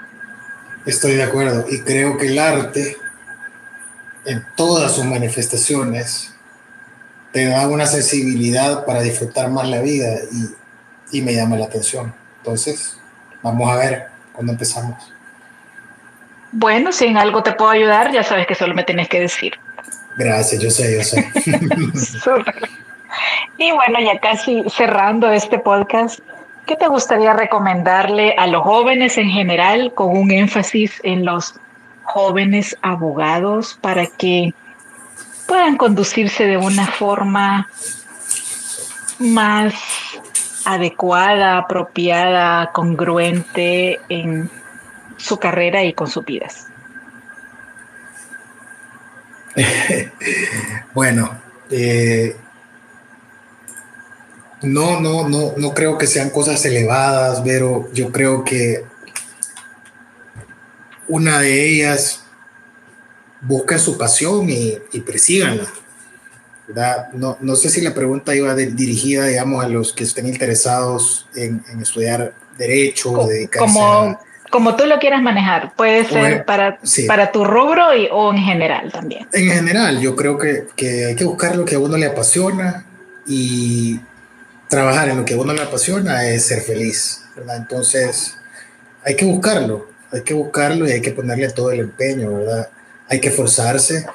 Estoy 0.86 1.16
de 1.16 1.24
acuerdo 1.24 1.66
y 1.70 1.82
creo 1.82 2.18
que 2.18 2.28
el 2.28 2.40
arte 2.40 2.98
en 4.26 4.46
todas 4.56 4.94
sus 4.94 5.06
manifestaciones 5.06 6.34
te 7.32 7.46
da 7.46 7.68
una 7.68 7.86
sensibilidad 7.86 8.86
para 8.86 9.02
disfrutar 9.02 9.50
más 9.50 9.68
la 9.68 9.82
vida 9.82 10.16
y, 10.32 11.18
y 11.18 11.22
me 11.22 11.34
llama 11.34 11.58
la 11.58 11.66
atención. 11.66 12.14
Entonces, 12.38 12.98
vamos 13.42 13.72
a 13.72 13.78
ver 13.78 14.08
cuando 14.34 14.52
empezamos. 14.52 15.12
Bueno, 16.52 16.92
si 16.92 17.06
en 17.06 17.18
algo 17.18 17.42
te 17.42 17.54
puedo 17.54 17.72
ayudar, 17.72 18.12
ya 18.12 18.24
sabes 18.24 18.46
que 18.46 18.54
solo 18.54 18.76
me 18.76 18.84
tienes 18.84 19.10
que 19.10 19.20
decir. 19.20 19.54
Gracias, 20.18 20.62
yo 20.62 20.70
sé, 20.70 20.96
yo 20.98 21.04
sé. 21.04 21.32
Y 23.58 23.72
bueno, 23.72 24.00
ya 24.00 24.20
casi 24.20 24.64
cerrando 24.70 25.32
este 25.32 25.60
podcast, 25.60 26.20
¿qué 26.66 26.76
te 26.76 26.88
gustaría 26.88 27.34
recomendarle 27.34 28.36
a 28.38 28.48
los 28.48 28.64
jóvenes 28.64 29.18
en 29.18 29.30
general, 29.30 29.94
con 29.94 30.16
un 30.16 30.32
énfasis 30.32 31.00
en 31.04 31.26
los 31.26 31.56
jóvenes 32.04 32.78
abogados, 32.82 33.78
para 33.82 34.08
que 34.08 34.54
puedan 35.48 35.78
conducirse 35.78 36.46
de 36.46 36.58
una 36.58 36.88
forma 36.88 37.70
más 39.20 39.74
adecuada, 40.66 41.58
apropiada, 41.58 42.72
congruente 42.72 44.00
en 44.10 44.50
su 45.18 45.38
carrera 45.40 45.84
y 45.84 45.94
con 45.94 46.08
sus 46.08 46.26
vidas? 46.26 46.68
bueno, 50.94 51.38
eh, 51.70 52.36
no, 54.64 55.00
no, 55.00 55.28
no, 55.28 55.54
no 55.58 55.74
creo 55.74 55.98
que 55.98 56.08
sean 56.08 56.30
cosas 56.30 56.64
elevadas, 56.66 57.42
pero 57.44 57.90
yo 57.94 58.12
creo 58.12 58.44
que 58.44 58.84
una 61.08 61.40
de 61.40 61.68
ellas 61.68 62.24
busca 63.42 63.78
su 63.78 63.98
pasión 63.98 64.50
y, 64.50 64.78
y 64.92 65.02
persíganla. 65.02 65.68
No, 67.14 67.38
no, 67.42 67.56
sé 67.56 67.70
si 67.70 67.82
la 67.82 67.94
pregunta 67.94 68.34
iba 68.34 68.56
dirigida, 68.56 69.26
digamos, 69.26 69.64
a 69.64 69.68
los 69.68 69.92
que 69.92 70.06
estén 70.06 70.28
interesados 70.28 71.28
en, 71.36 71.62
estudiar 71.82 72.34
derecho, 72.58 73.12
o 73.12 73.28
dedicarse 73.28 73.68
como, 73.68 74.18
como 74.50 74.76
tú 74.76 74.86
lo 74.86 74.98
quieras 74.98 75.22
manejar, 75.22 75.76
puede 75.76 76.06
ser 76.06 76.46
para, 76.46 76.80
para 77.08 77.32
tu 77.32 77.44
rubro 77.44 77.94
y, 77.94 78.08
o 78.12 78.32
en 78.32 78.40
general 78.40 78.92
también. 78.92 79.28
En 79.34 79.50
general, 79.50 80.00
yo 80.00 80.16
creo 80.16 80.38
que, 80.38 80.68
que 80.76 81.06
hay 81.08 81.16
que 81.16 81.26
buscar 81.26 81.56
lo 81.58 81.66
que 81.66 81.76
a 81.76 81.80
uno 81.80 81.98
le 81.98 82.06
apasiona 82.06 82.86
y 83.28 84.00
trabajar 84.74 85.08
en 85.10 85.18
lo 85.18 85.26
que 85.26 85.36
a 85.36 85.38
uno 85.38 85.54
le 85.54 85.62
apasiona 85.62 86.28
es 86.28 86.48
ser 86.48 86.62
feliz, 86.62 87.22
¿verdad? 87.36 87.58
Entonces, 87.58 88.34
hay 89.04 89.16
que 89.16 89.24
buscarlo, 89.24 89.88
hay 90.12 90.22
que 90.22 90.34
buscarlo 90.34 90.88
y 90.88 90.92
hay 90.94 91.02
que 91.02 91.12
ponerle 91.12 91.48
todo 91.52 91.72
el 91.72 91.82
empeño, 91.82 92.34
¿verdad? 92.34 92.70
Hay 93.08 93.20
que 93.20 93.30
forzarse. 93.30 94.08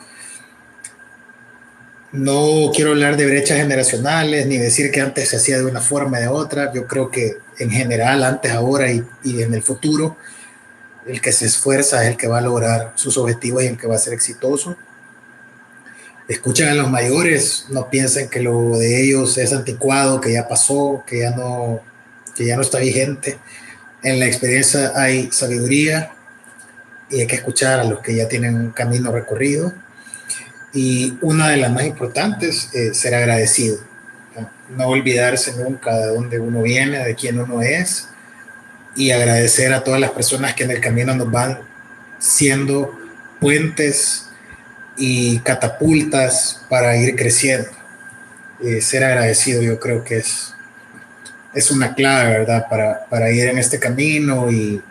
No 2.10 2.72
quiero 2.74 2.90
hablar 2.90 3.16
de 3.16 3.26
brechas 3.26 3.58
generacionales 3.58 4.46
ni 4.46 4.58
decir 4.58 4.90
que 4.90 5.00
antes 5.00 5.28
se 5.28 5.36
hacía 5.36 5.58
de 5.58 5.64
una 5.64 5.80
forma 5.80 6.18
o 6.18 6.20
de 6.22 6.26
otra. 6.26 6.72
Yo 6.72 6.88
creo 6.88 7.08
que 7.08 7.36
en 7.60 7.70
general, 7.70 8.24
antes, 8.24 8.50
ahora 8.50 8.90
y, 8.90 9.04
y 9.22 9.42
en 9.42 9.54
el 9.54 9.62
futuro, 9.62 10.16
el 11.06 11.20
que 11.20 11.30
se 11.30 11.46
esfuerza 11.46 12.02
es 12.02 12.10
el 12.10 12.16
que 12.16 12.26
va 12.26 12.38
a 12.38 12.40
lograr 12.40 12.94
sus 12.96 13.16
objetivos 13.16 13.62
y 13.62 13.68
el 13.68 13.78
que 13.78 13.86
va 13.86 13.94
a 13.94 13.98
ser 13.98 14.12
exitoso 14.12 14.76
escuchen 16.28 16.68
a 16.68 16.74
los 16.74 16.90
mayores, 16.90 17.66
no 17.70 17.88
piensen 17.88 18.28
que 18.28 18.40
lo 18.40 18.76
de 18.76 19.02
ellos 19.02 19.38
es 19.38 19.52
anticuado, 19.52 20.20
que 20.20 20.32
ya 20.32 20.46
pasó, 20.46 21.02
que 21.06 21.20
ya 21.20 21.30
no, 21.30 21.80
que 22.36 22.46
ya 22.46 22.56
no 22.56 22.62
está 22.62 22.78
vigente. 22.78 23.38
En 24.02 24.20
la 24.20 24.26
experiencia 24.26 24.92
hay 24.94 25.30
sabiduría 25.32 26.12
y 27.10 27.20
hay 27.20 27.26
que 27.26 27.36
escuchar 27.36 27.80
a 27.80 27.84
los 27.84 28.00
que 28.00 28.14
ya 28.14 28.28
tienen 28.28 28.54
un 28.54 28.70
camino 28.70 29.10
recorrido. 29.10 29.72
Y 30.74 31.16
una 31.22 31.48
de 31.48 31.56
las 31.56 31.72
más 31.72 31.84
importantes 31.84 32.68
es 32.74 32.98
ser 32.98 33.14
agradecido. 33.14 33.78
No 34.76 34.88
olvidarse 34.88 35.56
nunca 35.56 35.96
de 35.96 36.08
dónde 36.08 36.38
uno 36.38 36.62
viene, 36.62 37.02
de 37.02 37.14
quién 37.14 37.40
uno 37.40 37.62
es 37.62 38.08
y 38.94 39.12
agradecer 39.12 39.72
a 39.72 39.82
todas 39.82 40.00
las 40.00 40.10
personas 40.10 40.54
que 40.54 40.64
en 40.64 40.72
el 40.72 40.80
camino 40.80 41.14
nos 41.14 41.30
van 41.30 41.60
siendo 42.18 42.92
puentes 43.40 44.27
y 44.98 45.38
catapultas 45.40 46.66
para 46.68 46.96
ir 46.96 47.14
creciendo. 47.16 47.70
Eh, 48.60 48.80
ser 48.80 49.04
agradecido 49.04 49.62
yo 49.62 49.78
creo 49.78 50.02
que 50.02 50.18
es, 50.18 50.52
es 51.54 51.70
una 51.70 51.94
clave, 51.94 52.38
¿verdad? 52.38 52.66
Para, 52.68 53.06
para 53.06 53.30
ir 53.30 53.46
en 53.48 53.58
este 53.58 53.78
camino 53.78 54.50
y, 54.50 54.82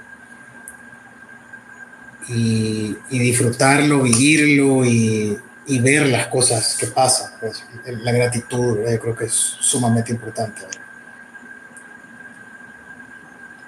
y, 2.29 2.95
disfrutarlo, 3.09 4.03
vivirlo 4.03 4.85
y, 4.85 5.37
y, 5.65 5.79
ver 5.79 6.07
las 6.07 6.27
cosas 6.27 6.77
que 6.79 6.87
pasan. 6.87 7.31
Pues, 7.39 7.63
la 7.85 8.11
gratitud, 8.11 8.79
yo 8.89 8.99
creo 8.99 9.15
que 9.15 9.25
es 9.25 9.33
sumamente 9.33 10.11
importante. 10.11 10.61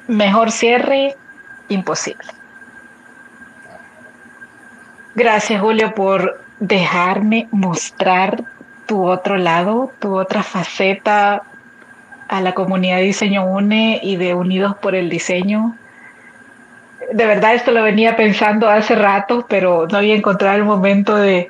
Mejor 0.07 0.51
cierre, 0.51 1.15
imposible. 1.67 2.38
Gracias, 5.16 5.60
Julio, 5.60 5.95
por 5.95 6.39
dejarme 6.60 7.47
mostrar 7.51 8.43
tu 8.86 9.05
otro 9.05 9.38
lado, 9.38 9.91
tu 9.99 10.18
otra 10.18 10.43
faceta 10.43 11.43
a 12.28 12.41
la 12.41 12.53
comunidad 12.53 12.97
de 12.97 13.03
Diseño 13.03 13.45
UNE 13.45 13.99
y 14.03 14.18
de 14.18 14.36
Unidos 14.36 14.76
por 14.82 14.95
el 14.95 15.10
Diseño. 15.10 15.76
De 17.12 17.26
verdad, 17.26 17.55
esto 17.55 17.72
lo 17.72 17.82
venía 17.82 18.16
pensando 18.16 18.70
hace 18.70 18.95
rato, 18.95 19.45
pero 19.49 19.88
no 19.88 19.97
había 19.97 20.16
encontrado 20.16 20.57
el 20.57 20.64
momento 20.64 21.16
de, 21.16 21.49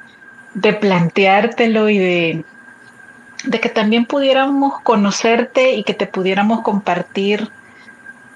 planteártelo 0.79 1.89
y 1.89 1.97
de, 1.97 2.45
de 3.43 3.59
que 3.59 3.69
también 3.69 4.05
pudiéramos 4.05 4.79
conocerte 4.81 5.73
y 5.73 5.83
que 5.83 5.93
te 5.93 6.07
pudiéramos 6.07 6.61
compartir 6.61 7.49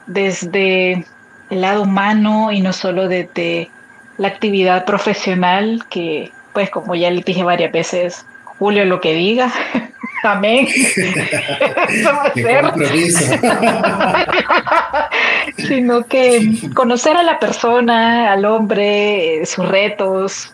desde 0.06 1.06
el 1.50 1.62
lado 1.62 1.84
humano 1.84 2.52
y 2.52 2.60
no 2.60 2.74
solo 2.74 3.08
desde 3.08 3.70
la 4.18 4.28
actividad 4.28 4.86
profesional 4.86 5.84
que, 5.90 6.32
pues 6.54 6.70
como 6.70 6.96
ya 6.96 7.10
le 7.10 7.22
dije 7.22 7.44
varias 7.44 7.72
veces, 7.72 8.26
Julio 8.60 8.86
lo 8.86 9.02
que 9.02 9.14
diga, 9.14 9.52
amén. 10.24 10.68
Sino 15.58 16.06
que 16.06 16.70
conocer 16.74 17.18
a 17.18 17.24
la 17.24 17.40
persona, 17.40 18.32
al 18.32 18.46
hombre, 18.46 19.46
sus 19.46 19.68
retos, 19.68 20.54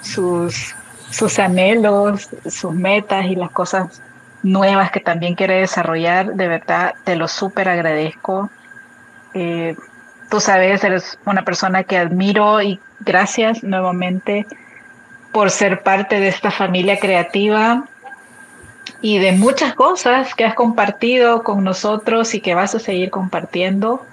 sus, 0.00 0.74
sus 1.10 1.38
anhelos, 1.38 2.30
sus 2.48 2.72
metas 2.72 3.26
y 3.26 3.36
las 3.36 3.50
cosas 3.50 4.00
nuevas 4.42 4.90
que 4.90 5.00
también 5.00 5.34
quiere 5.34 5.60
desarrollar, 5.60 6.34
de 6.34 6.48
verdad 6.48 6.94
te 7.04 7.16
lo 7.16 7.28
súper 7.28 7.68
agradezco. 7.68 8.48
Eh, 9.34 9.76
tú 10.30 10.40
sabes, 10.40 10.82
eres 10.84 11.18
una 11.24 11.44
persona 11.44 11.84
que 11.84 11.98
admiro 11.98 12.60
y 12.62 12.80
gracias 13.00 13.62
nuevamente 13.62 14.46
por 15.32 15.50
ser 15.50 15.82
parte 15.82 16.18
de 16.20 16.28
esta 16.28 16.50
familia 16.50 16.98
creativa 16.98 17.84
y 19.00 19.18
de 19.18 19.32
muchas 19.32 19.74
cosas 19.74 20.34
que 20.34 20.44
has 20.44 20.54
compartido 20.54 21.42
con 21.42 21.62
nosotros 21.62 22.34
y 22.34 22.40
que 22.40 22.54
vas 22.54 22.74
a 22.74 22.78
seguir 22.78 23.10
compartiendo. 23.10 24.04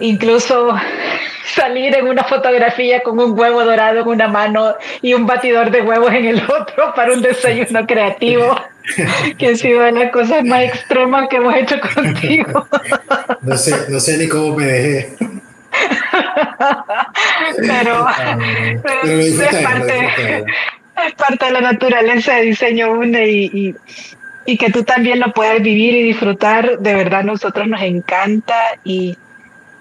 Incluso 0.00 0.74
salir 1.46 1.96
en 1.96 2.08
una 2.08 2.24
fotografía 2.24 3.02
con 3.02 3.18
un 3.18 3.38
huevo 3.38 3.64
dorado 3.64 4.00
en 4.00 4.08
una 4.08 4.28
mano 4.28 4.74
y 5.00 5.14
un 5.14 5.26
batidor 5.26 5.70
de 5.70 5.82
huevos 5.82 6.12
en 6.12 6.26
el 6.26 6.42
otro 6.42 6.92
para 6.94 7.12
un 7.12 7.22
desayuno 7.22 7.86
creativo, 7.86 8.54
que 9.38 9.48
ha 9.48 9.56
sido 9.56 9.82
de 9.82 9.92
las 9.92 10.12
cosas 10.12 10.44
más 10.44 10.64
extremas 10.64 11.28
que 11.28 11.36
hemos 11.36 11.54
hecho 11.54 11.76
contigo. 11.94 12.68
No 13.42 13.56
sé, 13.56 13.90
no 13.90 14.00
sé 14.00 14.18
ni 14.18 14.28
cómo 14.28 14.56
me 14.56 14.66
dejé. 14.66 15.16
pero, 17.58 18.06
es, 19.04 19.36
parte, 19.62 20.44
es, 21.06 21.12
parte, 21.14 21.44
de 21.46 21.50
la 21.50 21.60
naturaleza 21.60 22.36
de 22.36 22.42
diseño 22.42 22.92
UNE 22.92 23.28
y, 23.28 23.74
y, 24.46 24.56
que 24.56 24.70
tú 24.70 24.84
también 24.84 25.20
lo 25.20 25.32
puedas 25.32 25.60
vivir 25.60 25.94
y 25.94 26.02
disfrutar, 26.02 26.78
de 26.78 26.94
verdad 26.94 27.24
nosotros 27.24 27.66
nos 27.68 27.82
encanta 27.82 28.56
y, 28.84 29.18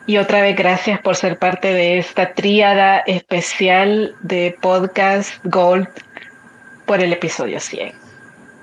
y 0.06 0.18
otra 0.18 0.42
vez 0.42 0.56
gracias 0.56 1.00
por 1.00 1.16
ser 1.16 1.40
parte 1.40 1.74
de 1.74 1.98
esta 1.98 2.34
tríada 2.34 3.00
especial 3.00 4.16
de 4.22 4.58
podcast 4.60 5.34
Gold 5.46 5.88
por 6.86 7.02
el 7.02 7.14
episodio 7.14 7.60
100. 7.60 8.05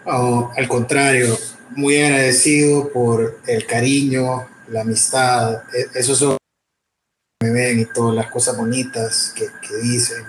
Al 0.04 0.68
contrario, 0.68 1.38
muy 1.70 1.98
agradecido 1.98 2.90
por 2.90 3.40
el 3.46 3.66
cariño, 3.66 4.46
la 4.68 4.82
amistad, 4.82 5.62
e, 5.74 5.98
eso 5.98 6.14
son 6.14 6.36
me 7.42 7.50
ven 7.50 7.80
y 7.80 7.84
todas 7.86 8.14
las 8.14 8.30
cosas 8.30 8.56
bonitas 8.56 9.34
que, 9.34 9.48
dicen. 9.82 10.24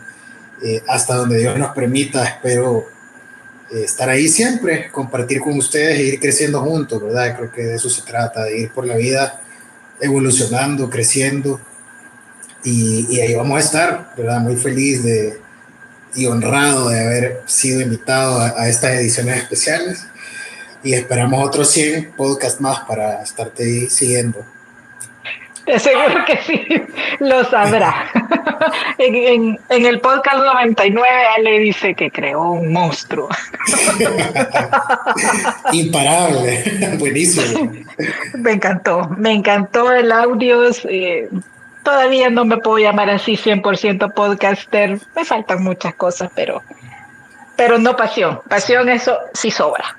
Eh, 0.63 0.81
hasta 0.87 1.15
donde 1.15 1.39
Dios 1.39 1.57
nos 1.57 1.75
permita, 1.75 2.23
espero 2.23 2.85
eh, 3.69 3.83
estar 3.83 4.09
ahí 4.09 4.27
siempre, 4.27 4.89
compartir 4.91 5.41
con 5.41 5.57
ustedes 5.57 5.99
e 5.99 6.03
ir 6.03 6.19
creciendo 6.19 6.61
juntos, 6.61 7.03
¿verdad? 7.03 7.35
Creo 7.35 7.51
que 7.51 7.63
de 7.63 7.75
eso 7.75 7.89
se 7.89 8.01
trata, 8.01 8.45
de 8.45 8.59
ir 8.59 8.71
por 8.71 8.87
la 8.87 8.95
vida 8.95 9.41
evolucionando, 9.99 10.89
creciendo. 10.89 11.59
Y, 12.63 13.19
ahí 13.19 13.35
vamos 13.35 13.57
a 13.57 13.59
estar, 13.59 14.13
¿verdad? 14.15 14.39
Muy 14.39 14.55
feliz 14.55 15.03
de, 15.03 15.37
y 16.15 16.27
honrado 16.27 16.89
de 16.89 16.99
haber 16.99 17.41
sido 17.45 17.81
invitado 17.81 18.39
a, 18.39 18.61
a 18.61 18.69
estas 18.69 18.91
ediciones 18.91 19.37
especiales. 19.37 20.05
Y 20.83 20.93
esperamos 20.93 21.47
otros 21.47 21.71
100 21.71 22.13
podcasts 22.13 22.59
más 22.59 22.81
para 22.81 23.23
estarte 23.23 23.89
siguiendo. 23.89 24.45
Te 25.65 25.75
aseguro 25.75 26.25
que 26.25 26.37
sí, 26.45 26.65
lo 27.19 27.43
sabrá. 27.45 28.11
en, 28.97 29.57
el 29.69 29.99
podcast 30.01 30.37
99 30.37 31.07
le 31.41 31.59
dice 31.59 31.95
que 31.95 32.11
creó 32.11 32.51
un 32.51 32.73
monstruo. 32.73 33.29
Imparable, 35.71 36.95
buenísimo. 36.99 37.71
Me 38.33 38.53
encantó, 38.53 39.09
me 39.17 39.31
encantó 39.31 39.93
el 39.93 40.11
audio. 40.11 40.69
Eh, 40.89 41.29
todavía 41.83 42.29
no 42.29 42.45
me 42.45 42.57
puedo 42.57 42.79
llamar 42.79 43.09
así 43.09 43.33
100% 43.33 44.13
podcaster, 44.13 44.99
me 45.15 45.25
faltan 45.25 45.63
muchas 45.63 45.95
cosas, 45.95 46.31
pero, 46.35 46.61
pero 47.55 47.77
no 47.77 47.95
pasión. 47.95 48.41
Pasión, 48.49 48.89
eso 48.89 49.17
sí 49.33 49.51
sobra. 49.51 49.97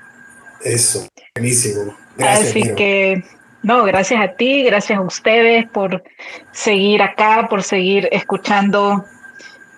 Eso, 0.61 1.07
buenísimo. 1.35 1.95
Gracias. 2.17 2.49
Así 2.49 2.75
que 2.75 3.23
no, 3.61 3.83
gracias 3.83 4.21
a 4.21 4.33
ti, 4.33 4.63
gracias 4.63 4.99
a 4.99 5.01
ustedes 5.01 5.67
por 5.69 6.03
seguir 6.51 7.01
acá, 7.01 7.47
por 7.49 7.63
seguir 7.63 8.07
escuchando 8.11 9.05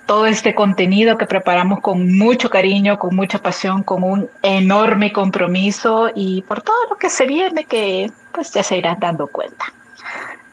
todo 0.05 0.25
este 0.25 0.55
contenido 0.55 1.17
que 1.17 1.25
preparamos 1.25 1.81
con 1.81 2.17
mucho 2.17 2.49
cariño, 2.49 2.97
con 2.97 3.15
mucha 3.15 3.39
pasión, 3.39 3.83
con 3.83 4.03
un 4.03 4.29
enorme 4.41 5.11
compromiso 5.11 6.09
y 6.15 6.41
por 6.43 6.61
todo 6.61 6.89
lo 6.89 6.97
que 6.97 7.09
se 7.09 7.25
viene 7.25 7.65
que 7.65 8.09
pues 8.33 8.51
ya 8.53 8.63
se 8.63 8.77
irán 8.77 8.97
dando 8.99 9.27
cuenta. 9.27 9.65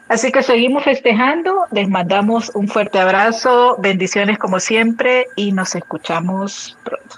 Así 0.07 0.31
que 0.31 0.43
seguimos 0.43 0.83
festejando, 0.83 1.65
les 1.71 1.89
mandamos 1.89 2.51
un 2.53 2.67
fuerte 2.67 2.99
abrazo, 2.99 3.75
bendiciones 3.79 4.37
como 4.37 4.59
siempre 4.59 5.27
y 5.35 5.51
nos 5.51 5.73
escuchamos 5.75 6.77
pronto. 6.83 7.15